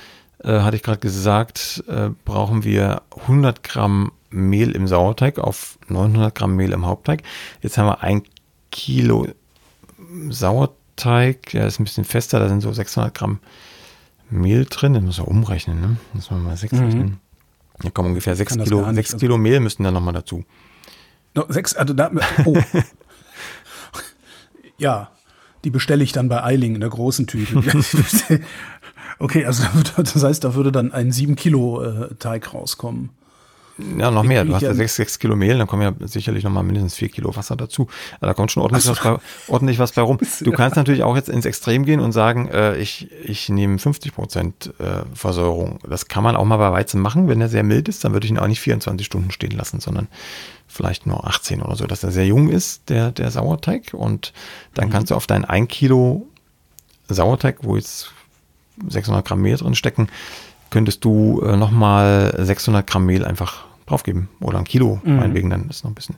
äh, 0.43 0.62
hatte 0.62 0.75
ich 0.75 0.84
gerade 0.84 0.99
gesagt, 0.99 1.84
äh, 1.88 2.10
brauchen 2.25 2.63
wir 2.63 3.01
100 3.21 3.63
Gramm 3.63 4.12
Mehl 4.29 4.71
im 4.71 4.88
Sauerteig 4.88 5.39
auf 5.39 5.79
900 5.88 6.36
Gramm 6.36 6.55
Mehl 6.55 6.71
im 6.71 6.86
Hauptteig. 6.86 7.23
Jetzt 7.62 7.77
haben 7.77 7.88
wir 7.88 8.03
ein 8.03 8.23
Kilo 8.71 9.27
Sauerteig, 10.29 11.49
der 11.51 11.67
ist 11.67 11.79
ein 11.79 11.86
bisschen 11.86 12.05
fester, 12.05 12.39
da 12.39 12.47
sind 12.47 12.62
so 12.62 12.71
600 12.71 13.13
Gramm 13.13 13.39
Mehl 14.29 14.65
drin, 14.69 14.93
das 14.93 15.03
muss 15.03 15.17
man 15.17 15.27
umrechnen, 15.27 15.82
ne? 15.82 15.97
Muss 16.13 16.29
man 16.29 16.43
mal 16.43 16.55
6 16.55 16.73
mhm. 16.73 16.79
rechnen. 16.79 17.19
Da 17.82 17.89
kommen 17.89 18.10
ungefähr 18.10 18.36
6 18.36 18.58
Kilo, 18.58 18.84
6 18.84 18.97
also 18.97 19.17
Kilo 19.17 19.38
Mehl 19.38 19.60
müssten 19.60 19.84
dann 19.84 19.93
nochmal 19.93 20.13
dazu. 20.13 20.43
No, 21.36 21.45
sechs, 21.47 21.75
also 21.75 21.93
da, 21.93 22.12
oh. 22.45 22.58
ja, 24.77 25.12
die 25.63 25.69
bestelle 25.69 26.04
ich 26.04 26.12
dann 26.12 26.30
bei 26.30 26.43
Eiling 26.43 26.76
in 26.76 26.82
der 26.82 26.89
großen 26.89 27.28
Tüte. 27.28 27.62
Okay, 29.22 29.45
also 29.45 29.63
das 29.98 30.24
heißt, 30.24 30.45
da 30.45 30.56
würde 30.56 30.72
dann 30.72 30.93
ein 30.93 31.12
7 31.12 31.36
Kilo 31.36 31.82
äh, 31.84 32.15
Teig 32.19 32.54
rauskommen. 32.54 33.10
Ja, 33.98 34.12
noch 34.12 34.24
mehr. 34.24 34.43
Du 34.43 34.54
hast 34.54 34.62
ja 34.62 34.74
6, 34.74 34.95
6 34.95 35.19
Kilo 35.19 35.36
Mehl, 35.36 35.58
dann 35.58 35.67
kommen 35.67 35.82
ja 35.82 35.93
sicherlich 36.08 36.43
noch 36.43 36.52
mal 36.52 36.63
mindestens 36.63 36.95
4 36.95 37.10
Kilo 37.10 37.36
Wasser 37.36 37.56
dazu. 37.56 37.88
Da 38.19 38.34
kommt 38.34 38.52
schon 38.52 38.63
ordentlich, 38.63 38.88
was, 38.88 39.00
bei, 39.00 39.17
ordentlich 39.48 39.80
was 39.80 39.91
bei 39.93 40.02
rum. 40.02 40.17
Du 40.41 40.52
kannst 40.52 40.76
natürlich 40.76 41.04
auch 41.04 41.15
jetzt 41.15 41.30
ins 41.30 41.45
Extrem 41.45 41.86
gehen 41.86 42.00
und 42.00 42.12
sagen, 42.12 42.50
äh, 42.50 42.78
ich, 42.78 43.10
ich 43.24 43.50
nehme 43.50 43.80
50 43.80 44.13
Prozent 44.13 44.74
äh, 44.80 45.04
Versäuerung. 45.13 45.80
Das 45.88 46.08
kann 46.08 46.24
man 46.24 46.36
auch 46.36 46.45
mal 46.45 46.58
bei 46.58 46.72
Weizen 46.72 47.02
machen. 47.02 47.28
Wenn 47.28 47.41
er 47.41 47.50
sehr 47.50 47.63
mild 47.63 47.88
ist, 47.88 48.04
dann 48.04 48.13
würde 48.13 48.26
ich 48.26 48.32
ihn 48.32 48.39
auch 48.39 48.48
nicht 48.48 48.60
24 48.60 49.06
Stunden 49.06 49.32
stehen 49.32 49.52
lassen, 49.52 49.80
sondern 49.80 50.08
vielleicht 50.69 51.05
nur 51.05 51.27
18 51.27 51.62
oder 51.62 51.75
so, 51.75 51.86
dass 51.88 52.03
er 52.03 52.12
sehr 52.12 52.25
jung 52.25 52.47
ist, 52.47 52.89
der, 52.89 53.12
der 53.12 53.32
Sauerteig. 53.32 53.93
Und 53.93 54.32
dann 54.75 54.88
mhm. 54.88 54.91
kannst 54.91 55.12
du 55.12 55.15
auf 55.15 55.27
dein 55.27 55.43
1 55.43 55.67
Kilo 55.67 56.27
Sauerteig, 57.10 57.58
wo 57.63 57.75
jetzt 57.75 58.13
600 58.88 59.25
Gramm 59.25 59.41
Mehl 59.41 59.58
drin 59.58 59.75
stecken, 59.75 60.08
könntest 60.69 61.03
du 61.03 61.41
äh, 61.41 61.58
nochmal 61.58 62.34
600 62.38 62.86
Gramm 62.86 63.05
Mehl 63.05 63.25
einfach 63.25 63.65
draufgeben. 63.88 64.29
Oder 64.39 64.60
ein 64.60 64.65
Kilo, 64.65 65.01
mhm. 65.03 65.17
meinetwegen, 65.17 65.49
dann 65.49 65.69
ist 65.69 65.84
noch 65.84 65.91
ein 65.91 65.95
bisschen 65.95 66.15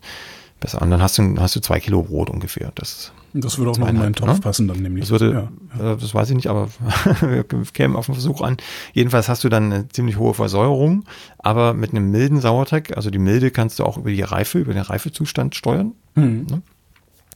besser. 0.61 0.81
Und 0.81 0.89
dann 0.91 1.01
hast 1.01 1.17
du, 1.17 1.35
hast 1.37 1.55
du 1.57 1.59
zwei 1.59 1.81
Kilo 1.81 2.03
Brot 2.03 2.29
ungefähr. 2.29 2.71
Das, 2.75 3.11
das 3.33 3.57
würde 3.57 3.71
auch 3.71 3.77
noch 3.77 3.89
in 3.89 3.97
meinen 3.97 4.13
Topf 4.13 4.35
ne? 4.35 4.39
passen, 4.39 4.69
dann 4.69 4.77
nämlich. 4.77 5.01
Das, 5.01 5.09
würde, 5.09 5.49
ja, 5.77 5.93
äh, 5.93 5.97
das 5.97 6.15
weiß 6.15 6.29
ich 6.29 6.35
nicht, 6.35 6.47
aber 6.47 6.69
wir 7.21 7.43
kämen 7.73 7.97
auf 7.97 8.05
den 8.05 8.15
Versuch 8.15 8.39
an. 8.41 8.55
Jedenfalls 8.93 9.27
hast 9.27 9.43
du 9.43 9.49
dann 9.49 9.73
eine 9.73 9.89
ziemlich 9.89 10.17
hohe 10.17 10.33
Versäuerung, 10.33 11.03
aber 11.39 11.73
mit 11.73 11.91
einem 11.91 12.09
milden 12.09 12.39
Sauerteig, 12.39 12.95
also 12.95 13.09
die 13.09 13.19
Milde 13.19 13.51
kannst 13.51 13.79
du 13.79 13.83
auch 13.83 13.97
über 13.97 14.11
die 14.11 14.21
Reife, 14.21 14.59
über 14.59 14.73
den 14.73 14.83
Reifezustand 14.83 15.55
steuern. 15.55 15.91
Mhm. 16.15 16.47
Ne? 16.49 16.61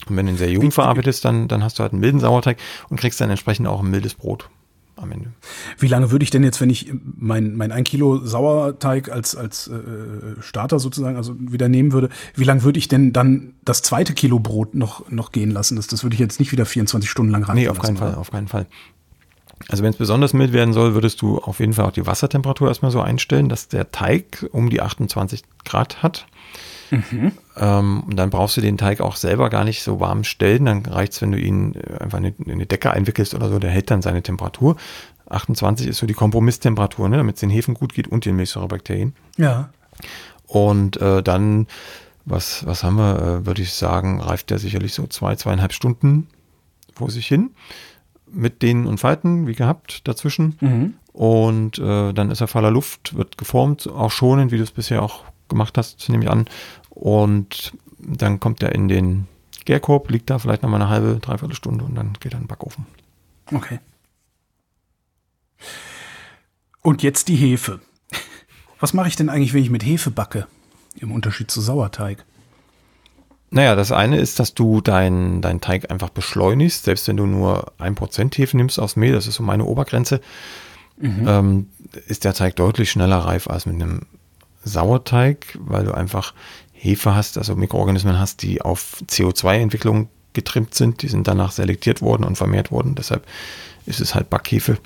Und 0.07 0.15
wenn 0.15 0.27
du 0.27 0.33
ihn 0.33 0.37
sehr 0.37 0.51
jung 0.51 0.71
verarbeitest, 0.71 1.25
dann, 1.25 1.47
dann 1.47 1.63
hast 1.63 1.79
du 1.79 1.83
halt 1.83 1.91
einen 1.91 2.01
milden 2.01 2.19
Sauerteig 2.21 2.57
und 2.89 2.99
kriegst 2.99 3.19
dann 3.19 3.29
entsprechend 3.29 3.67
auch 3.67 3.81
ein 3.81 3.89
mildes 3.89 4.13
Brot 4.13 4.49
am 5.05 5.11
Ende. 5.11 5.31
Wie 5.79 5.87
lange 5.87 6.11
würde 6.11 6.23
ich 6.23 6.29
denn 6.29 6.43
jetzt, 6.43 6.59
wenn 6.61 6.69
ich 6.69 6.91
mein, 7.15 7.55
mein 7.55 7.71
ein 7.71 7.83
Kilo 7.83 8.17
Sauerteig 8.17 9.09
als, 9.09 9.35
als 9.35 9.67
äh, 9.67 10.41
Starter 10.41 10.79
sozusagen, 10.79 11.17
also 11.17 11.35
wieder 11.39 11.69
nehmen 11.69 11.91
würde, 11.91 12.09
wie 12.35 12.43
lange 12.43 12.63
würde 12.63 12.79
ich 12.79 12.87
denn 12.87 13.13
dann 13.13 13.53
das 13.63 13.81
zweite 13.81 14.13
Kilo 14.13 14.39
Brot 14.39 14.75
noch, 14.75 15.09
noch 15.09 15.31
gehen 15.31 15.51
lassen? 15.51 15.75
Das, 15.75 15.87
das 15.87 16.03
würde 16.03 16.15
ich 16.15 16.19
jetzt 16.19 16.39
nicht 16.39 16.51
wieder 16.51 16.65
24 16.65 17.09
Stunden 17.09 17.31
lang 17.31 17.43
rein. 17.43 17.55
Nee, 17.55 17.69
auf 17.69 17.79
keinen 17.79 17.97
Fall, 17.97 18.15
auf 18.15 18.31
keinen 18.31 18.47
Fall. 18.47 18.67
Also 19.69 19.83
wenn 19.83 19.91
es 19.91 19.97
besonders 19.97 20.33
mild 20.33 20.53
werden 20.53 20.73
soll, 20.73 20.93
würdest 20.93 21.21
du 21.21 21.39
auf 21.39 21.59
jeden 21.59 21.73
Fall 21.73 21.85
auch 21.85 21.91
die 21.91 22.05
Wassertemperatur 22.05 22.67
erstmal 22.67 22.91
so 22.91 23.01
einstellen, 23.01 23.49
dass 23.49 23.67
der 23.67 23.91
Teig 23.91 24.45
um 24.51 24.69
die 24.69 24.81
28 24.81 25.43
Grad 25.63 26.03
hat. 26.03 26.27
Mhm. 26.91 27.31
Ähm, 27.57 28.03
und 28.03 28.15
dann 28.17 28.29
brauchst 28.29 28.57
du 28.57 28.61
den 28.61 28.77
Teig 28.77 29.01
auch 29.01 29.15
selber 29.15 29.49
gar 29.49 29.63
nicht 29.63 29.83
so 29.83 29.99
warm 29.99 30.23
stellen. 30.23 30.65
Dann 30.65 30.85
reicht 30.85 31.13
es, 31.13 31.21
wenn 31.21 31.31
du 31.31 31.39
ihn 31.39 31.75
äh, 31.75 32.03
einfach 32.03 32.19
in 32.19 32.33
eine 32.47 32.65
Decke 32.65 32.91
einwickelst 32.91 33.33
oder 33.33 33.49
so, 33.49 33.59
der 33.59 33.71
hält 33.71 33.91
dann 33.91 34.01
seine 34.01 34.21
Temperatur. 34.21 34.75
28 35.29 35.87
ist 35.87 35.97
so 35.97 36.05
die 36.05 36.13
Kompromisstemperatur, 36.13 37.09
ne, 37.09 37.17
damit 37.17 37.35
es 37.35 37.39
den 37.39 37.49
Hefen 37.49 37.73
gut 37.73 37.93
geht 37.93 38.07
und 38.07 38.25
den 38.25 38.35
Milchsäurebakterien. 38.35 39.13
Ja. 39.37 39.69
Und 40.47 40.97
äh, 40.97 41.23
dann, 41.23 41.67
was, 42.25 42.65
was 42.65 42.83
haben 42.83 42.97
wir, 42.97 43.19
äh, 43.19 43.45
würde 43.45 43.61
ich 43.61 43.73
sagen, 43.73 44.21
reift 44.21 44.49
der 44.49 44.59
sicherlich 44.59 44.93
so 44.93 45.07
zwei, 45.07 45.35
zweieinhalb 45.35 45.73
Stunden 45.73 46.27
vor 46.93 47.09
sich 47.09 47.27
hin. 47.27 47.51
Mit 48.31 48.61
Dehnen 48.61 48.85
und 48.85 48.99
Falten, 48.99 49.47
wie 49.47 49.55
gehabt, 49.55 50.07
dazwischen. 50.07 50.57
Mhm. 50.59 50.93
Und 51.13 51.79
äh, 51.79 52.11
dann 52.11 52.29
ist 52.29 52.41
er 52.41 52.47
voller 52.47 52.71
Luft, 52.71 53.15
wird 53.15 53.37
geformt, 53.37 53.87
auch 53.87 54.11
schonend, 54.11 54.51
wie 54.51 54.57
du 54.57 54.63
es 54.63 54.71
bisher 54.71 55.01
auch 55.01 55.23
gemacht 55.47 55.77
hast, 55.77 56.09
nehme 56.09 56.25
ich 56.25 56.29
an. 56.29 56.45
Und 56.95 57.73
dann 57.99 58.39
kommt 58.39 58.63
er 58.63 58.73
in 58.73 58.87
den 58.87 59.27
Gärkorb, 59.65 60.09
liegt 60.09 60.29
da 60.29 60.39
vielleicht 60.39 60.63
noch 60.63 60.69
mal 60.69 60.81
eine 60.81 60.89
halbe, 60.89 61.19
dreiviertel 61.19 61.55
Stunde 61.55 61.85
und 61.85 61.95
dann 61.95 62.13
geht 62.19 62.33
er 62.33 62.37
in 62.37 62.43
den 62.43 62.47
Backofen. 62.47 62.85
Okay. 63.51 63.79
Und 66.81 67.03
jetzt 67.03 67.27
die 67.27 67.35
Hefe. 67.35 67.81
Was 68.79 68.93
mache 68.93 69.07
ich 69.07 69.15
denn 69.15 69.29
eigentlich, 69.29 69.53
wenn 69.53 69.63
ich 69.63 69.69
mit 69.69 69.85
Hefe 69.85 70.11
backe? 70.11 70.47
Im 70.99 71.11
Unterschied 71.11 71.49
zu 71.49 71.61
Sauerteig. 71.61 72.23
Naja, 73.49 73.75
das 73.75 73.91
eine 73.91 74.17
ist, 74.17 74.39
dass 74.39 74.53
du 74.53 74.81
deinen 74.81 75.41
dein 75.41 75.61
Teig 75.61 75.89
einfach 75.89 76.09
beschleunigst, 76.09 76.83
selbst 76.83 77.07
wenn 77.07 77.17
du 77.17 77.25
nur 77.25 77.73
ein 77.77 77.95
Prozent 77.95 78.37
Hefe 78.37 78.57
nimmst 78.57 78.79
aus 78.79 78.95
Mehl, 78.95 79.13
das 79.13 79.27
ist 79.27 79.35
so 79.35 79.43
meine 79.43 79.65
Obergrenze, 79.65 80.21
mhm. 80.97 81.25
ähm, 81.27 81.69
ist 82.07 82.23
der 82.23 82.33
Teig 82.33 82.55
deutlich 82.55 82.91
schneller 82.91 83.17
reif 83.17 83.47
als 83.47 83.65
mit 83.65 83.75
einem 83.75 84.01
Sauerteig, 84.63 85.57
weil 85.59 85.85
du 85.85 85.93
einfach 85.93 86.33
Hefe 86.75 87.15
hast, 87.15 87.37
also 87.37 87.55
Mikroorganismen 87.55 88.19
hast, 88.19 88.41
die 88.41 88.61
auf 88.61 88.97
CO2-Entwicklung 89.09 90.09
getrimmt 90.33 90.75
sind. 90.75 91.01
Die 91.01 91.07
sind 91.07 91.27
danach 91.27 91.51
selektiert 91.51 92.01
worden 92.01 92.23
und 92.23 92.35
vermehrt 92.37 92.71
worden. 92.71 92.95
Deshalb 92.95 93.25
ist 93.85 94.01
es 94.01 94.13
halt 94.13 94.29
Backhefe. 94.29 94.77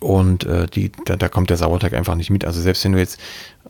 Und 0.00 0.44
äh, 0.44 0.66
die, 0.66 0.92
da, 1.04 1.16
da, 1.16 1.28
kommt 1.28 1.50
der 1.50 1.58
Sauerteig 1.58 1.92
einfach 1.92 2.14
nicht 2.14 2.30
mit. 2.30 2.44
Also 2.44 2.60
selbst 2.60 2.84
wenn 2.84 2.92
du 2.92 2.98
jetzt 2.98 3.20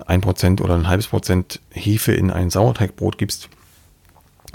ein 0.07 0.21
Prozent 0.21 0.61
oder 0.61 0.75
ein 0.75 0.87
halbes 0.87 1.09
Prozent 1.09 1.61
Hefe 1.71 2.13
in 2.13 2.31
ein 2.31 2.51
Sauerteigbrot 2.51 3.19
gibst, 3.19 3.49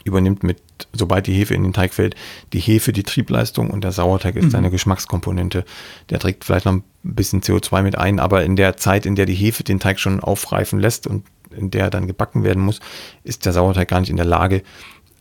übernimmt 0.05 0.43
mit, 0.43 0.61
sobald 0.93 1.27
die 1.27 1.33
Hefe 1.33 1.53
in 1.53 1.63
den 1.63 1.73
Teig 1.73 1.93
fällt, 1.93 2.15
die 2.53 2.59
Hefe 2.59 2.93
die 2.93 3.03
Triebleistung 3.03 3.69
und 3.69 3.83
der 3.83 3.91
Sauerteig 3.91 4.37
ist 4.37 4.49
mhm. 4.49 4.55
eine 4.55 4.71
Geschmackskomponente. 4.71 5.65
Der 6.09 6.19
trägt 6.19 6.45
vielleicht 6.45 6.65
noch 6.65 6.73
ein 6.73 6.83
bisschen 7.03 7.41
CO2 7.41 7.81
mit 7.81 7.97
ein, 7.97 8.19
aber 8.19 8.43
in 8.43 8.55
der 8.55 8.77
Zeit, 8.77 9.05
in 9.05 9.15
der 9.15 9.25
die 9.25 9.33
Hefe 9.33 9.63
den 9.63 9.79
Teig 9.79 9.99
schon 9.99 10.21
aufreifen 10.21 10.79
lässt 10.79 11.07
und 11.07 11.25
in 11.55 11.71
der 11.71 11.89
dann 11.89 12.07
gebacken 12.07 12.43
werden 12.43 12.63
muss, 12.63 12.79
ist 13.23 13.45
der 13.45 13.53
Sauerteig 13.53 13.87
gar 13.87 13.99
nicht 13.99 14.09
in 14.09 14.17
der 14.17 14.25
Lage, 14.25 14.63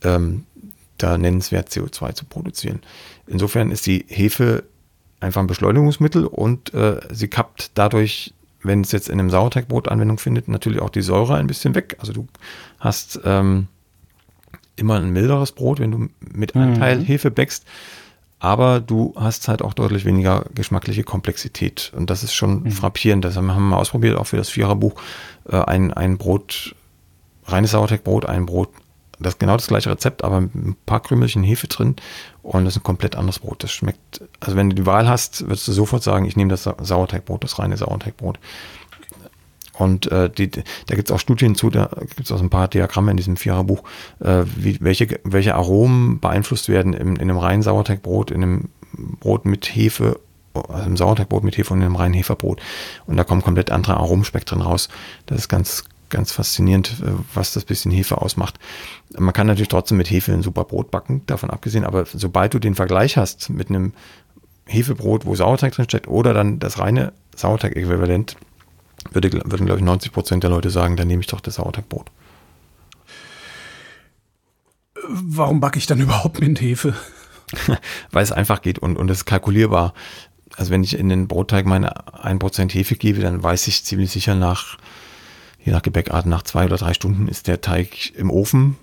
ähm, 0.03 0.45
da 0.97 1.17
nennenswert 1.17 1.69
CO2 1.69 2.13
zu 2.13 2.25
produzieren. 2.25 2.81
Insofern 3.27 3.71
ist 3.71 3.85
die 3.85 4.05
Hefe 4.07 4.63
einfach 5.19 5.41
ein 5.41 5.47
Beschleunigungsmittel 5.47 6.25
und 6.25 6.73
äh, 6.73 6.99
sie 7.11 7.27
kappt 7.27 7.71
dadurch, 7.73 8.33
wenn 8.61 8.81
es 8.81 8.91
jetzt 8.91 9.09
in 9.09 9.19
einem 9.19 9.29
Sauerteigbrot 9.29 9.87
Anwendung 9.87 10.17
findet, 10.17 10.47
natürlich 10.47 10.81
auch 10.81 10.89
die 10.89 11.01
Säure 11.01 11.35
ein 11.35 11.47
bisschen 11.47 11.75
weg. 11.75 11.97
Also 11.99 12.13
du 12.13 12.27
hast 12.79 13.19
ähm, 13.23 13.67
immer 14.75 14.95
ein 14.95 15.11
milderes 15.11 15.51
Brot, 15.51 15.79
wenn 15.79 15.91
du 15.91 16.09
mit 16.19 16.55
Anteil 16.55 16.99
mhm. 16.99 17.05
Hefe 17.05 17.31
bäckst, 17.31 17.65
aber 18.39 18.79
du 18.79 19.13
hast 19.17 19.47
halt 19.49 19.61
auch 19.61 19.73
deutlich 19.73 20.05
weniger 20.05 20.45
geschmackliche 20.55 21.03
Komplexität 21.03 21.91
und 21.95 22.09
das 22.09 22.23
ist 22.23 22.33
schon 22.33 22.63
mhm. 22.63 22.71
frappierend. 22.71 23.25
Das 23.25 23.35
haben 23.35 23.47
wir 23.47 23.59
mal 23.59 23.77
ausprobiert, 23.77 24.17
auch 24.17 24.27
für 24.27 24.37
das 24.37 24.49
Viererbuch. 24.49 24.99
Äh, 25.49 25.57
ein, 25.57 25.93
ein 25.93 26.17
Brot, 26.17 26.75
reines 27.45 27.71
Sauerteigbrot, 27.71 28.25
ein 28.25 28.45
Brot, 28.45 28.69
das 29.19 29.33
ist 29.33 29.39
genau 29.39 29.57
das 29.57 29.67
gleiche 29.67 29.89
Rezept, 29.89 30.23
aber 30.23 30.41
mit 30.41 30.55
ein 30.55 30.77
paar 30.85 31.01
Krümelchen 31.01 31.43
Hefe 31.43 31.67
drin 31.67 31.95
und 32.41 32.63
das 32.63 32.75
ist 32.75 32.81
ein 32.81 32.83
komplett 32.83 33.15
anderes 33.15 33.39
Brot. 33.39 33.63
Das 33.63 33.71
schmeckt, 33.71 34.21
also 34.39 34.55
wenn 34.55 34.69
du 34.69 34.75
die 34.75 34.85
Wahl 34.85 35.09
hast, 35.09 35.41
würdest 35.41 35.67
du 35.67 35.73
sofort 35.73 36.03
sagen, 36.03 36.25
ich 36.25 36.37
nehme 36.37 36.49
das 36.49 36.63
Sauerteigbrot, 36.63 37.43
das 37.43 37.59
reine 37.59 37.75
Sauerteigbrot. 37.75 38.39
Und 39.73 40.11
äh, 40.11 40.29
die, 40.29 40.49
da 40.51 40.95
gibt 40.95 41.09
es 41.09 41.15
auch 41.15 41.19
Studien 41.19 41.55
zu, 41.55 41.69
da 41.69 41.89
gibt 41.99 42.19
es 42.19 42.31
auch 42.31 42.41
ein 42.41 42.49
paar 42.49 42.67
Diagramme 42.67 43.11
in 43.11 43.17
diesem 43.17 43.37
Viererbuch, 43.37 43.83
äh, 44.19 44.43
wie, 44.55 44.77
welche, 44.81 45.19
welche 45.23 45.55
Aromen 45.55 46.19
beeinflusst 46.19 46.67
werden 46.67 46.93
in, 46.93 47.15
in 47.15 47.21
einem 47.21 47.37
reinen 47.37 47.61
Sauerteigbrot, 47.61 48.31
in 48.31 48.43
einem 48.43 48.69
Brot 48.93 49.45
mit 49.45 49.65
Hefe, 49.67 50.19
also 50.67 50.87
im 50.87 50.97
Sauerteigbrot 50.97 51.43
mit 51.43 51.57
Hefe 51.57 51.73
und 51.73 51.81
einem 51.81 51.95
reinen 51.95 52.13
Heferbrot. 52.13 52.61
Und 53.05 53.17
da 53.17 53.23
kommen 53.23 53.41
komplett 53.41 53.71
andere 53.71 53.97
Aromenspektren 53.97 54.61
raus. 54.61 54.89
Das 55.25 55.39
ist 55.39 55.49
ganz, 55.49 55.85
ganz 56.09 56.31
faszinierend, 56.31 57.01
äh, 57.01 57.11
was 57.33 57.53
das 57.53 57.65
bisschen 57.65 57.91
Hefe 57.91 58.21
ausmacht. 58.21 58.59
Man 59.17 59.33
kann 59.33 59.47
natürlich 59.47 59.69
trotzdem 59.69 59.97
mit 59.97 60.09
Hefe 60.09 60.33
ein 60.33 60.43
super 60.43 60.63
Brot 60.63 60.91
backen, 60.91 61.25
davon 61.25 61.49
abgesehen, 61.49 61.85
aber 61.85 62.05
sobald 62.05 62.53
du 62.53 62.59
den 62.59 62.75
Vergleich 62.75 63.17
hast 63.17 63.49
mit 63.49 63.69
einem 63.69 63.93
Hefebrot, 64.65 65.25
wo 65.25 65.35
Sauerteig 65.35 65.73
drin 65.73 65.85
steckt, 65.85 66.07
oder 66.07 66.33
dann 66.33 66.59
das 66.59 66.79
reine 66.79 67.13
Sauerteig-Äquivalent, 67.35 68.35
würde, 69.11 69.31
würden, 69.31 69.65
glaube 69.65 69.79
ich, 69.79 69.85
90 69.85 70.11
Prozent 70.11 70.43
der 70.43 70.49
Leute 70.49 70.69
sagen, 70.69 70.95
dann 70.95 71.07
nehme 71.07 71.21
ich 71.21 71.27
doch 71.27 71.39
das 71.39 71.55
Sauerteigbrot. 71.55 72.11
Warum 75.07 75.59
backe 75.59 75.79
ich 75.79 75.87
dann 75.87 75.99
überhaupt 75.99 76.39
mit 76.39 76.61
Hefe? 76.61 76.93
Weil 78.11 78.23
es 78.23 78.31
einfach 78.31 78.61
geht 78.61 78.79
und, 78.79 78.97
und 78.97 79.09
es 79.09 79.19
ist 79.19 79.25
kalkulierbar. 79.25 79.93
Also 80.57 80.71
wenn 80.71 80.83
ich 80.83 80.97
in 80.97 81.09
den 81.09 81.27
Brotteig 81.27 81.65
meine 81.65 82.05
1% 82.07 82.71
Hefe 82.73 82.95
gebe, 82.95 83.21
dann 83.21 83.41
weiß 83.41 83.67
ich 83.67 83.83
ziemlich 83.85 84.11
sicher 84.11 84.35
nach, 84.35 84.77
je 85.63 85.71
nach 85.71 85.81
Gebäckart, 85.81 86.25
nach 86.25 86.43
zwei 86.43 86.65
oder 86.65 86.77
drei 86.77 86.93
Stunden 86.93 87.27
ist 87.27 87.47
der 87.47 87.61
Teig 87.61 88.13
im 88.15 88.29
Ofen 88.29 88.75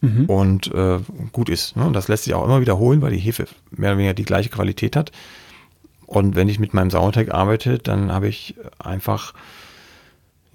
mhm. 0.00 0.26
und 0.26 0.72
äh, 0.74 0.98
gut 1.32 1.48
ist. 1.48 1.76
Ne? 1.76 1.86
Und 1.86 1.92
das 1.92 2.08
lässt 2.08 2.24
sich 2.24 2.34
auch 2.34 2.44
immer 2.44 2.60
wiederholen, 2.60 3.02
weil 3.02 3.12
die 3.12 3.18
Hefe 3.18 3.46
mehr 3.70 3.90
oder 3.90 3.98
weniger 3.98 4.14
die 4.14 4.24
gleiche 4.24 4.50
Qualität 4.50 4.96
hat. 4.96 5.12
Und 6.06 6.36
wenn 6.36 6.48
ich 6.48 6.58
mit 6.58 6.72
meinem 6.72 6.90
Sauerteig 6.90 7.32
arbeite, 7.32 7.78
dann 7.78 8.12
habe 8.12 8.28
ich 8.28 8.54
einfach 8.78 9.34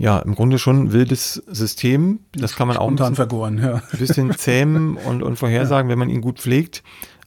ja, 0.02 0.18
im 0.18 0.34
Grunde 0.34 0.58
schon 0.58 0.86
ein 0.86 0.94
wildes 0.94 1.44
System. 1.48 2.22
Das 2.32 2.56
kann 2.56 2.68
man 2.68 2.78
auch 2.78 2.88
ein 2.88 2.96
bisschen, 2.96 3.16
vergoren, 3.16 3.60
ja. 3.60 3.84
bisschen 4.00 4.32
zähmen 4.38 4.98
und, 4.98 5.22
und 5.22 5.36
vorhersagen, 5.36 5.90
ja. 5.90 5.92
wenn 5.92 6.00
man 6.00 6.10
ihn 6.10 6.22
gut 6.22 6.40
pflegt. 6.40 6.82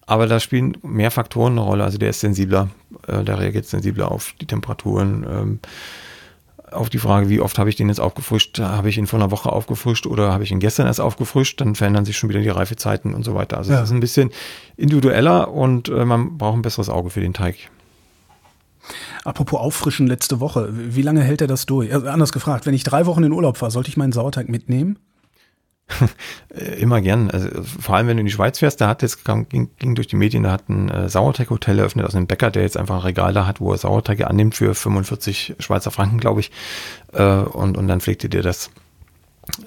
Aber 0.07 0.27
da 0.27 0.40
spielen 0.40 0.77
mehr 0.83 1.11
Faktoren 1.11 1.53
eine 1.53 1.62
Rolle. 1.62 1.85
Also 1.85 1.99
der 1.99 2.11
ist 2.11 2.21
sensibler, 2.21 2.69
äh, 3.07 3.25
der 3.25 3.38
reagiert 3.38 3.67
sensibler 3.67 4.11
auf 4.11 4.35
die 4.40 4.47
Temperaturen, 4.47 5.27
ähm, 5.29 5.61
auf 6.71 6.90
die 6.90 6.99
Frage, 6.99 7.29
wie 7.29 7.40
oft 7.40 7.59
habe 7.59 7.71
ich 7.71 7.77
den 7.77 7.88
jetzt 7.88 8.01
aufgefrischt? 8.01 8.59
Habe 8.59 8.88
ich 8.88 8.99
ihn 8.99 9.07
vor 9.07 9.21
einer 9.21 9.31
Woche 9.31 9.53
aufgefrischt 9.53 10.07
oder 10.07 10.33
habe 10.33 10.45
ich 10.45 10.51
ihn 10.51 10.59
gestern 10.59 10.87
erst 10.87 11.01
aufgefrischt? 11.01 11.61
Dann 11.61 11.75
verändern 11.75 12.05
sich 12.05 12.17
schon 12.17 12.31
wieder 12.31 12.40
die 12.40 12.49
Reifezeiten 12.49 13.14
und 13.14 13.25
so 13.25 13.35
weiter. 13.35 13.59
Also 13.59 13.73
es 13.73 13.83
ist 13.83 13.90
ein 13.93 14.01
bisschen 14.01 14.31
individueller 14.77 15.53
und 15.53 15.88
äh, 15.88 16.05
man 16.05 16.37
braucht 16.37 16.57
ein 16.57 16.62
besseres 16.62 16.88
Auge 16.88 17.11
für 17.11 17.21
den 17.21 17.33
Teig. 17.33 17.57
Apropos 19.25 19.61
auffrischen 19.61 20.07
letzte 20.07 20.40
Woche, 20.40 20.69
wie 20.73 21.03
lange 21.03 21.23
hält 21.23 21.40
er 21.40 21.47
das 21.47 21.64
durch? 21.64 21.93
Also 21.93 22.09
anders 22.09 22.33
gefragt, 22.33 22.67
wenn 22.67 22.75
ich 22.75 22.85
drei 22.85 23.07
Wochen 23.07 23.23
in 23.23 23.33
Urlaub 23.33 23.57
fahre, 23.57 23.73
sollte 23.73 23.88
ich 23.88 23.97
meinen 23.97 24.12
Sauerteig 24.12 24.49
mitnehmen? 24.49 24.99
Immer 26.79 27.01
gern. 27.01 27.31
Also 27.31 27.49
vor 27.62 27.97
allem, 27.97 28.07
wenn 28.07 28.16
du 28.16 28.23
in 28.23 28.27
die 28.27 28.33
Schweiz 28.33 28.59
fährst, 28.59 28.81
da 28.81 28.88
hat 28.88 29.03
jetzt 29.03 29.25
ging, 29.25 29.70
ging 29.79 29.94
durch 29.94 30.07
die 30.07 30.16
Medien, 30.16 30.44
da 30.44 30.53
hat 30.53 30.68
ein 30.68 30.88
äh, 30.88 31.09
Sauerteig-Hotel 31.09 31.79
eröffnet, 31.79 32.07
also 32.07 32.16
ein 32.16 32.27
Bäcker, 32.27 32.51
der 32.51 32.62
jetzt 32.62 32.77
einfach 32.77 32.97
ein 32.97 33.03
Regal 33.03 33.33
da 33.35 33.47
hat, 33.47 33.61
wo 33.61 33.73
er 33.73 33.79
Sauerteige 33.79 34.29
annimmt 34.29 34.55
für 34.55 34.75
45 34.75 35.57
Schweizer 35.59 35.90
Franken, 35.90 36.18
glaube 36.18 36.40
ich. 36.40 36.51
Äh, 37.12 37.23
und, 37.23 37.77
und 37.77 37.87
dann 37.87 38.01
pflegt 38.01 38.25
ihr 38.25 38.31
dir 38.31 38.42
das 38.42 38.70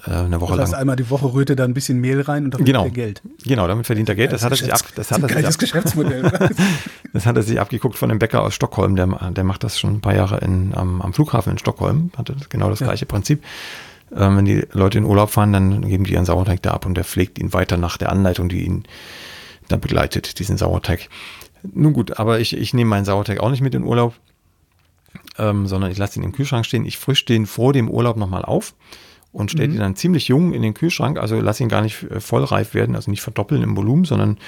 äh, 0.06 0.10
eine 0.10 0.40
Woche 0.40 0.52
das 0.52 0.62
heißt, 0.62 0.72
lang. 0.72 0.80
einmal 0.80 0.96
die 0.96 1.08
Woche 1.08 1.32
rührt 1.32 1.50
er 1.50 1.56
da 1.56 1.64
ein 1.64 1.74
bisschen 1.74 2.00
Mehl 2.00 2.20
rein 2.20 2.44
und 2.46 2.54
dafür 2.54 2.66
genau. 2.66 2.84
er 2.84 2.90
Geld. 2.90 3.22
Genau, 3.44 3.68
damit 3.68 3.86
verdient 3.86 4.08
er 4.08 4.16
Geld. 4.16 4.32
Das, 4.32 4.40
das 4.40 4.44
hat 4.46 4.52
er 4.52 4.56
sich 4.56 4.74
ab. 4.74 4.80
Das 4.96 5.10
hat 5.12 5.22
er 5.22 5.28
sich 5.28 5.46
ab, 5.46 5.58
Geschäftsmodell. 5.58 6.22
das 7.12 7.26
hat 7.26 7.36
er 7.36 7.42
sich 7.42 7.60
abgeguckt 7.60 7.96
von 7.96 8.08
dem 8.08 8.18
Bäcker 8.18 8.42
aus 8.42 8.54
Stockholm. 8.54 8.96
Der, 8.96 9.06
der 9.06 9.44
macht 9.44 9.62
das 9.62 9.78
schon 9.78 9.94
ein 9.94 10.00
paar 10.00 10.14
Jahre 10.14 10.38
in, 10.38 10.74
am, 10.74 11.00
am 11.00 11.12
Flughafen 11.12 11.52
in 11.52 11.58
Stockholm. 11.58 12.10
Hatte 12.16 12.34
genau 12.48 12.70
das 12.70 12.80
ja. 12.80 12.86
gleiche 12.86 13.06
Prinzip. 13.06 13.44
Ähm, 14.14 14.38
wenn 14.38 14.44
die 14.44 14.66
Leute 14.72 14.98
in 14.98 15.04
Urlaub 15.04 15.30
fahren, 15.30 15.52
dann 15.52 15.88
geben 15.88 16.04
die 16.04 16.14
ihren 16.14 16.24
Sauerteig 16.24 16.62
da 16.62 16.72
ab 16.72 16.86
und 16.86 16.94
der 16.94 17.04
pflegt 17.04 17.38
ihn 17.38 17.52
weiter 17.52 17.76
nach 17.76 17.96
der 17.98 18.10
Anleitung, 18.10 18.48
die 18.48 18.64
ihn 18.64 18.84
dann 19.68 19.80
begleitet, 19.80 20.38
diesen 20.38 20.56
Sauerteig. 20.56 21.08
Nun 21.62 21.92
gut, 21.92 22.18
aber 22.18 22.40
ich, 22.40 22.56
ich 22.56 22.74
nehme 22.74 22.90
meinen 22.90 23.04
Sauerteig 23.04 23.40
auch 23.40 23.50
nicht 23.50 23.60
mit 23.60 23.74
in 23.74 23.84
Urlaub, 23.84 24.14
ähm, 25.38 25.66
sondern 25.66 25.90
ich 25.90 25.98
lasse 25.98 26.18
ihn 26.18 26.24
im 26.24 26.32
Kühlschrank 26.32 26.64
stehen. 26.64 26.86
Ich 26.86 26.98
frische 26.98 27.26
den 27.26 27.46
vor 27.46 27.72
dem 27.72 27.90
Urlaub 27.90 28.16
nochmal 28.16 28.44
auf 28.44 28.74
und 29.32 29.50
stelle 29.50 29.68
mhm. 29.68 29.74
ihn 29.74 29.80
dann 29.80 29.96
ziemlich 29.96 30.28
jung 30.28 30.52
in 30.52 30.62
den 30.62 30.74
Kühlschrank. 30.74 31.18
Also 31.18 31.38
lasse 31.40 31.62
ihn 31.62 31.68
gar 31.68 31.82
nicht 31.82 32.02
äh, 32.04 32.20
vollreif 32.20 32.74
werden, 32.74 32.96
also 32.96 33.10
nicht 33.10 33.22
verdoppeln 33.22 33.62
im 33.62 33.76
Volumen, 33.76 34.04
sondern 34.04 34.38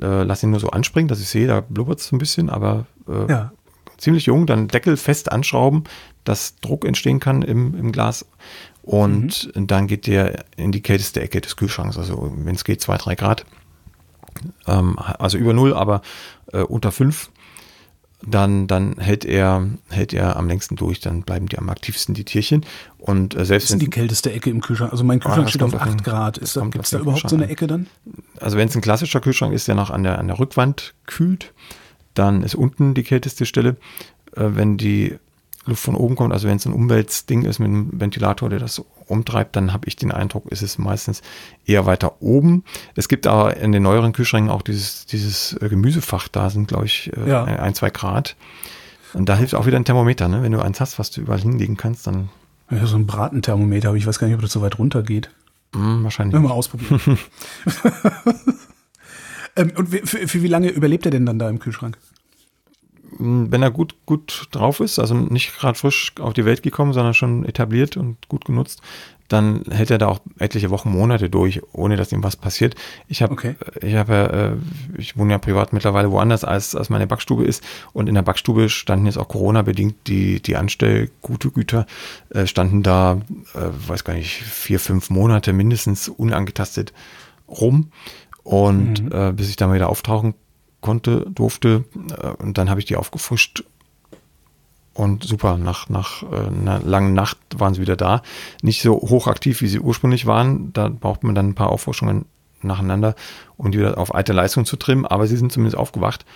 äh, 0.00 0.22
lasse 0.22 0.46
ihn 0.46 0.50
nur 0.50 0.60
so 0.60 0.70
anspringen, 0.70 1.08
dass 1.08 1.20
ich 1.20 1.28
sehe, 1.28 1.46
da 1.46 1.60
blubbert 1.60 2.00
es 2.00 2.10
ein 2.12 2.18
bisschen, 2.18 2.50
aber 2.50 2.86
äh, 3.08 3.30
ja. 3.30 3.52
ziemlich 3.98 4.26
jung. 4.26 4.46
Dann 4.46 4.68
Deckel 4.68 4.96
fest 4.96 5.30
anschrauben, 5.30 5.84
dass 6.24 6.56
Druck 6.56 6.84
entstehen 6.84 7.20
kann 7.20 7.42
im, 7.42 7.74
im 7.74 7.92
Glas 7.92 8.26
und 8.82 9.54
mhm. 9.54 9.66
dann 9.66 9.86
geht 9.86 10.06
der 10.06 10.44
in 10.56 10.72
die 10.72 10.82
kälteste 10.82 11.20
Ecke 11.20 11.40
des 11.40 11.56
Kühlschranks, 11.56 11.98
also 11.98 12.32
wenn 12.36 12.54
es 12.54 12.64
geht, 12.64 12.80
zwei, 12.80 12.96
drei 12.96 13.14
Grad. 13.14 13.44
Ähm, 14.66 14.98
also 14.98 15.38
über 15.38 15.52
null, 15.52 15.74
aber 15.74 16.02
äh, 16.52 16.62
unter 16.62 16.92
fünf. 16.92 17.30
Dann, 18.22 18.66
dann 18.66 18.98
hält 18.98 19.24
er, 19.24 19.66
hält 19.88 20.12
er 20.12 20.36
am 20.36 20.46
längsten 20.46 20.76
durch, 20.76 21.00
dann 21.00 21.22
bleiben 21.22 21.46
die 21.46 21.56
am 21.56 21.70
aktivsten, 21.70 22.14
die 22.14 22.24
Tierchen. 22.24 22.66
Und 22.98 23.34
äh, 23.34 23.46
selbst 23.46 23.68
Was 23.68 23.76
ist 23.76 23.82
die 23.82 23.88
kälteste 23.88 24.30
Ecke 24.30 24.50
im 24.50 24.60
Kühlschrank? 24.60 24.92
Also 24.92 25.04
mein 25.04 25.20
Kühlschrank 25.20 25.46
ah, 25.46 25.48
steht 25.48 25.62
auf 25.62 25.74
8 25.74 26.04
Grad. 26.04 26.36
Ist 26.36 26.54
da, 26.54 26.60
gibt 26.66 26.84
es 26.84 26.90
da 26.90 26.98
überhaupt 26.98 27.30
so 27.30 27.36
eine 27.36 27.48
Ecke 27.48 27.66
dann? 27.66 27.86
Also 28.38 28.58
wenn 28.58 28.68
es 28.68 28.76
ein 28.76 28.82
klassischer 28.82 29.20
Kühlschrank 29.20 29.54
ist, 29.54 29.68
der 29.68 29.74
noch 29.74 29.88
an 29.88 30.02
der, 30.02 30.18
an 30.18 30.26
der 30.26 30.38
Rückwand 30.38 30.94
kühlt, 31.06 31.54
dann 32.12 32.42
ist 32.42 32.54
unten 32.54 32.92
die 32.92 33.04
kälteste 33.04 33.46
Stelle. 33.46 33.78
Äh, 34.36 34.50
wenn 34.50 34.76
die 34.76 35.16
Luft 35.66 35.82
von 35.82 35.94
oben 35.94 36.16
kommt, 36.16 36.32
also 36.32 36.48
wenn 36.48 36.56
es 36.56 36.64
ein 36.64 36.72
Umweltding 36.72 37.44
ist 37.44 37.58
mit 37.58 37.68
einem 37.68 38.00
Ventilator, 38.00 38.48
der 38.48 38.58
das 38.58 38.82
umtreibt, 39.06 39.56
dann 39.56 39.72
habe 39.72 39.88
ich 39.88 39.96
den 39.96 40.10
Eindruck, 40.10 40.46
ist 40.50 40.62
es 40.62 40.78
meistens 40.78 41.22
eher 41.66 41.84
weiter 41.84 42.22
oben. 42.22 42.64
Es 42.94 43.08
gibt 43.08 43.26
aber 43.26 43.56
in 43.56 43.72
den 43.72 43.82
neueren 43.82 44.12
Kühlschränken 44.12 44.50
auch 44.50 44.62
dieses, 44.62 45.06
dieses 45.06 45.54
äh, 45.60 45.68
Gemüsefach, 45.68 46.28
da 46.28 46.48
sind, 46.48 46.68
glaube 46.68 46.86
ich, 46.86 47.12
äh, 47.16 47.28
ja. 47.28 47.44
ein, 47.44 47.74
zwei 47.74 47.90
Grad. 47.90 48.36
Und 49.12 49.28
da 49.28 49.36
hilft 49.36 49.54
auch 49.54 49.66
wieder 49.66 49.76
ein 49.76 49.84
Thermometer, 49.84 50.28
ne? 50.28 50.42
Wenn 50.42 50.52
du 50.52 50.60
eins 50.60 50.80
hast, 50.80 50.98
was 50.98 51.10
du 51.10 51.20
überall 51.20 51.40
hinlegen 51.40 51.76
kannst, 51.76 52.06
dann. 52.06 52.30
Ja, 52.70 52.86
so 52.86 52.96
ein 52.96 53.06
Bratenthermometer, 53.06 53.88
aber 53.88 53.98
ich 53.98 54.06
weiß 54.06 54.18
gar 54.20 54.28
nicht, 54.28 54.36
ob 54.36 54.42
das 54.42 54.52
so 54.52 54.62
weit 54.62 54.78
runter 54.78 55.02
geht. 55.02 55.30
Mm, 55.72 56.04
wahrscheinlich. 56.04 56.40
Mal 56.40 56.52
ausprobieren. 56.52 57.00
ähm, 59.56 59.72
und 59.76 59.88
für, 59.88 60.28
für 60.28 60.42
wie 60.42 60.48
lange 60.48 60.68
überlebt 60.68 61.04
er 61.04 61.10
denn 61.10 61.26
dann 61.26 61.40
da 61.40 61.50
im 61.50 61.58
Kühlschrank? 61.58 61.98
Wenn 63.20 63.62
er 63.62 63.70
gut, 63.70 63.94
gut 64.06 64.48
drauf 64.50 64.80
ist, 64.80 64.98
also 64.98 65.14
nicht 65.14 65.56
gerade 65.58 65.78
frisch 65.78 66.12
auf 66.20 66.32
die 66.32 66.44
Welt 66.44 66.62
gekommen, 66.62 66.92
sondern 66.92 67.14
schon 67.14 67.44
etabliert 67.44 67.96
und 67.96 68.28
gut 68.28 68.44
genutzt, 68.44 68.80
dann 69.28 69.62
hält 69.70 69.90
er 69.90 69.98
da 69.98 70.08
auch 70.08 70.18
etliche 70.38 70.70
Wochen, 70.70 70.90
Monate 70.90 71.30
durch, 71.30 71.60
ohne 71.72 71.96
dass 71.96 72.10
ihm 72.10 72.22
was 72.24 72.34
passiert. 72.36 72.74
Ich 73.06 73.22
habe, 73.22 73.32
okay. 73.32 73.54
Äh, 73.80 73.86
ich 73.86 73.94
habe, 73.94 74.58
äh, 74.96 75.00
ich 75.00 75.16
wohne 75.16 75.32
ja 75.32 75.38
privat 75.38 75.72
mittlerweile 75.72 76.10
woanders 76.10 76.44
als, 76.44 76.74
als 76.74 76.90
meine 76.90 77.06
Backstube 77.06 77.44
ist 77.44 77.62
und 77.92 78.08
in 78.08 78.16
der 78.16 78.22
Backstube 78.22 78.68
standen 78.68 79.06
jetzt 79.06 79.18
auch 79.18 79.28
Corona-bedingt 79.28 80.08
die, 80.08 80.42
die 80.42 80.56
Anstellgüter, 80.56 81.86
äh, 82.30 82.46
standen 82.46 82.82
da, 82.82 83.20
äh, 83.54 83.88
weiß 83.88 84.04
gar 84.04 84.14
nicht, 84.14 84.42
vier, 84.42 84.80
fünf 84.80 85.10
Monate 85.10 85.52
mindestens 85.52 86.08
unangetastet 86.08 86.92
rum 87.48 87.92
und 88.42 89.04
mhm. 89.04 89.12
äh, 89.12 89.32
bis 89.32 89.48
ich 89.48 89.56
da 89.56 89.68
mal 89.68 89.74
wieder 89.74 89.90
auftauchen 89.90 90.34
konnte, 90.80 91.26
durfte. 91.30 91.84
Äh, 92.20 92.28
und 92.42 92.58
dann 92.58 92.70
habe 92.70 92.80
ich 92.80 92.86
die 92.86 92.96
aufgefrischt. 92.96 93.64
Und 94.92 95.24
super, 95.24 95.56
nach, 95.56 95.88
nach 95.88 96.22
äh, 96.24 96.46
einer 96.46 96.80
langen 96.80 97.14
Nacht 97.14 97.38
waren 97.56 97.74
sie 97.74 97.80
wieder 97.80 97.96
da. 97.96 98.22
Nicht 98.62 98.82
so 98.82 98.94
hochaktiv, 98.94 99.60
wie 99.62 99.68
sie 99.68 99.80
ursprünglich 99.80 100.26
waren. 100.26 100.72
Da 100.72 100.88
braucht 100.88 101.22
man 101.22 101.34
dann 101.34 101.50
ein 101.50 101.54
paar 101.54 101.70
Auffrischungen 101.70 102.26
nacheinander, 102.62 103.14
um 103.56 103.70
die 103.72 103.78
wieder 103.78 103.96
auf 103.96 104.14
alte 104.14 104.32
Leistung 104.32 104.64
zu 104.64 104.76
trimmen. 104.76 105.06
Aber 105.06 105.26
sie 105.26 105.36
sind 105.36 105.52
zumindest 105.52 105.76
aufgewacht 105.76 106.26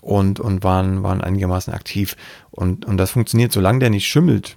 und, 0.00 0.38
und 0.40 0.62
waren, 0.62 1.02
waren 1.02 1.20
einigermaßen 1.20 1.72
aktiv. 1.72 2.16
Und, 2.50 2.84
und 2.84 2.96
das 2.96 3.10
funktioniert, 3.10 3.52
solange 3.52 3.80
der 3.80 3.90
nicht 3.90 4.06
schimmelt 4.06 4.56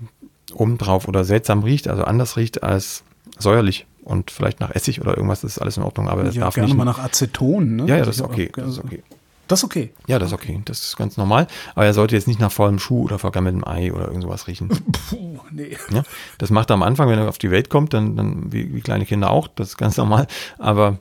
obendrauf 0.53 1.07
oder 1.07 1.23
seltsam 1.23 1.63
riecht, 1.63 1.87
also 1.87 2.03
anders 2.03 2.37
riecht 2.37 2.63
als 2.63 3.03
säuerlich 3.37 3.85
und 4.03 4.31
vielleicht 4.31 4.59
nach 4.59 4.71
Essig 4.71 5.01
oder 5.01 5.15
irgendwas, 5.15 5.41
das 5.41 5.53
ist 5.53 5.59
alles 5.59 5.77
in 5.77 5.83
Ordnung. 5.83 6.09
Aber 6.09 6.23
das 6.23 6.35
ja, 6.35 6.41
darf 6.41 6.55
gerne 6.55 6.67
nicht. 6.67 6.77
mal 6.77 6.85
nach 6.85 6.99
Aceton, 6.99 7.75
ne? 7.75 7.85
Ja, 7.85 7.97
ja, 7.97 8.05
das 8.05 8.17
ist 8.17 8.21
okay. 8.21 8.51
Das 8.55 8.69
ist 8.69 8.79
okay. 8.79 9.03
Das 9.49 9.59
ist 9.59 9.63
okay. 9.63 9.91
Ja, 10.07 10.19
das 10.19 10.29
ist 10.29 10.33
okay. 10.33 10.61
Das 10.65 10.83
ist 10.83 10.95
ganz 10.95 11.17
normal. 11.17 11.47
Aber 11.73 11.85
er 11.85 11.93
sollte 11.93 12.15
jetzt 12.15 12.27
nicht 12.27 12.39
nach 12.39 12.51
vollem 12.51 12.79
Schuh 12.79 13.03
oder 13.03 13.17
vergammeltem 13.19 13.67
Ei 13.67 13.91
oder 13.91 14.05
irgend 14.05 14.23
sowas 14.23 14.47
riechen. 14.47 14.69
Puh, 15.09 15.39
nee. 15.51 15.75
Ja, 15.91 16.03
das 16.37 16.51
macht 16.51 16.69
er 16.69 16.75
am 16.75 16.83
Anfang, 16.83 17.09
wenn 17.09 17.17
er 17.17 17.27
auf 17.27 17.39
die 17.39 17.49
Welt 17.49 17.69
kommt, 17.69 17.93
dann, 17.93 18.15
dann 18.15 18.53
wie, 18.53 18.73
wie 18.73 18.81
kleine 18.81 19.05
Kinder 19.05 19.31
auch. 19.31 19.47
Das 19.47 19.69
ist 19.69 19.77
ganz 19.77 19.97
normal. 19.97 20.27
Aber 20.59 20.99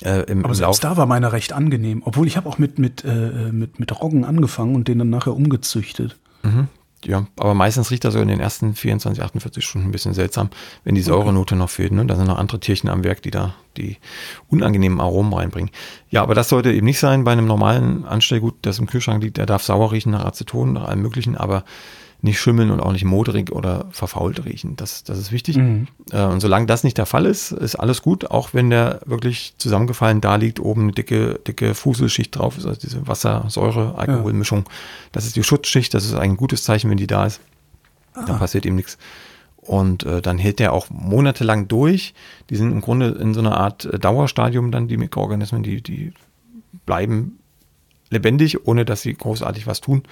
äh, 0.00 0.22
im, 0.22 0.40
Aber 0.40 0.48
im 0.48 0.54
selbst 0.54 0.60
Lauf 0.60 0.80
da 0.80 0.96
war 0.96 1.06
meiner 1.06 1.32
recht 1.32 1.52
angenehm. 1.52 2.02
Obwohl 2.04 2.26
ich 2.26 2.38
habe 2.38 2.48
auch 2.48 2.56
mit, 2.56 2.78
mit, 2.78 3.04
äh, 3.04 3.52
mit, 3.52 3.78
mit 3.78 4.00
Roggen 4.00 4.24
angefangen 4.24 4.74
und 4.74 4.88
den 4.88 4.98
dann 4.98 5.10
nachher 5.10 5.34
umgezüchtet. 5.34 6.16
Mhm 6.42 6.68
ja, 7.04 7.26
aber 7.36 7.54
meistens 7.54 7.90
riecht 7.90 8.04
er 8.04 8.10
so 8.10 8.20
in 8.20 8.28
den 8.28 8.40
ersten 8.40 8.74
24, 8.74 9.22
48 9.22 9.64
Stunden 9.64 9.88
ein 9.88 9.92
bisschen 9.92 10.14
seltsam, 10.14 10.50
wenn 10.84 10.94
die 10.94 11.02
Säurenote 11.02 11.56
noch 11.56 11.70
fehlt. 11.70 11.92
Ne? 11.92 12.06
Da 12.06 12.16
sind 12.16 12.26
noch 12.26 12.38
andere 12.38 12.60
Tierchen 12.60 12.88
am 12.88 13.04
Werk, 13.04 13.22
die 13.22 13.30
da 13.30 13.54
die 13.76 13.96
unangenehmen 14.48 15.00
Aromen 15.00 15.32
reinbringen. 15.32 15.70
Ja, 16.10 16.22
aber 16.22 16.34
das 16.34 16.48
sollte 16.48 16.72
eben 16.72 16.86
nicht 16.86 16.98
sein 16.98 17.24
bei 17.24 17.32
einem 17.32 17.46
normalen 17.46 18.04
Anstellgut, 18.04 18.54
das 18.62 18.78
im 18.78 18.86
Kühlschrank 18.86 19.22
liegt. 19.22 19.38
Der 19.38 19.46
darf 19.46 19.62
sauer 19.62 19.92
riechen 19.92 20.12
nach 20.12 20.24
Aceton, 20.24 20.74
nach 20.74 20.84
allem 20.84 21.02
Möglichen, 21.02 21.36
aber 21.36 21.64
nicht 22.22 22.40
schimmeln 22.40 22.70
und 22.70 22.80
auch 22.80 22.92
nicht 22.92 23.04
moderig 23.04 23.50
oder 23.50 23.86
verfault 23.90 24.44
riechen. 24.44 24.76
Das, 24.76 25.02
das 25.02 25.18
ist 25.18 25.32
wichtig. 25.32 25.56
Mhm. 25.56 25.88
Äh, 26.12 26.22
und 26.22 26.40
solange 26.40 26.66
das 26.66 26.84
nicht 26.84 26.96
der 26.96 27.06
Fall 27.06 27.26
ist, 27.26 27.50
ist 27.50 27.74
alles 27.74 28.00
gut, 28.00 28.30
auch 28.30 28.54
wenn 28.54 28.70
der 28.70 29.00
wirklich 29.04 29.54
zusammengefallen 29.58 30.20
da 30.20 30.36
liegt, 30.36 30.60
oben 30.60 30.82
eine 30.82 30.92
dicke, 30.92 31.40
dicke 31.46 31.74
Fuselschicht 31.74 32.36
drauf 32.36 32.56
ist, 32.56 32.64
also 32.64 32.80
diese 32.80 33.06
Wasser-Säure-Alkoholmischung. 33.08 34.60
Ja. 34.60 34.72
Das 35.10 35.26
ist 35.26 35.34
die 35.34 35.42
Schutzschicht, 35.42 35.92
das 35.94 36.04
ist 36.04 36.14
ein 36.14 36.36
gutes 36.36 36.62
Zeichen, 36.62 36.90
wenn 36.90 36.96
die 36.96 37.08
da 37.08 37.26
ist. 37.26 37.40
Ah. 38.14 38.24
Dann 38.24 38.38
passiert 38.38 38.64
ihm 38.66 38.76
nichts. 38.76 38.98
Und 39.56 40.04
äh, 40.04 40.22
dann 40.22 40.38
hält 40.38 40.60
der 40.60 40.72
auch 40.72 40.90
monatelang 40.90 41.66
durch. 41.66 42.14
Die 42.50 42.56
sind 42.56 42.70
im 42.70 42.80
Grunde 42.80 43.08
in 43.08 43.34
so 43.34 43.40
einer 43.40 43.56
Art 43.56 43.84
äh, 43.84 43.98
Dauerstadium 43.98 44.70
dann, 44.70 44.86
die 44.86 44.96
Mikroorganismen, 44.96 45.64
die, 45.64 45.82
die 45.82 46.12
bleiben 46.86 47.38
lebendig, 48.10 48.66
ohne 48.66 48.84
dass 48.84 49.02
sie 49.02 49.14
großartig 49.14 49.66
was 49.66 49.80
tun. 49.80 50.04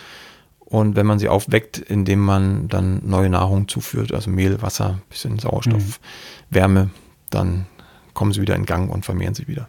Und 0.70 0.94
wenn 0.94 1.04
man 1.04 1.18
sie 1.18 1.28
aufweckt, 1.28 1.78
indem 1.78 2.20
man 2.20 2.68
dann 2.68 3.02
neue 3.04 3.28
Nahrung 3.28 3.66
zuführt, 3.66 4.14
also 4.14 4.30
Mehl, 4.30 4.62
Wasser, 4.62 5.00
bisschen 5.08 5.38
Sauerstoff, 5.40 5.82
mhm. 5.82 6.54
Wärme, 6.54 6.90
dann 7.28 7.66
kommen 8.14 8.32
sie 8.32 8.40
wieder 8.40 8.54
in 8.54 8.66
Gang 8.66 8.88
und 8.88 9.04
vermehren 9.04 9.34
sich 9.34 9.48
wieder. 9.48 9.68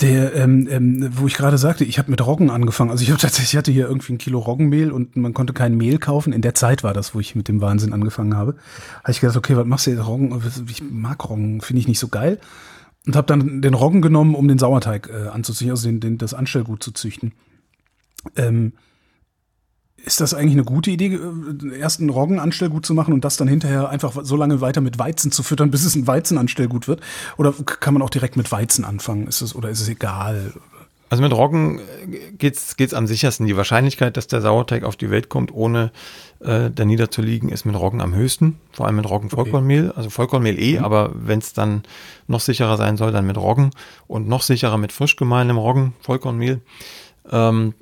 Der, 0.00 0.34
ähm, 0.36 0.68
ähm, 0.70 1.10
wo 1.16 1.26
ich 1.26 1.34
gerade 1.34 1.58
sagte, 1.58 1.84
ich 1.84 1.98
habe 1.98 2.10
mit 2.10 2.24
Roggen 2.24 2.50
angefangen. 2.50 2.90
Also 2.90 3.02
ich 3.02 3.10
habe 3.10 3.20
tatsächlich, 3.20 3.52
ich 3.52 3.58
hatte 3.58 3.72
hier 3.72 3.88
irgendwie 3.88 4.12
ein 4.12 4.18
Kilo 4.18 4.38
Roggenmehl 4.38 4.92
und 4.92 5.16
man 5.16 5.34
konnte 5.34 5.52
kein 5.52 5.76
Mehl 5.76 5.98
kaufen. 5.98 6.32
In 6.32 6.40
der 6.40 6.54
Zeit 6.54 6.84
war 6.84 6.94
das, 6.94 7.14
wo 7.16 7.20
ich 7.20 7.34
mit 7.34 7.48
dem 7.48 7.60
Wahnsinn 7.60 7.92
angefangen 7.92 8.36
habe. 8.36 8.54
Habe 9.02 9.10
ich 9.10 9.20
gedacht, 9.20 9.36
okay, 9.36 9.56
was 9.56 9.66
machst 9.66 9.88
du 9.88 9.90
jetzt 9.90 10.06
Roggen? 10.06 10.40
Ich 10.68 10.82
mag 10.88 11.28
Roggen, 11.28 11.60
finde 11.60 11.80
ich 11.80 11.88
nicht 11.88 11.98
so 11.98 12.06
geil. 12.06 12.38
Und 13.06 13.16
habe 13.16 13.26
dann 13.26 13.60
den 13.60 13.74
Roggen 13.74 14.02
genommen, 14.02 14.36
um 14.36 14.46
den 14.46 14.58
Sauerteig 14.58 15.10
äh, 15.12 15.28
anzuzüchten, 15.28 15.70
also 15.70 15.88
den, 15.88 15.98
den, 15.98 16.16
das 16.16 16.32
Anstellgut 16.32 16.82
zu 16.82 16.92
züchten. 16.92 17.32
Ähm, 18.36 18.72
ist 20.04 20.20
das 20.20 20.34
eigentlich 20.34 20.52
eine 20.52 20.64
gute 20.64 20.90
Idee, 20.90 21.14
äh, 21.14 21.78
erst 21.78 22.00
ein 22.00 22.10
Roggenanstellgut 22.10 22.86
zu 22.86 22.94
machen 22.94 23.12
und 23.12 23.24
das 23.24 23.36
dann 23.36 23.48
hinterher 23.48 23.88
einfach 23.88 24.16
so 24.22 24.36
lange 24.36 24.60
weiter 24.60 24.80
mit 24.80 24.98
Weizen 24.98 25.30
zu 25.32 25.42
füttern, 25.42 25.70
bis 25.72 25.84
es 25.84 25.94
ein 25.94 26.06
Weizenanstellgut 26.06 26.88
wird? 26.88 27.00
Oder 27.36 27.52
kann 27.52 27.94
man 27.94 28.02
auch 28.02 28.10
direkt 28.10 28.36
mit 28.36 28.50
Weizen 28.52 28.84
anfangen? 28.84 29.26
Ist 29.26 29.40
es, 29.40 29.54
oder 29.54 29.68
ist 29.68 29.80
es 29.80 29.88
egal? 29.88 30.52
Also 31.10 31.24
mit 31.24 31.32
Roggen 31.32 31.80
äh, 31.80 32.32
geht's 32.38 32.76
geht's 32.76 32.94
am 32.94 33.06
sichersten. 33.06 33.46
Die 33.46 33.56
Wahrscheinlichkeit, 33.56 34.16
dass 34.16 34.28
der 34.28 34.40
Sauerteig 34.40 34.84
auf 34.84 34.96
die 34.96 35.10
Welt 35.10 35.28
kommt, 35.28 35.52
ohne 35.52 35.90
äh, 36.38 36.70
da 36.70 36.84
niederzuliegen, 36.84 37.48
ist 37.48 37.64
mit 37.64 37.76
Roggen 37.76 38.00
am 38.00 38.14
höchsten. 38.14 38.60
Vor 38.72 38.86
allem 38.86 38.96
mit 38.96 39.10
Roggen-Vollkornmehl. 39.10 39.88
Okay. 39.88 39.96
Also 39.96 40.10
Vollkornmehl 40.10 40.58
eh, 40.58 40.78
mhm. 40.78 40.84
aber 40.84 41.10
wenn 41.14 41.40
es 41.40 41.52
dann 41.52 41.82
noch 42.28 42.40
sicherer 42.40 42.76
sein 42.76 42.96
soll, 42.96 43.10
dann 43.10 43.26
mit 43.26 43.36
Roggen 43.36 43.70
und 44.06 44.28
noch 44.28 44.42
sicherer 44.42 44.78
mit 44.78 44.92
frisch 44.92 45.16
gemahlenem 45.16 45.58
Roggen, 45.58 45.94
Vollkornmehl. 46.00 46.60
Ähm, 47.30 47.74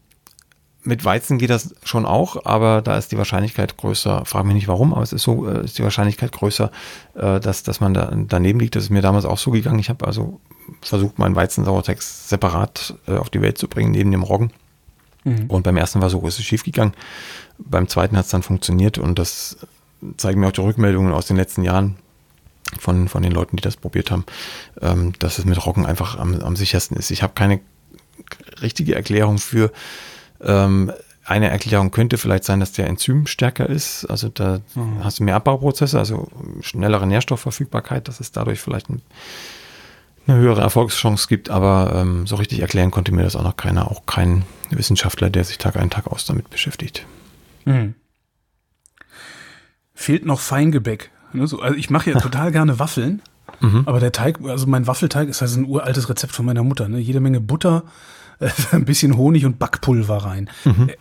mit 0.88 1.04
Weizen 1.04 1.36
geht 1.36 1.50
das 1.50 1.74
schon 1.84 2.06
auch, 2.06 2.46
aber 2.46 2.80
da 2.80 2.96
ist 2.96 3.12
die 3.12 3.18
Wahrscheinlichkeit 3.18 3.76
größer. 3.76 4.24
Frag 4.24 4.46
mich 4.46 4.54
nicht 4.54 4.68
warum, 4.68 4.94
aber 4.94 5.02
es 5.02 5.12
ist 5.12 5.22
so, 5.22 5.46
äh, 5.46 5.62
ist 5.64 5.76
die 5.76 5.82
Wahrscheinlichkeit 5.82 6.32
größer, 6.32 6.70
äh, 7.14 7.40
dass, 7.40 7.62
dass 7.62 7.80
man 7.80 7.92
da 7.92 8.10
daneben 8.16 8.58
liegt. 8.58 8.74
Das 8.74 8.84
ist 8.84 8.90
mir 8.90 9.02
damals 9.02 9.26
auch 9.26 9.36
so 9.36 9.50
gegangen. 9.50 9.78
Ich 9.80 9.90
habe 9.90 10.06
also 10.06 10.40
versucht, 10.80 11.18
meinen 11.18 11.36
Weizensauerteig 11.36 12.00
separat 12.00 12.94
äh, 13.06 13.16
auf 13.18 13.28
die 13.28 13.42
Welt 13.42 13.58
zu 13.58 13.68
bringen, 13.68 13.90
neben 13.90 14.10
dem 14.10 14.22
Roggen. 14.22 14.50
Mhm. 15.24 15.44
Und 15.48 15.64
beim 15.64 15.76
ersten 15.76 16.00
Versuch 16.00 16.26
ist 16.26 16.38
es 16.38 16.46
schief 16.46 16.64
gegangen. 16.64 16.94
Beim 17.58 17.86
zweiten 17.86 18.16
hat 18.16 18.24
es 18.24 18.30
dann 18.30 18.42
funktioniert 18.42 18.96
und 18.96 19.18
das 19.18 19.58
zeigen 20.16 20.40
mir 20.40 20.48
auch 20.48 20.52
die 20.52 20.62
Rückmeldungen 20.62 21.12
aus 21.12 21.26
den 21.26 21.36
letzten 21.36 21.64
Jahren 21.64 21.96
von, 22.80 23.08
von 23.08 23.22
den 23.22 23.32
Leuten, 23.32 23.56
die 23.56 23.62
das 23.62 23.76
probiert 23.76 24.10
haben, 24.10 24.24
ähm, 24.80 25.12
dass 25.18 25.38
es 25.38 25.44
mit 25.44 25.66
Roggen 25.66 25.84
einfach 25.84 26.18
am, 26.18 26.40
am 26.40 26.56
sichersten 26.56 26.96
ist. 26.96 27.10
Ich 27.10 27.22
habe 27.22 27.34
keine 27.34 27.60
richtige 28.62 28.94
Erklärung 28.94 29.36
für. 29.36 29.70
Ähm, 30.40 30.92
eine 31.24 31.50
Erklärung 31.50 31.90
könnte 31.90 32.16
vielleicht 32.16 32.44
sein, 32.44 32.58
dass 32.58 32.72
der 32.72 32.86
Enzym 32.86 33.26
stärker 33.26 33.68
ist. 33.68 34.06
Also 34.06 34.30
da 34.30 34.60
mhm. 34.74 35.04
hast 35.04 35.18
du 35.18 35.24
mehr 35.24 35.36
Abbauprozesse, 35.36 35.98
also 35.98 36.28
schnellere 36.62 37.06
Nährstoffverfügbarkeit, 37.06 38.08
dass 38.08 38.20
es 38.20 38.32
dadurch 38.32 38.60
vielleicht 38.60 38.88
ein, 38.88 39.02
eine 40.26 40.38
höhere 40.38 40.62
Erfolgschance 40.62 41.28
gibt. 41.28 41.50
Aber 41.50 41.92
ähm, 41.94 42.26
so 42.26 42.36
richtig 42.36 42.60
erklären 42.60 42.90
konnte 42.90 43.12
mir 43.12 43.24
das 43.24 43.36
auch 43.36 43.42
noch 43.42 43.56
keiner, 43.56 43.90
auch 43.90 44.06
kein 44.06 44.44
Wissenschaftler, 44.70 45.28
der 45.28 45.44
sich 45.44 45.58
Tag 45.58 45.76
ein, 45.76 45.90
Tag 45.90 46.06
aus 46.06 46.24
damit 46.24 46.48
beschäftigt. 46.48 47.04
Mhm. 47.66 47.94
Fehlt 49.94 50.24
noch 50.24 50.40
Feingebäck. 50.40 51.10
Ne, 51.34 51.42
also 51.42 51.62
ich 51.74 51.90
mache 51.90 52.10
ja 52.10 52.18
total 52.20 52.52
gerne 52.52 52.78
Waffeln. 52.78 53.20
Mhm. 53.60 53.82
Aber 53.86 54.00
der 54.00 54.12
Teig, 54.12 54.38
also 54.44 54.66
mein 54.66 54.86
Waffelteig 54.86 55.28
ist 55.28 55.42
also 55.42 55.60
ein 55.60 55.66
uraltes 55.66 56.08
Rezept 56.08 56.32
von 56.32 56.46
meiner 56.46 56.62
Mutter. 56.62 56.88
Ne? 56.88 56.98
Jede 56.98 57.20
Menge 57.20 57.40
Butter, 57.40 57.84
äh, 58.40 58.50
ein 58.72 58.84
bisschen 58.84 59.16
Honig 59.16 59.44
und 59.44 59.58
Backpulver 59.58 60.18
rein. 60.18 60.50
Mhm. 60.64 60.90
Äh, 60.90 60.96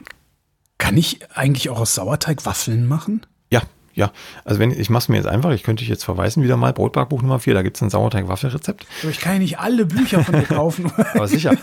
kann 0.78 0.97
ich 0.97 1.19
eigentlich 1.34 1.69
auch 1.69 1.80
aus 1.80 1.95
Sauerteig 1.95 2.45
Waffeln 2.45 2.88
machen? 2.88 3.26
Ja, 3.50 3.62
ja. 3.93 4.12
Also 4.45 4.60
wenn 4.60 4.71
ich 4.71 4.89
mache 4.89 5.04
es 5.04 5.10
mir 5.10 5.17
jetzt 5.17 5.28
einfach, 5.28 5.52
ich 5.52 5.63
könnte 5.63 5.82
dich 5.82 5.89
jetzt 5.89 6.04
verweisen 6.04 6.43
wieder 6.43 6.56
mal, 6.56 6.71
Brotbackbuch 6.71 7.21
Nummer 7.21 7.39
4, 7.39 7.56
da 7.56 7.63
gibt 7.63 7.78
es 7.78 7.82
ein 7.82 7.89
Sauerteig-Waffelrezept. 7.89 8.86
Aber 9.02 9.12
ich 9.12 9.19
kann 9.19 9.34
ja 9.34 9.39
nicht 9.39 9.60
alle 9.60 9.86
Bücher 9.86 10.23
von 10.23 10.36
dir 10.36 10.45
kaufen. 10.45 10.91
Aber 11.15 11.28
sicher. 11.28 11.54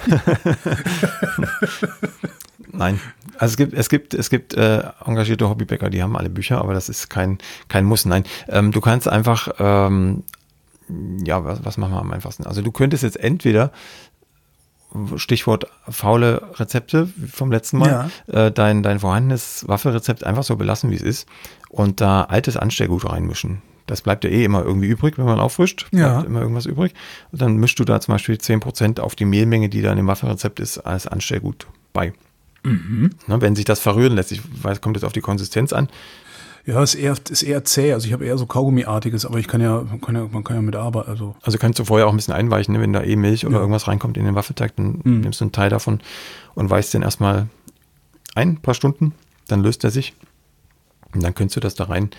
Nein. 2.73 3.01
Also 3.39 3.53
es 3.53 3.57
gibt, 3.57 3.73
es 3.73 3.89
gibt, 3.89 4.15
es 4.15 4.31
gibt 4.31 4.55
äh, 4.55 4.83
engagierte 5.05 5.49
Hobbybäcker, 5.49 5.91
die 5.91 6.03
haben 6.03 6.17
alle 6.17 6.29
Bücher, 6.29 6.59
aber 6.59 6.73
das 6.73 6.89
ist 6.89 7.11
kein, 7.11 7.39
kein 7.69 7.85
Muss. 7.85 8.05
Nein. 8.05 8.25
Ähm, 8.49 8.71
du 8.71 8.81
kannst 8.81 9.09
einfach 9.09 9.49
ähm, 9.59 10.23
ja, 11.25 11.45
was, 11.45 11.65
was 11.65 11.77
machen 11.79 11.93
wir 11.93 12.01
am 12.01 12.13
einfachsten? 12.13 12.47
Also 12.47 12.63
du 12.63 12.73
könntest 12.73 13.03
jetzt 13.03 13.19
entweder 13.19 13.73
Stichwort 15.17 15.67
faule 15.89 16.43
Rezepte 16.55 17.09
vom 17.33 17.51
letzten 17.51 17.79
Mal, 17.79 18.11
ja. 18.29 18.47
äh, 18.47 18.53
dein, 18.53 18.83
dein 18.83 19.01
vorhandenes 19.01 19.67
Waffelrezept 19.67 20.25
einfach 20.25 20.45
so 20.45 20.57
belassen, 20.57 20.91
wie 20.91 20.97
es 20.97 21.03
ist 21.03 21.29
und 21.69 22.01
da 22.01 22.23
altes 22.23 22.57
Anstellgut 22.57 23.09
reinmischen. 23.09 23.63
Das 23.87 24.01
bleibt 24.01 24.25
ja 24.25 24.31
eh 24.31 24.45
immer 24.45 24.65
irgendwie 24.65 24.87
übrig, 24.87 25.19
wenn 25.19 25.27
man 25.27 25.41
auffrischt. 25.41 25.91
Bleibt 25.91 26.03
ja. 26.03 26.21
immer 26.23 26.41
irgendwas 26.41 26.65
übrig. 26.65 26.95
Und 27.33 27.43
dann 27.43 27.57
mischst 27.57 27.79
du 27.79 27.85
da 27.85 28.01
zum 28.01 28.15
Beispiel 28.15 28.37
10% 28.37 29.01
auf 29.01 29.15
die 29.15 29.27
Mehlmenge, 29.27 29.69
die 29.69 29.83
da 29.83 29.91
in 29.91 29.99
dem 29.99 30.07
Waffelrezept 30.07 30.59
ist, 30.59 30.79
als 30.79 31.07
Anstellgut 31.07 31.67
bei. 31.93 32.15
Mhm. 32.63 33.11
Na, 33.27 33.43
wenn 33.43 33.55
sich 33.55 33.67
das 33.67 33.81
verrühren 33.81 34.15
lässt, 34.15 34.33
ich 34.33 34.41
weiß, 34.63 34.81
kommt 34.81 34.97
jetzt 34.97 35.05
auf 35.05 35.13
die 35.13 35.21
Konsistenz 35.21 35.75
an. 35.75 35.89
Ja, 36.67 36.83
ist 36.83 36.95
eher, 36.95 37.15
ist 37.29 37.43
eher 37.43 37.65
zäh. 37.65 37.93
Also 37.93 38.07
ich 38.07 38.13
habe 38.13 38.25
eher 38.25 38.39
so 38.39 38.47
Kaugummiartiges, 38.47 39.27
aber 39.27 39.39
ich 39.39 39.49
kann 39.49 39.61
ja, 39.61 39.83
man 39.83 40.01
kann 40.01 40.15
ja, 40.15 40.27
man 40.31 40.45
kann 40.45 40.57
ja 40.57 40.63
mit 40.63 40.77
arbeiten. 40.77 41.11
Also, 41.11 41.37
also 41.43 41.59
kannst 41.59 41.79
du 41.79 41.85
vorher 41.85 42.07
auch 42.07 42.13
ein 42.13 42.17
bisschen 42.17 42.35
einweichen, 42.35 42.75
ne? 42.75 42.81
wenn 42.81 42.93
da 42.93 43.03
eh 43.03 43.17
Milch 43.17 43.45
oder 43.45 43.57
ja. 43.57 43.61
irgendwas 43.61 43.87
reinkommt 43.87 44.17
in 44.17 44.25
den 44.25 44.35
Waffelteig, 44.35 44.75
dann 44.77 45.01
mhm. 45.05 45.21
nimmst 45.21 45.41
du 45.41 45.45
einen 45.45 45.53
Teil 45.53 45.69
davon 45.69 46.01
und 46.55 46.71
weichst 46.71 46.95
den 46.95 47.03
erstmal 47.03 47.49
ein, 48.35 48.51
ein 48.51 48.57
paar 48.57 48.75
Stunden, 48.75 49.13
dann 49.49 49.63
löst 49.63 49.85
er 49.85 49.91
sich. 49.91 50.15
Und 51.15 51.23
dann 51.23 51.35
könntest 51.35 51.57
du 51.57 51.61
das 51.61 51.75
da 51.75 51.85
rein 51.85 52.11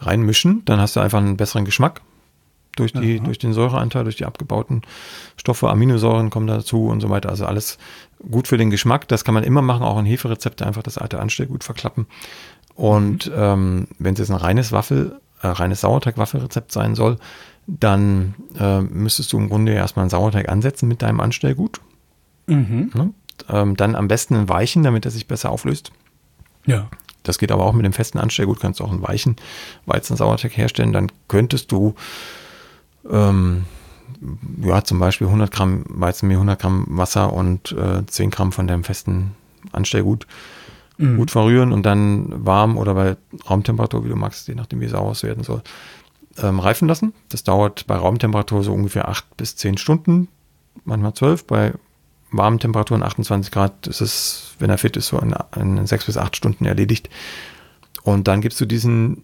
reinmischen. 0.00 0.64
Dann 0.64 0.80
hast 0.80 0.96
du 0.96 1.00
einfach 1.00 1.18
einen 1.18 1.36
besseren 1.36 1.64
Geschmack 1.64 2.02
durch, 2.76 2.92
die, 2.92 3.20
durch 3.20 3.38
den 3.38 3.52
Säureanteil, 3.52 4.04
durch 4.04 4.16
die 4.16 4.24
abgebauten 4.24 4.82
Stoffe, 5.36 5.68
Aminosäuren 5.68 6.30
kommen 6.30 6.46
dazu 6.46 6.86
und 6.86 7.00
so 7.00 7.10
weiter. 7.10 7.28
Also 7.28 7.46
alles 7.46 7.78
gut 8.30 8.48
für 8.48 8.56
den 8.56 8.70
Geschmack. 8.70 9.08
Das 9.08 9.24
kann 9.24 9.34
man 9.34 9.44
immer 9.44 9.62
machen, 9.62 9.82
auch 9.82 9.98
in 9.98 10.06
Heferezepte, 10.06 10.66
einfach 10.66 10.82
das 10.82 10.98
alte 10.98 11.20
Anstellgut 11.20 11.64
verklappen. 11.64 12.06
Und 12.78 13.28
ähm, 13.34 13.88
wenn 13.98 14.12
es 14.12 14.20
jetzt 14.20 14.30
ein 14.30 14.36
reines 14.36 14.70
Waffel, 14.70 15.20
äh, 15.42 15.48
reines 15.48 15.80
Sauerteig-Waffelrezept 15.80 16.70
sein 16.70 16.94
soll, 16.94 17.16
dann 17.66 18.36
äh, 18.56 18.80
müsstest 18.80 19.32
du 19.32 19.38
im 19.38 19.48
Grunde 19.48 19.72
erstmal 19.72 20.04
einen 20.04 20.10
Sauerteig 20.10 20.48
ansetzen 20.48 20.86
mit 20.86 21.02
deinem 21.02 21.18
Anstellgut. 21.18 21.80
Mhm. 22.46 22.92
Ne? 22.94 23.12
Ähm, 23.48 23.76
dann 23.76 23.96
am 23.96 24.06
besten 24.06 24.36
einen 24.36 24.48
weichen, 24.48 24.84
damit 24.84 25.04
er 25.04 25.10
sich 25.10 25.26
besser 25.26 25.50
auflöst. 25.50 25.90
Ja. 26.66 26.88
Das 27.24 27.38
geht 27.38 27.50
aber 27.50 27.64
auch 27.64 27.72
mit 27.72 27.84
dem 27.84 27.92
festen 27.92 28.18
Anstellgut, 28.18 28.60
kannst 28.60 28.78
du 28.78 28.84
auch 28.84 28.92
einen 28.92 29.02
weichen 29.02 29.34
Weizen-Sauerteig 29.86 30.56
herstellen. 30.56 30.92
Dann 30.92 31.10
könntest 31.26 31.72
du 31.72 31.96
ähm, 33.10 33.64
ja, 34.62 34.84
zum 34.84 35.00
Beispiel 35.00 35.26
100 35.26 35.50
Gramm 35.50 35.82
Weizenmehl, 35.88 36.36
100 36.36 36.60
Gramm 36.60 36.86
Wasser 36.90 37.32
und 37.32 37.72
äh, 37.72 38.06
10 38.06 38.30
Gramm 38.30 38.52
von 38.52 38.68
deinem 38.68 38.84
festen 38.84 39.32
Anstellgut 39.72 40.28
mhm. 40.98 41.16
gut 41.16 41.30
verrühren 41.30 41.72
und 41.72 41.84
dann 41.84 42.44
warm 42.44 42.76
oder 42.76 42.94
bei 42.94 43.16
Raumtemperatur, 43.48 44.04
wie 44.04 44.08
du 44.08 44.16
magst, 44.16 44.48
je 44.48 44.54
nachdem 44.54 44.80
wie 44.80 44.86
es 44.86 44.92
sauer 44.92 45.14
werden 45.22 45.44
soll, 45.44 45.62
ähm, 46.42 46.60
reifen 46.60 46.88
lassen. 46.88 47.14
Das 47.30 47.44
dauert 47.44 47.86
bei 47.86 47.96
Raumtemperatur 47.96 48.62
so 48.62 48.72
ungefähr 48.72 49.08
8 49.08 49.36
bis 49.36 49.56
10 49.56 49.78
Stunden, 49.78 50.28
manchmal 50.84 51.14
12. 51.14 51.46
Bei 51.46 51.72
warmen 52.30 52.58
Temperaturen 52.58 53.02
28 53.02 53.50
Grad 53.50 53.86
ist 53.86 54.00
es, 54.00 54.54
wenn 54.58 54.70
er 54.70 54.78
fit 54.78 54.96
ist, 54.96 55.08
so 55.08 55.18
in, 55.18 55.34
in 55.56 55.86
6 55.86 56.06
bis 56.06 56.16
8 56.16 56.36
Stunden 56.36 56.66
erledigt. 56.66 57.08
Und 58.02 58.28
dann 58.28 58.40
gibst 58.40 58.60
du 58.60 58.66
diesen 58.66 59.22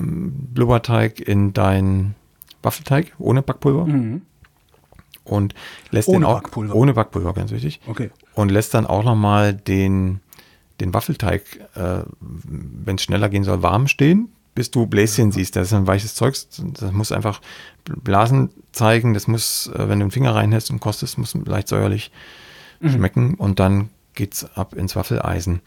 ähm, 0.00 0.32
Blubberteig 0.54 1.20
in 1.20 1.52
dein 1.52 2.14
Waffelteig 2.62 3.14
ohne 3.18 3.42
Backpulver. 3.42 3.86
Mhm. 3.86 4.22
Und 5.24 5.54
lässt 5.90 6.08
ohne 6.08 6.20
den 6.20 6.24
auch 6.24 6.42
Backpulver. 6.42 6.74
ohne 6.74 6.94
Backpulver, 6.94 7.34
ganz 7.34 7.50
wichtig. 7.50 7.80
Okay. 7.86 8.10
Und 8.34 8.50
lässt 8.50 8.72
dann 8.72 8.86
auch 8.86 9.04
nochmal 9.04 9.52
den, 9.52 10.20
den 10.80 10.94
Waffelteig, 10.94 11.42
äh, 11.74 12.02
wenn 12.20 12.96
es 12.96 13.02
schneller 13.02 13.28
gehen 13.28 13.44
soll, 13.44 13.62
warm 13.62 13.88
stehen, 13.88 14.30
bis 14.54 14.70
du 14.70 14.86
Bläschen 14.86 15.32
siehst. 15.32 15.56
Das 15.56 15.68
ist 15.68 15.72
ein 15.72 15.86
weiches 15.86 16.14
Zeug. 16.14 16.36
Das 16.58 16.92
muss 16.92 17.12
einfach 17.12 17.40
Blasen 17.84 18.50
zeigen. 18.72 19.14
Das 19.14 19.28
muss, 19.28 19.68
äh, 19.68 19.88
wenn 19.88 20.00
du 20.00 20.06
den 20.06 20.10
Finger 20.10 20.34
reinhältst 20.34 20.70
und 20.70 20.80
kostest, 20.80 21.18
muss 21.18 21.34
leicht 21.34 21.68
säuerlich 21.68 22.10
mhm. 22.80 22.90
schmecken. 22.90 23.34
Und 23.34 23.60
dann 23.60 23.90
geht's 24.14 24.44
ab 24.56 24.74
ins 24.74 24.96
Waffeleisen. 24.96 25.60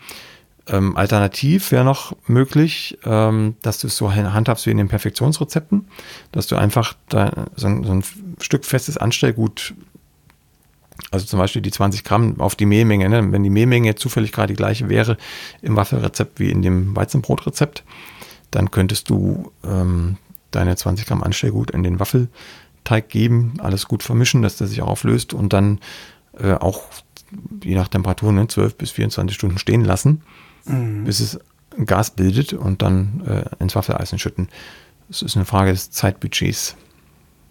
Ähm, 0.67 0.95
alternativ 0.95 1.71
wäre 1.71 1.83
noch 1.83 2.15
möglich, 2.27 2.97
ähm, 3.03 3.55
dass 3.61 3.79
du 3.79 3.87
es 3.87 3.97
so 3.97 4.13
handhabst 4.13 4.67
wie 4.67 4.71
in 4.71 4.77
den 4.77 4.89
Perfektionsrezepten, 4.89 5.87
dass 6.31 6.47
du 6.47 6.55
einfach 6.55 6.95
da, 7.09 7.47
so, 7.55 7.67
ein, 7.67 7.83
so 7.83 7.91
ein 7.91 8.03
Stück 8.39 8.65
festes 8.65 8.97
Anstellgut, 8.97 9.73
also 11.11 11.25
zum 11.25 11.39
Beispiel 11.39 11.61
die 11.61 11.71
20 11.71 12.03
Gramm 12.03 12.39
auf 12.39 12.55
die 12.55 12.65
Mehlmenge, 12.65 13.09
ne? 13.09 13.31
wenn 13.31 13.43
die 13.43 13.49
Mehlmenge 13.49 13.95
zufällig 13.95 14.31
gerade 14.31 14.53
die 14.53 14.57
gleiche 14.57 14.89
wäre 14.89 15.17
im 15.61 15.75
Waffelrezept 15.75 16.39
wie 16.39 16.49
in 16.49 16.61
dem 16.61 16.95
Weizenbrotrezept, 16.95 17.83
dann 18.49 18.71
könntest 18.71 19.09
du 19.09 19.51
ähm, 19.63 20.17
deine 20.51 20.75
20 20.75 21.05
Gramm 21.05 21.23
Anstellgut 21.23 21.71
in 21.71 21.83
den 21.83 21.99
Waffelteig 21.99 23.09
geben, 23.09 23.53
alles 23.59 23.87
gut 23.87 24.03
vermischen, 24.03 24.41
dass 24.41 24.57
der 24.57 24.67
sich 24.67 24.81
auch 24.81 24.87
auflöst 24.87 25.33
und 25.33 25.53
dann 25.53 25.79
äh, 26.39 26.53
auch 26.53 26.81
je 27.63 27.75
nach 27.75 27.87
Temperatur 27.87 28.31
ne, 28.31 28.47
12 28.47 28.75
bis 28.75 28.91
24 28.91 29.35
Stunden 29.35 29.57
stehen 29.57 29.85
lassen 29.85 30.21
mhm. 30.65 31.05
bis 31.05 31.19
es 31.19 31.39
Gas 31.85 32.11
bildet 32.11 32.53
und 32.53 32.81
dann 32.81 33.21
äh, 33.25 33.63
ins 33.63 33.75
Waffeleisen 33.75 34.19
schütten. 34.19 34.49
Das 35.07 35.21
ist 35.21 35.35
eine 35.35 35.45
Frage 35.45 35.71
des 35.71 35.91
Zeitbudgets. 35.91 36.75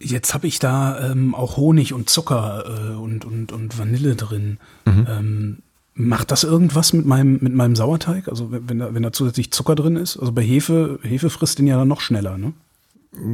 Jetzt 0.00 0.32
habe 0.32 0.46
ich 0.46 0.58
da 0.58 1.10
ähm, 1.10 1.34
auch 1.34 1.56
Honig 1.56 1.92
und 1.92 2.08
Zucker 2.08 2.64
äh, 2.66 2.94
und, 2.94 3.24
und, 3.24 3.52
und 3.52 3.78
Vanille 3.78 4.16
drin. 4.16 4.58
Mhm. 4.86 5.06
Ähm, 5.08 5.58
macht 5.94 6.30
das 6.30 6.44
irgendwas 6.44 6.92
mit 6.92 7.04
meinem, 7.04 7.38
mit 7.40 7.54
meinem 7.54 7.76
Sauerteig? 7.76 8.28
Also 8.28 8.48
wenn 8.51 8.78
da, 8.78 8.94
wenn 8.94 9.03
da 9.03 9.12
zusätzlich 9.12 9.53
Zucker 9.53 9.74
drin 9.74 9.96
ist? 9.96 10.16
Also 10.16 10.32
bei 10.32 10.42
Hefe, 10.42 10.98
Hefe 11.03 11.28
frisst 11.30 11.59
den 11.59 11.66
ja 11.66 11.76
dann 11.76 11.88
noch 11.88 12.01
schneller, 12.01 12.38
ne? 12.38 12.53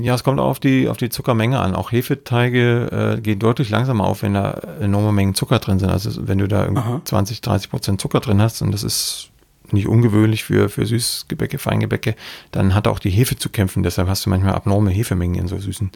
Ja, 0.01 0.14
es 0.14 0.25
kommt 0.25 0.41
auch 0.41 0.49
auf 0.49 0.59
die, 0.59 0.89
auf 0.89 0.97
die 0.97 1.11
Zuckermenge 1.11 1.61
an. 1.61 1.75
Auch 1.75 1.93
Hefeteige 1.93 3.17
äh, 3.17 3.21
gehen 3.21 3.39
deutlich 3.39 3.69
langsamer 3.69 4.05
auf, 4.05 4.23
wenn 4.23 4.33
da 4.33 4.53
enorme 4.81 5.12
Mengen 5.12 5.35
Zucker 5.35 5.59
drin 5.59 5.79
sind. 5.79 5.91
Also 5.91 6.27
wenn 6.27 6.39
du 6.39 6.49
da 6.49 7.01
20, 7.05 7.43
30 7.43 7.71
Prozent 7.71 8.01
Zucker 8.01 8.21
drin 8.21 8.41
hast 8.41 8.62
und 8.62 8.73
das 8.73 8.83
ist 8.83 9.31
nicht 9.73 9.87
ungewöhnlich 9.87 10.45
für, 10.45 10.71
für 10.71 10.87
Süßgebäcke, 10.87 11.59
Feingebäcke, 11.59 12.17
dann 12.53 12.75
hat 12.75 12.89
auch 12.89 12.99
die 12.99 13.11
Hefe 13.11 13.37
zu 13.37 13.51
kämpfen. 13.51 13.83
Deshalb 13.83 14.09
hast 14.09 14.25
du 14.25 14.31
manchmal 14.31 14.55
abnorme 14.55 14.91
Hefemengen 14.91 15.43
in 15.43 15.49
so 15.49 15.59
süßen 15.59 15.91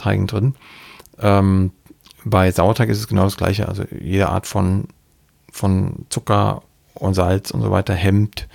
Teigen 0.00 0.26
drin. 0.26 0.54
Ähm, 1.18 1.72
bei 2.24 2.50
Sauerteig 2.50 2.88
ist 2.88 2.98
es 2.98 3.08
genau 3.08 3.24
das 3.24 3.36
Gleiche. 3.36 3.68
Also 3.68 3.84
jede 3.98 4.28
Art 4.28 4.46
von, 4.46 4.88
von 5.50 6.06
Zucker 6.08 6.62
und 6.94 7.14
Salz 7.14 7.50
und 7.50 7.62
so 7.62 7.70
weiter 7.70 7.94
hemmt 7.94 8.48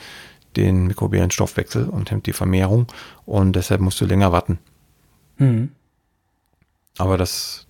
den 0.55 0.87
mikrobiellen 0.87 1.31
Stoffwechsel 1.31 1.89
und 1.89 2.11
hemmt 2.11 2.27
die 2.27 2.33
Vermehrung 2.33 2.87
und 3.25 3.55
deshalb 3.55 3.81
musst 3.81 3.99
du 3.99 4.05
länger 4.05 4.31
warten. 4.31 4.59
Mhm. 5.37 5.71
Aber 6.97 7.17
das 7.17 7.67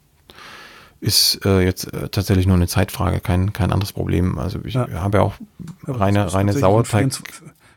ist 1.01 1.45
äh, 1.45 1.61
jetzt 1.61 1.91
äh, 1.93 2.09
tatsächlich 2.09 2.47
nur 2.47 2.55
eine 2.55 2.67
Zeitfrage, 2.67 3.19
kein, 3.19 3.53
kein 3.53 3.71
anderes 3.71 3.93
Problem. 3.93 4.37
Also 4.37 4.59
ich 4.63 4.75
ja. 4.75 4.87
habe 4.93 5.17
ja 5.17 5.23
auch 5.23 5.33
reine, 5.85 6.33
reine 6.33 6.53
Sauerteig. 6.53 7.11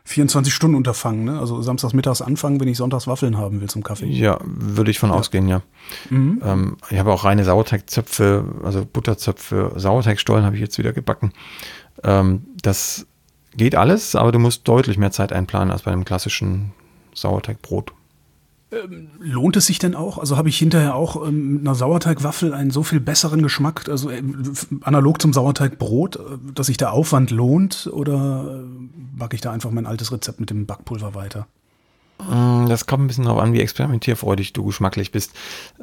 24 0.09 0.51
Stunden 0.51 0.75
Unterfangen, 0.75 1.23
ne? 1.23 1.39
Also 1.39 1.61
samstags 1.61 1.93
mittags 1.93 2.23
anfangen, 2.23 2.59
wenn 2.59 2.67
ich 2.67 2.77
sonntags 2.77 3.05
Waffeln 3.05 3.37
haben 3.37 3.61
will 3.61 3.69
zum 3.69 3.83
Kaffee. 3.83 4.07
Ja, 4.07 4.39
würde 4.43 4.89
ich 4.89 4.97
von 4.97 5.11
ja. 5.11 5.15
ausgehen, 5.15 5.47
ja. 5.47 5.61
Mhm. 6.09 6.41
Ähm, 6.43 6.77
ich 6.89 6.97
habe 6.97 7.13
auch 7.13 7.25
reine 7.25 7.43
Sauerteigzöpfe, 7.43 8.43
also 8.63 8.87
Butterzöpfe, 8.91 9.73
Sauerteigstollen 9.75 10.45
habe 10.45 10.55
ich 10.55 10.63
jetzt 10.63 10.79
wieder 10.79 10.93
gebacken. 10.93 11.31
Ähm, 12.03 12.41
das 12.63 13.05
geht 13.55 13.75
alles, 13.75 14.15
aber 14.15 14.31
du 14.31 14.39
musst 14.39 14.67
deutlich 14.67 14.97
mehr 14.97 15.11
Zeit 15.11 15.31
einplanen 15.31 15.69
als 15.69 15.83
bei 15.83 15.91
einem 15.91 16.05
klassischen 16.05 16.71
Sauerteigbrot. 17.13 17.93
Ähm, 18.71 19.09
lohnt 19.19 19.57
es 19.57 19.65
sich 19.65 19.79
denn 19.79 19.95
auch? 19.95 20.19
Also 20.19 20.37
habe 20.37 20.49
ich 20.49 20.57
hinterher 20.57 20.95
auch 20.95 21.27
ähm, 21.27 21.53
mit 21.53 21.61
einer 21.61 21.73
Sauerteigwaffel 21.73 22.53
einen 22.53 22.69
so 22.69 22.83
viel 22.83 22.99
besseren 22.99 23.41
Geschmack, 23.41 23.89
also 23.89 24.11
äh, 24.11 24.21
analog 24.81 25.19
zum 25.21 25.33
Sauerteigbrot, 25.33 26.17
äh, 26.17 26.19
dass 26.53 26.67
sich 26.67 26.77
der 26.77 26.93
Aufwand 26.93 27.31
lohnt 27.31 27.89
oder 27.91 28.59
äh, 28.59 29.17
backe 29.17 29.35
ich 29.35 29.41
da 29.41 29.51
einfach 29.51 29.71
mein 29.71 29.87
altes 29.87 30.11
Rezept 30.11 30.39
mit 30.39 30.51
dem 30.51 30.67
Backpulver 30.67 31.15
weiter? 31.15 31.47
Mm, 32.19 32.67
das 32.67 32.85
kommt 32.85 33.05
ein 33.05 33.07
bisschen 33.07 33.25
darauf 33.25 33.41
an, 33.41 33.53
wie 33.53 33.61
experimentierfreudig 33.61 34.53
du 34.53 34.63
geschmacklich 34.63 35.11
bist. 35.11 35.33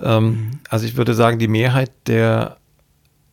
Ähm, 0.01 0.25
mhm. 0.25 0.51
Also 0.69 0.87
ich 0.87 0.97
würde 0.97 1.15
sagen, 1.15 1.41
die 1.41 1.49
Mehrheit 1.49 1.91
der 2.07 2.59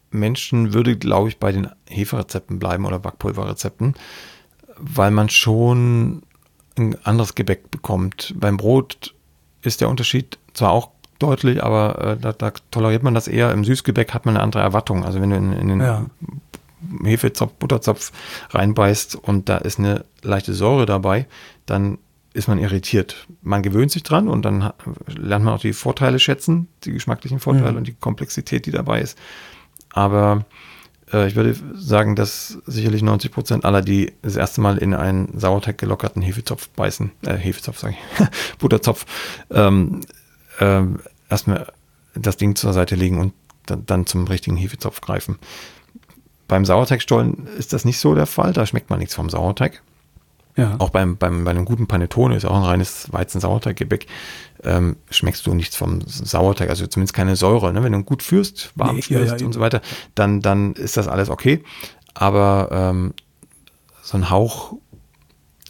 Menschen 0.10 0.74
würde, 0.74 0.98
glaube 0.98 1.30
ich, 1.30 1.38
bei 1.38 1.52
den 1.52 1.70
Heferezepten 1.88 2.58
bleiben 2.58 2.86
oder 2.86 2.98
Backpulverrezepten, 2.98 3.94
weil 4.78 5.12
man 5.12 5.30
schon 5.30 6.24
ein 6.76 6.96
anderes 7.04 7.36
Gebäck 7.36 7.70
bekommt. 7.70 8.34
Beim 8.36 8.58
Brot 8.58 9.14
ist 9.64 9.82
der 9.82 9.90
Unterschied 9.90 10.38
zwar 10.54 10.72
auch 10.72 10.90
deutlich, 11.20 11.64
aber 11.64 12.00
äh, 12.00 12.18
da, 12.18 12.34
da, 12.34 12.52
toleriert 12.72 13.04
man 13.04 13.14
das 13.14 13.28
eher. 13.28 13.52
Im 13.52 13.64
Süßgebäck 13.64 14.14
hat 14.14 14.26
man 14.26 14.36
eine 14.36 14.44
andere 14.44 14.62
Erwartung. 14.62 15.06
Also 15.06 15.22
wenn 15.22 15.30
du 15.30 15.36
in, 15.38 15.54
in 15.54 15.68
den 15.70 15.82
ja. 15.82 16.06
Hefezopf, 17.04 17.54
Butterzopf 17.54 18.12
reinbeißt 18.50 19.16
und 19.16 19.48
da 19.50 19.58
ist 19.58 19.80
eine 19.80 20.06
leichte 20.22 20.54
Säure 20.54 20.86
dabei, 20.86 21.28
dann 21.66 21.98
ist 22.34 22.48
man 22.48 22.58
irritiert. 22.58 23.28
Man 23.42 23.62
gewöhnt 23.62 23.92
sich 23.92 24.04
dran 24.04 24.28
und 24.28 24.44
dann 24.44 24.74
lernt 25.08 25.46
man 25.46 25.54
auch 25.54 25.62
die 25.62 25.74
Vorteile 25.74 26.20
schätzen, 26.20 26.68
die 26.84 26.92
geschmacklichen 26.92 27.40
Vorteile 27.40 27.72
mhm. 27.72 27.78
und 27.78 27.88
die 27.88 27.94
Komplexität, 27.94 28.66
die 28.66 28.72
dabei 28.72 29.02
ist. 29.02 29.18
Aber 29.92 30.46
äh, 31.14 31.28
ich 31.28 31.36
würde 31.36 31.56
sagen, 31.76 32.16
dass 32.16 32.58
sicherlich 32.66 33.02
90 33.02 33.32
Prozent 33.32 33.66
aller, 33.66 33.82
die 33.82 34.14
das 34.22 34.36
erste 34.36 34.62
Mal 34.62 34.78
in 34.78 34.94
einen 34.94 35.40
Sauerteig 35.40 35.78
gelockerten 35.78 36.22
Hefezopf 36.22 36.70
beißen, 36.70 37.12
äh, 37.26 37.36
Hefezopf 37.36 37.80
sage 37.80 37.96
ich, 37.96 38.28
Butterzopf, 38.58 39.06
ähm, 39.52 40.02
äh, 40.60 40.82
erstmal 41.30 41.72
das 42.16 42.38
Ding 42.38 42.56
zur 42.56 42.74
Seite 42.74 42.96
legen 42.96 43.20
und 43.20 43.34
dann, 43.66 43.86
dann 43.86 44.06
zum 44.06 44.28
richtigen 44.28 44.58
Hefezopf 44.58 45.02
greifen. 45.02 45.38
Beim 46.48 46.66
Sauerteigstollen 46.66 47.48
ist 47.58 47.74
das 47.74 47.86
nicht 47.86 48.00
so 48.00 48.14
der 48.16 48.26
Fall, 48.26 48.54
da 48.54 48.66
schmeckt 48.66 48.90
man 48.90 49.00
nichts 49.00 49.16
vom 49.16 49.30
Sauerteig. 49.30 49.82
Ja. 50.56 50.76
Auch 50.80 50.92
beim, 50.92 51.18
beim, 51.18 51.44
bei 51.44 51.52
einem 51.52 51.66
guten 51.66 51.88
Panettone 51.88 52.36
ist 52.36 52.46
auch 52.46 52.56
ein 52.56 52.64
reines 52.64 53.12
Weizen-Sauerteiggebäck, 53.12 54.06
ähm, 54.64 54.98
schmeckst 55.10 55.46
du 55.48 55.54
nichts 55.54 55.76
vom 55.76 56.02
Sauerteig, 56.06 56.70
also 56.70 56.86
zumindest 56.86 57.16
keine 57.16 57.36
Säure. 57.36 57.74
Ne? 57.74 57.84
Wenn 57.84 57.92
du 57.92 58.04
gut 58.04 58.22
führst, 58.22 58.72
warm 58.76 58.98
nee, 58.98 59.02
führst 59.02 59.42
ja, 59.42 59.46
und 59.46 59.54
so 59.54 59.60
weiter, 59.60 59.82
dann, 60.16 60.42
dann 60.42 60.74
ist 60.74 60.96
das 60.96 61.08
alles 61.08 61.30
okay. 61.30 61.64
Aber 62.14 62.70
ähm, 62.72 63.14
so 64.04 64.18
ein 64.18 64.30
Hauch, 64.30 64.74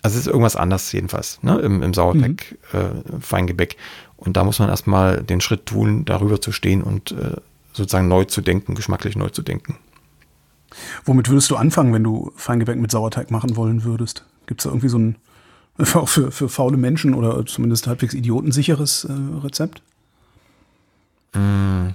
also 0.02 0.16
es 0.16 0.26
ist 0.26 0.28
irgendwas 0.28 0.58
anders 0.58 0.92
jedenfalls 0.92 1.42
ne? 1.44 1.60
im, 1.60 1.82
im 1.82 1.94
Sauerteig, 1.94 2.58
mhm. 2.74 2.80
äh, 2.80 3.22
Feingebäck. 3.22 3.78
Und 4.18 4.36
da 4.36 4.44
muss 4.44 4.60
man 4.60 4.70
erstmal 4.70 5.24
den 5.24 5.40
Schritt 5.40 5.66
tun, 5.66 6.04
darüber 6.04 6.42
zu 6.42 6.52
stehen 6.52 6.82
und 6.84 7.12
äh, 7.12 7.38
sozusagen 7.72 8.08
neu 8.08 8.26
zu 8.26 8.42
denken, 8.42 8.76
geschmacklich 8.76 9.16
neu 9.16 9.30
zu 9.30 9.42
denken. 9.42 9.78
Womit 11.06 11.30
würdest 11.30 11.50
du 11.52 11.56
anfangen, 11.56 11.94
wenn 11.94 12.04
du 12.04 12.32
Feingebäck 12.36 12.78
mit 12.78 12.92
Sauerteig 12.92 13.32
machen 13.32 13.56
wollen 13.56 13.84
würdest? 13.84 14.26
Gibt 14.46 14.62
es 14.62 14.64
da 14.64 14.70
irgendwie 14.70 14.90
so 14.90 15.00
ein 15.00 15.16
auch 15.94 16.10
für, 16.10 16.32
für 16.32 16.50
faule 16.50 16.78
Menschen 16.78 17.14
oder 17.14 17.46
zumindest 17.46 17.88
halbwegs 17.88 18.14
idiotensicheres 18.14 19.06
äh, 19.06 19.14
Rezept? 19.44 19.82
Mm. 21.34 21.90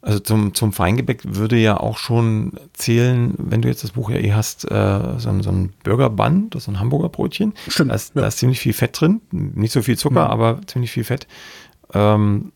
Also 0.00 0.18
zum, 0.18 0.52
zum 0.52 0.74
Feingebäck 0.74 1.22
würde 1.24 1.56
ja 1.56 1.78
auch 1.78 1.96
schon 1.96 2.52
zählen, 2.74 3.32
wenn 3.38 3.62
du 3.62 3.68
jetzt 3.68 3.84
das 3.84 3.92
Buch 3.92 4.10
ja 4.10 4.18
eh 4.18 4.34
hast, 4.34 4.70
äh, 4.70 5.00
so, 5.16 5.30
ein, 5.30 5.42
so 5.42 5.50
ein 5.50 5.72
Burger-Bun, 5.82 6.50
das 6.50 6.64
ist 6.64 6.68
ein 6.68 6.78
Hamburger 6.78 7.08
Brötchen. 7.08 7.54
Stimmt. 7.68 7.90
Da 7.90 7.94
ist, 7.94 8.14
ja. 8.14 8.20
da 8.20 8.28
ist 8.28 8.36
ziemlich 8.36 8.60
viel 8.60 8.74
Fett 8.74 9.00
drin. 9.00 9.22
Nicht 9.30 9.72
so 9.72 9.80
viel 9.80 9.96
Zucker, 9.96 10.26
mhm. 10.26 10.30
aber 10.30 10.60
ziemlich 10.66 10.92
viel 10.92 11.04
Fett. 11.04 11.26
Ähm, 11.94 12.52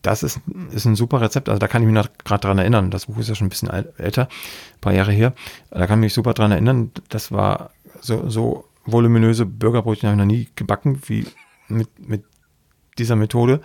das 0.00 0.22
ist, 0.22 0.40
ist 0.72 0.86
ein 0.86 0.96
super 0.96 1.20
Rezept. 1.20 1.50
Also 1.50 1.58
da 1.58 1.68
kann 1.68 1.82
ich 1.82 1.88
mich 1.88 2.08
gerade 2.24 2.40
dran 2.40 2.56
erinnern. 2.56 2.90
Das 2.90 3.06
Buch 3.06 3.18
ist 3.18 3.28
ja 3.28 3.34
schon 3.34 3.46
ein 3.46 3.50
bisschen 3.50 3.68
älter, 3.68 4.22
ein 4.22 4.80
paar 4.80 4.94
Jahre 4.94 5.12
her. 5.12 5.34
Da 5.70 5.86
kann 5.86 5.98
ich 5.98 6.06
mich 6.06 6.14
super 6.14 6.32
dran 6.32 6.50
erinnern. 6.50 6.92
Das 7.10 7.30
war 7.30 7.72
so, 8.04 8.28
so 8.28 8.64
voluminöse 8.84 9.46
Burgerbrötchen 9.46 10.08
habe 10.08 10.16
ich 10.16 10.26
noch 10.26 10.32
nie 10.32 10.48
gebacken, 10.56 11.00
wie 11.06 11.26
mit, 11.68 11.88
mit 12.06 12.24
dieser 12.98 13.16
Methode. 13.16 13.60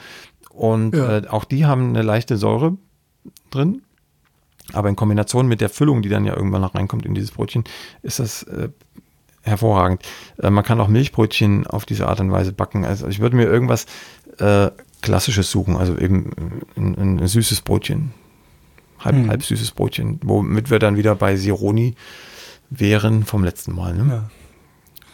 Und 0.50 0.96
ja. 0.96 1.18
äh, 1.18 1.28
auch 1.28 1.44
die 1.44 1.66
haben 1.66 1.90
eine 1.90 2.02
leichte 2.02 2.38
Säure 2.38 2.78
drin. 3.52 3.82
Aber 4.72 4.88
in 4.88 4.96
Kombination 4.96 5.48
mit 5.48 5.62
der 5.62 5.70
Füllung, 5.70 6.02
die 6.02 6.10
dann 6.10 6.26
ja 6.26 6.36
irgendwann 6.36 6.62
noch 6.62 6.76
reinkommt 6.76 7.06
in 7.06 7.16
dieses 7.16 7.32
Brötchen, 7.32 7.64
ist 8.02 8.20
das 8.20 8.44
äh, 8.44 8.70
hervorragend. 9.42 10.04
Äh, 10.38 10.52
man 10.52 10.64
kann 10.64 10.80
auch 10.80 10.88
Milchbrötchen 10.88 11.68
auf 11.68 11.86
diese 11.86 12.08
Art 12.08 12.20
und 12.20 12.32
Weise 12.32 12.54
backen. 12.54 12.86
Also 12.86 13.08
ich 13.08 13.20
würde 13.20 13.36
mir 13.36 13.46
irgendwas 13.46 13.88
äh, 14.38 14.70
Klassisches 15.02 15.50
suchen, 15.50 15.76
also 15.76 15.98
eben 15.98 16.32
ein, 16.78 17.20
ein 17.20 17.28
süßes 17.28 17.62
Brötchen. 17.62 18.14
Halb, 19.00 19.16
hm. 19.16 19.30
halb 19.30 19.44
süßes 19.44 19.72
Brötchen, 19.72 20.20
womit 20.24 20.70
wir 20.70 20.80
dann 20.80 20.98
wieder 20.98 21.16
bei 21.16 21.38
Sironi 21.38 21.96
wären 22.70 23.24
vom 23.24 23.44
letzten 23.44 23.74
Mal. 23.74 23.96
Ne? 23.96 24.06
Ja. 24.10 24.30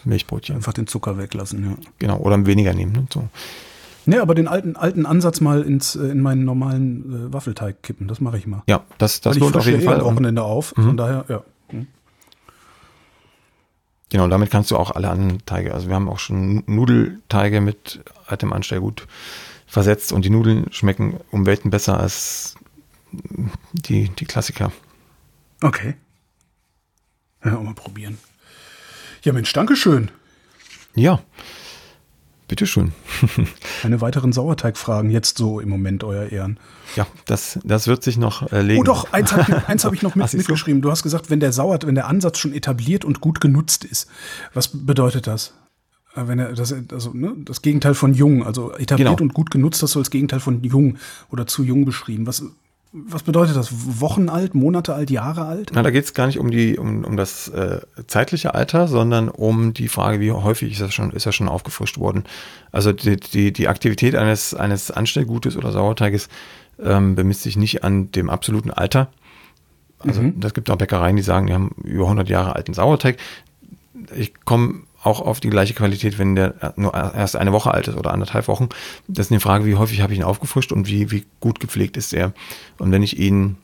Milchbrötchen. 0.03 0.55
Einfach 0.55 0.73
den 0.73 0.87
Zucker 0.87 1.17
weglassen, 1.17 1.65
ja. 1.65 1.77
Genau, 1.99 2.17
oder 2.17 2.45
weniger 2.45 2.73
nehmen. 2.73 2.91
Ne? 2.91 3.07
So. 3.11 3.27
Ne, 4.05 4.21
aber 4.21 4.35
den 4.35 4.47
alten, 4.47 4.75
alten 4.75 5.05
Ansatz 5.05 5.41
mal 5.41 5.63
ins, 5.63 5.95
äh, 5.95 6.07
in 6.07 6.21
meinen 6.21 6.45
normalen 6.45 7.29
äh, 7.29 7.33
Waffelteig 7.33 7.81
kippen, 7.81 8.07
das 8.07 8.21
mache 8.21 8.37
ich 8.37 8.45
mal. 8.45 8.61
Ja, 8.67 8.83
das, 8.99 9.19
das 9.21 9.37
lohnt 9.37 9.57
auf 9.57 9.65
jeden 9.65 9.81
Fall. 9.81 9.99
am 9.99 10.05
Wochenende 10.05 10.43
auf, 10.43 10.77
mhm. 10.77 10.83
von 10.83 10.97
daher, 10.97 11.25
ja. 11.27 11.43
Mhm. 11.71 11.87
Genau, 14.09 14.27
damit 14.27 14.51
kannst 14.51 14.69
du 14.69 14.77
auch 14.77 14.91
alle 14.91 15.09
anderen 15.09 15.43
Teige, 15.45 15.73
also 15.73 15.87
wir 15.87 15.95
haben 15.95 16.07
auch 16.07 16.19
schon 16.19 16.63
Nudelteige 16.67 17.61
mit 17.61 18.03
altem 18.27 18.53
Anstellgut 18.53 19.07
versetzt 19.65 20.13
und 20.13 20.23
die 20.23 20.29
Nudeln 20.29 20.67
schmecken 20.71 21.17
um 21.31 21.47
Welten 21.47 21.71
besser 21.71 21.99
als 21.99 22.55
die, 23.73 24.09
die 24.09 24.25
Klassiker. 24.25 24.71
Okay. 25.63 25.95
Ja, 27.45 27.57
auch 27.57 27.63
mal 27.63 27.73
probieren. 27.73 28.17
Ja, 29.23 29.33
Mensch, 29.33 29.53
Dankeschön. 29.53 30.11
Ja, 30.95 31.21
bitteschön. 32.47 32.91
Keine 33.81 34.01
weiteren 34.01 34.31
Sauerteigfragen 34.33 35.09
jetzt 35.09 35.37
so 35.37 35.59
im 35.59 35.69
Moment, 35.69 36.03
euer 36.03 36.31
Ehren. 36.31 36.59
Ja, 36.95 37.07
das, 37.25 37.59
das 37.63 37.87
wird 37.87 38.03
sich 38.03 38.17
noch 38.17 38.51
erlegen. 38.51 38.81
Oh 38.81 38.83
doch, 38.83 39.11
eins 39.13 39.33
habe 39.33 39.41
ich, 39.41 39.49
hab 39.85 39.93
ich 39.93 40.01
noch 40.01 40.15
mit, 40.15 40.33
mitgeschrieben. 40.33 40.81
Du 40.81 40.91
hast 40.91 41.03
gesagt, 41.03 41.29
wenn 41.29 41.39
der 41.39 41.51
Sauer, 41.51 41.79
wenn 41.83 41.95
der 41.95 42.07
Ansatz 42.07 42.39
schon 42.39 42.53
etabliert 42.53 43.05
und 43.05 43.21
gut 43.21 43.41
genutzt 43.41 43.83
ist. 43.83 44.07
Was 44.53 44.69
bedeutet 44.69 45.27
das? 45.27 45.53
Äh, 46.15 46.27
wenn 46.27 46.39
er 46.39 46.53
das, 46.53 46.73
also, 46.91 47.11
ne, 47.13 47.33
das 47.39 47.61
Gegenteil 47.61 47.93
von 47.93 48.13
jung, 48.13 48.45
also 48.45 48.73
etabliert 48.73 49.17
genau. 49.17 49.21
und 49.21 49.33
gut 49.33 49.51
genutzt, 49.51 49.83
das 49.83 49.91
soll 49.91 50.03
das 50.03 50.11
Gegenteil 50.11 50.39
von 50.39 50.63
jung 50.63 50.97
oder 51.31 51.47
zu 51.47 51.63
jung 51.63 51.85
beschrieben. 51.85 52.27
Was, 52.27 52.43
was 52.95 53.23
bedeutet 53.23 53.57
das? 53.57 53.99
Wochen 53.99 54.29
alt, 54.29 54.55
Monate 54.55 54.93
alt, 54.93 55.11
Jahre 55.11 55.45
alt? 55.45 55.71
Na, 55.73 55.83
da 55.83 55.91
geht 55.91 56.05
es 56.05 56.13
gar 56.13 56.27
nicht 56.27 56.39
um 56.39 56.49
die, 56.49 56.77
um, 56.77 57.03
um 57.03 57.17
das 57.17 57.49
äh, 57.49 57.81
zeitliche 58.07 58.53
Alter, 58.53 58.87
sondern 58.87 59.27
um 59.27 59.73
die 59.73 59.89
Frage, 59.89 60.21
wie 60.21 60.31
häufig 60.31 60.71
ist 60.71 60.81
das 60.81 60.93
schon, 60.93 61.11
ist 61.11 61.25
das 61.25 61.35
schon 61.35 61.49
aufgefrischt 61.49 61.97
worden. 61.97 62.23
Also 62.71 62.93
die, 62.93 63.17
die, 63.17 63.51
die 63.51 63.67
Aktivität 63.67 64.15
eines, 64.15 64.53
eines 64.53 64.91
Anstellgutes 64.91 65.57
oder 65.57 65.73
Sauerteiges 65.73 66.29
ähm, 66.81 67.15
bemisst 67.15 67.43
sich 67.43 67.57
nicht 67.57 67.83
an 67.83 68.11
dem 68.11 68.29
absoluten 68.29 68.71
Alter. 68.71 69.09
Also 69.99 70.21
mhm. 70.21 70.39
das 70.39 70.53
gibt 70.53 70.69
auch 70.69 70.77
Bäckereien, 70.77 71.17
die 71.17 71.21
sagen, 71.21 71.47
die 71.47 71.53
haben 71.53 71.75
über 71.83 72.03
100 72.05 72.29
Jahre 72.29 72.55
alten 72.55 72.73
Sauerteig. 72.73 73.17
Ich 74.15 74.33
komme 74.45 74.83
auch 75.05 75.21
auf 75.21 75.39
die 75.39 75.49
gleiche 75.49 75.73
Qualität, 75.73 76.17
wenn 76.17 76.35
der 76.35 76.73
nur 76.77 76.93
erst 76.93 77.35
eine 77.35 77.51
Woche 77.51 77.71
alt 77.71 77.87
ist 77.87 77.95
oder 77.95 78.11
anderthalb 78.11 78.47
Wochen. 78.47 78.69
Das 79.07 79.27
ist 79.27 79.31
eine 79.31 79.39
Frage, 79.39 79.65
wie 79.65 79.75
häufig 79.75 80.01
habe 80.01 80.13
ich 80.13 80.19
ihn 80.19 80.25
aufgefrischt 80.25 80.71
und 80.71 80.87
wie, 80.87 81.11
wie 81.11 81.25
gut 81.39 81.59
gepflegt 81.59 81.95
ist 81.95 82.13
er. 82.13 82.33
Und 82.79 82.91
wenn 82.91 83.03
ich 83.03 83.19
ihn 83.19 83.57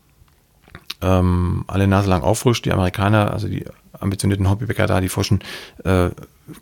ähm, 1.02 1.66
alle 1.68 1.88
Nase 1.88 2.10
lang 2.10 2.22
auffrische, 2.22 2.62
die 2.62 2.72
Amerikaner, 2.72 3.32
also 3.32 3.48
die 3.48 3.66
ambitionierten 4.00 4.50
Hobbybäcker 4.50 4.86
da, 4.86 5.02
die 5.02 5.10
frischen 5.10 5.40
äh, 5.84 6.10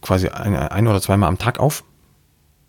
quasi 0.02 0.30
ein, 0.30 0.56
ein 0.56 0.88
oder 0.88 1.02
zweimal 1.02 1.28
am 1.30 1.38
Tag 1.38 1.60
auf. 1.60 1.84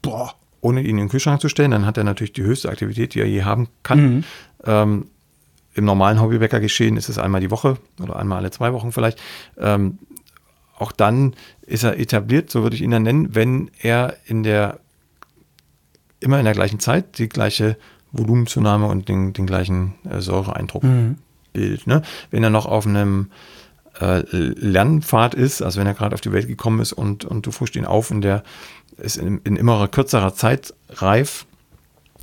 Boah. 0.02 0.34
Ohne 0.62 0.80
ihn 0.80 0.90
in 0.90 0.96
den 0.98 1.08
Kühlschrank 1.08 1.40
zu 1.40 1.48
stellen, 1.48 1.70
dann 1.70 1.86
hat 1.86 1.96
er 1.96 2.04
natürlich 2.04 2.32
die 2.32 2.42
höchste 2.42 2.68
Aktivität, 2.68 3.14
die 3.14 3.20
er 3.20 3.26
je 3.26 3.44
haben 3.44 3.68
kann. 3.82 4.02
Mhm. 4.02 4.24
Ähm, 4.64 5.06
Im 5.74 5.84
normalen 5.84 6.20
Hobbybäcker 6.20 6.61
geschehen 6.61 6.96
ist 6.96 7.08
es 7.08 7.18
einmal 7.18 7.40
die 7.40 7.50
Woche 7.50 7.78
oder 8.02 8.16
einmal 8.16 8.38
alle 8.38 8.50
zwei 8.50 8.72
Wochen 8.72 8.92
vielleicht. 8.92 9.20
Ähm, 9.58 9.98
auch 10.76 10.92
dann 10.92 11.34
ist 11.71 11.85
er 11.85 11.99
etabliert, 11.99 12.51
so 12.51 12.62
würde 12.62 12.77
ich 12.77 12.83
ihn 12.83 12.91
dann 12.91 13.05
nennen, 13.05 13.35
wenn 13.35 13.71
er 13.81 14.16
in 14.27 14.43
der 14.43 14.81
immer 16.18 16.39
in 16.39 16.45
der 16.45 16.55
gleichen 16.55 16.81
Zeit 16.81 17.18
die 17.18 17.29
gleiche 17.29 17.77
Volumenzunahme 18.12 18.87
und 18.87 19.09
den, 19.09 19.33
den 19.33 19.47
gleichen 19.47 19.95
äh, 20.09 20.21
Säureeindruck 20.21 20.83
mhm. 20.83 21.16
bildet. 21.53 21.87
Ne? 21.87 22.03
Wenn 22.31 22.45
er 22.45 22.51
noch 22.51 22.66
auf 22.66 22.87
einem 22.87 23.31
äh, 24.01 24.23
Lernpfad 24.31 25.35
ist, 25.35 25.62
also 25.62 25.81
wenn 25.81 25.87
er 25.87 25.95
gerade 25.95 26.14
auf 26.14 26.21
die 26.21 26.33
Welt 26.33 26.49
gekommen 26.49 26.81
ist 26.81 26.93
und, 26.93 27.25
und 27.25 27.47
du 27.47 27.53
frischt 27.53 27.77
ihn 27.77 27.87
auf 27.87 28.11
und 28.11 28.21
der 28.23 28.43
ist 28.99 29.16
in, 29.16 29.39
in 29.45 29.57
immer 29.57 29.89
kürzerer 29.89 30.35
Zeit 30.35 30.75
reif, 30.91 31.47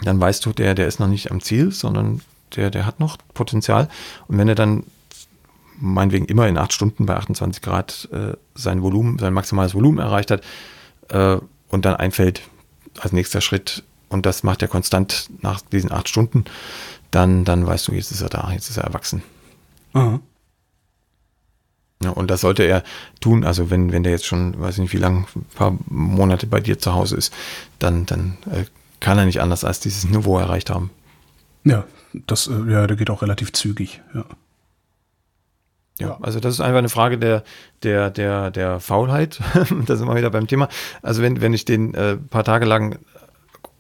dann 0.04 0.20
weißt 0.20 0.46
du, 0.46 0.52
der, 0.52 0.76
der 0.76 0.88
ist 0.88 1.00
noch 1.00 1.08
nicht 1.08 1.32
am 1.32 1.42
Ziel, 1.42 1.72
sondern 1.72 2.22
der, 2.56 2.70
der 2.70 2.86
hat 2.86 3.00
noch 3.00 3.18
Potenzial. 3.34 3.90
Und 4.28 4.38
wenn 4.38 4.48
er 4.48 4.56
dann 4.56 4.84
meinetwegen 5.80 6.26
immer 6.26 6.48
in 6.48 6.58
acht 6.58 6.74
Stunden 6.74 7.06
bei 7.06 7.16
28 7.16 7.62
Grad 7.62 8.10
äh, 8.12 8.34
sein 8.56 8.82
Volumen, 8.82 9.20
sein 9.20 9.34
maximales 9.34 9.74
Volumen 9.74 10.00
erreicht 10.00 10.32
hat 10.32 10.44
äh, 11.10 11.38
und 11.70 11.86
dann 11.86 11.96
einfällt 11.96 12.42
als 13.00 13.14
nächster 13.14 13.42
Schritt 13.42 13.84
und 14.10 14.26
das 14.26 14.44
macht 14.44 14.62
er 14.62 14.68
konstant 14.68 15.30
nach 15.42 15.62
diesen 15.62 15.92
acht 15.92 16.10
Stunden, 16.10 16.46
dann, 17.12 17.46
dann 17.46 17.66
weißt 17.66 17.88
du, 17.88 17.94
jetzt 17.94 18.12
ist 18.12 18.22
er 18.22 18.30
da, 18.30 18.52
jetzt 18.52 18.70
ist 18.70 18.78
er 18.78 18.86
erwachsen. 18.86 19.22
Aha. 19.94 20.20
Ja, 22.04 22.12
und 22.12 22.30
das 22.30 22.42
sollte 22.42 22.64
er 22.64 22.84
tun, 23.22 23.44
also 23.44 23.72
wenn, 23.72 23.92
wenn 23.92 24.04
der 24.04 24.12
jetzt 24.12 24.26
schon, 24.26 24.60
weiß 24.60 24.76
ich 24.76 24.82
nicht 24.82 24.94
wie 24.94 24.98
lange, 24.98 25.26
ein 25.36 25.46
paar 25.56 25.78
Monate 25.88 26.46
bei 26.46 26.60
dir 26.60 26.78
zu 26.78 26.94
Hause 26.94 27.16
ist, 27.16 27.34
dann, 27.80 28.06
dann 28.06 28.38
äh, 28.52 28.66
kann 29.00 29.18
er 29.18 29.26
nicht 29.26 29.42
anders 29.42 29.64
als 29.64 29.80
dieses 29.80 30.08
Niveau 30.08 30.38
erreicht 30.38 30.70
haben. 30.70 30.92
Ja, 31.64 31.86
das, 32.14 32.48
äh, 32.48 32.72
ja, 32.72 32.86
der 32.86 32.98
geht 32.98 33.10
auch 33.10 33.24
relativ 33.24 33.52
zügig, 33.52 34.02
ja. 34.14 34.26
Ja, 36.00 36.18
also 36.22 36.40
das 36.40 36.54
ist 36.54 36.62
einfach 36.62 36.78
eine 36.78 36.90
Frage 36.90 37.18
der, 37.18 37.44
der, 37.84 38.12
der, 38.12 38.52
der 38.52 38.80
Faulheit. 38.80 39.40
da 39.86 39.96
sind 39.96 40.08
wir 40.08 40.16
wieder 40.16 40.30
beim 40.30 40.48
Thema. 40.48 40.70
Also 41.02 41.22
wenn, 41.22 41.42
wenn 41.42 41.54
ich 41.54 41.66
den 41.66 41.94
äh, 41.94 42.18
paar 42.18 42.44
Tage 42.44 42.66
lang 42.66 43.00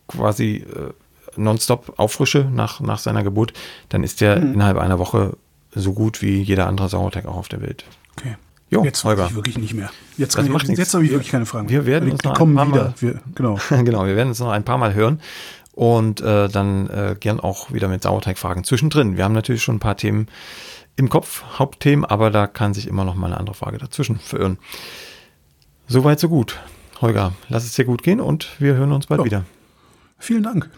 quasi 0.07 0.65
äh, 0.65 0.93
nonstop 1.35 1.93
auffrische 1.97 2.49
nach, 2.51 2.79
nach 2.79 2.97
seiner 2.97 3.23
Geburt, 3.23 3.53
dann 3.89 4.03
ist 4.03 4.21
der 4.21 4.39
mhm. 4.39 4.53
innerhalb 4.53 4.77
einer 4.77 4.97
Woche 4.97 5.37
so 5.73 5.93
gut 5.93 6.21
wie 6.21 6.41
jeder 6.41 6.67
andere 6.67 6.89
Sauerteig 6.89 7.25
auch 7.27 7.37
auf 7.37 7.49
der 7.49 7.61
Welt. 7.61 7.85
Okay. 8.17 8.35
Jo, 8.69 8.83
jetzt 8.83 9.03
Holger. 9.03 9.27
ich 9.29 9.35
wirklich 9.35 9.57
nicht 9.57 9.73
mehr. 9.73 9.89
Jetzt, 10.17 10.37
das 10.37 10.49
macht 10.49 10.67
jetzt 10.67 10.93
habe 10.93 11.05
ich 11.05 11.11
wirklich 11.11 11.31
keine 11.31 11.45
Fragen. 11.45 11.69
Wir 11.69 11.85
werden 11.85 12.11
uns 12.11 12.23
noch 12.23 12.37
ein 12.37 12.55
paar 12.55 12.67
wieder. 12.67 12.83
Mal, 12.83 12.93
wir, 12.99 13.19
genau. 13.33 13.57
genau, 13.69 14.05
wir 14.05 14.15
werden 14.15 14.29
uns 14.29 14.39
noch 14.39 14.49
ein 14.49 14.63
paar 14.63 14.77
Mal 14.77 14.93
hören 14.93 15.21
und 15.71 16.19
äh, 16.21 16.49
dann 16.49 16.89
äh, 16.89 17.15
gern 17.17 17.39
auch 17.39 17.71
wieder 17.71 17.87
mit 17.87 18.03
Sauerteigfragen 18.03 18.63
zwischendrin. 18.63 19.15
Wir 19.15 19.23
haben 19.23 19.33
natürlich 19.33 19.63
schon 19.63 19.75
ein 19.75 19.79
paar 19.79 19.95
Themen 19.95 20.27
im 20.97 21.09
Kopf, 21.09 21.43
Hauptthemen, 21.57 22.03
aber 22.03 22.31
da 22.31 22.47
kann 22.47 22.73
sich 22.73 22.87
immer 22.87 23.05
noch 23.05 23.15
mal 23.15 23.27
eine 23.27 23.37
andere 23.37 23.55
Frage 23.55 23.77
dazwischen 23.77 24.19
verirren. 24.19 24.57
Soweit, 25.87 26.19
so 26.19 26.27
gut. 26.27 26.59
Holger, 26.99 27.33
lass 27.47 27.63
es 27.63 27.73
dir 27.73 27.85
gut 27.85 28.03
gehen 28.03 28.19
und 28.19 28.49
wir 28.59 28.73
hören 28.73 28.91
uns 28.91 29.07
bald 29.07 29.19
ja. 29.19 29.25
wieder. 29.25 29.45
Vielen 30.17 30.43
Dank. 30.43 30.69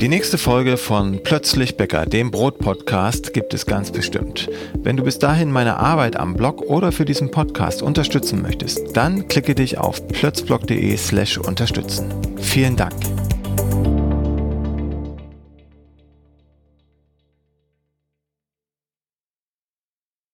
Die 0.00 0.08
nächste 0.08 0.36
Folge 0.36 0.76
von 0.76 1.22
Plötzlich 1.22 1.78
Bäcker, 1.78 2.04
dem 2.04 2.30
Brot-Podcast, 2.30 3.32
gibt 3.32 3.54
es 3.54 3.64
ganz 3.64 3.90
bestimmt. 3.90 4.50
Wenn 4.74 4.98
du 4.98 5.02
bis 5.02 5.18
dahin 5.18 5.50
meine 5.50 5.78
Arbeit 5.78 6.16
am 6.16 6.34
Blog 6.34 6.60
oder 6.60 6.92
für 6.92 7.06
diesen 7.06 7.30
Podcast 7.30 7.80
unterstützen 7.80 8.42
möchtest, 8.42 8.94
dann 8.94 9.26
klicke 9.28 9.54
dich 9.54 9.78
auf 9.78 10.06
plötzblog.de 10.08 10.96
slash 10.98 11.38
unterstützen. 11.38 12.12
Vielen 12.36 12.76
Dank. 12.76 12.94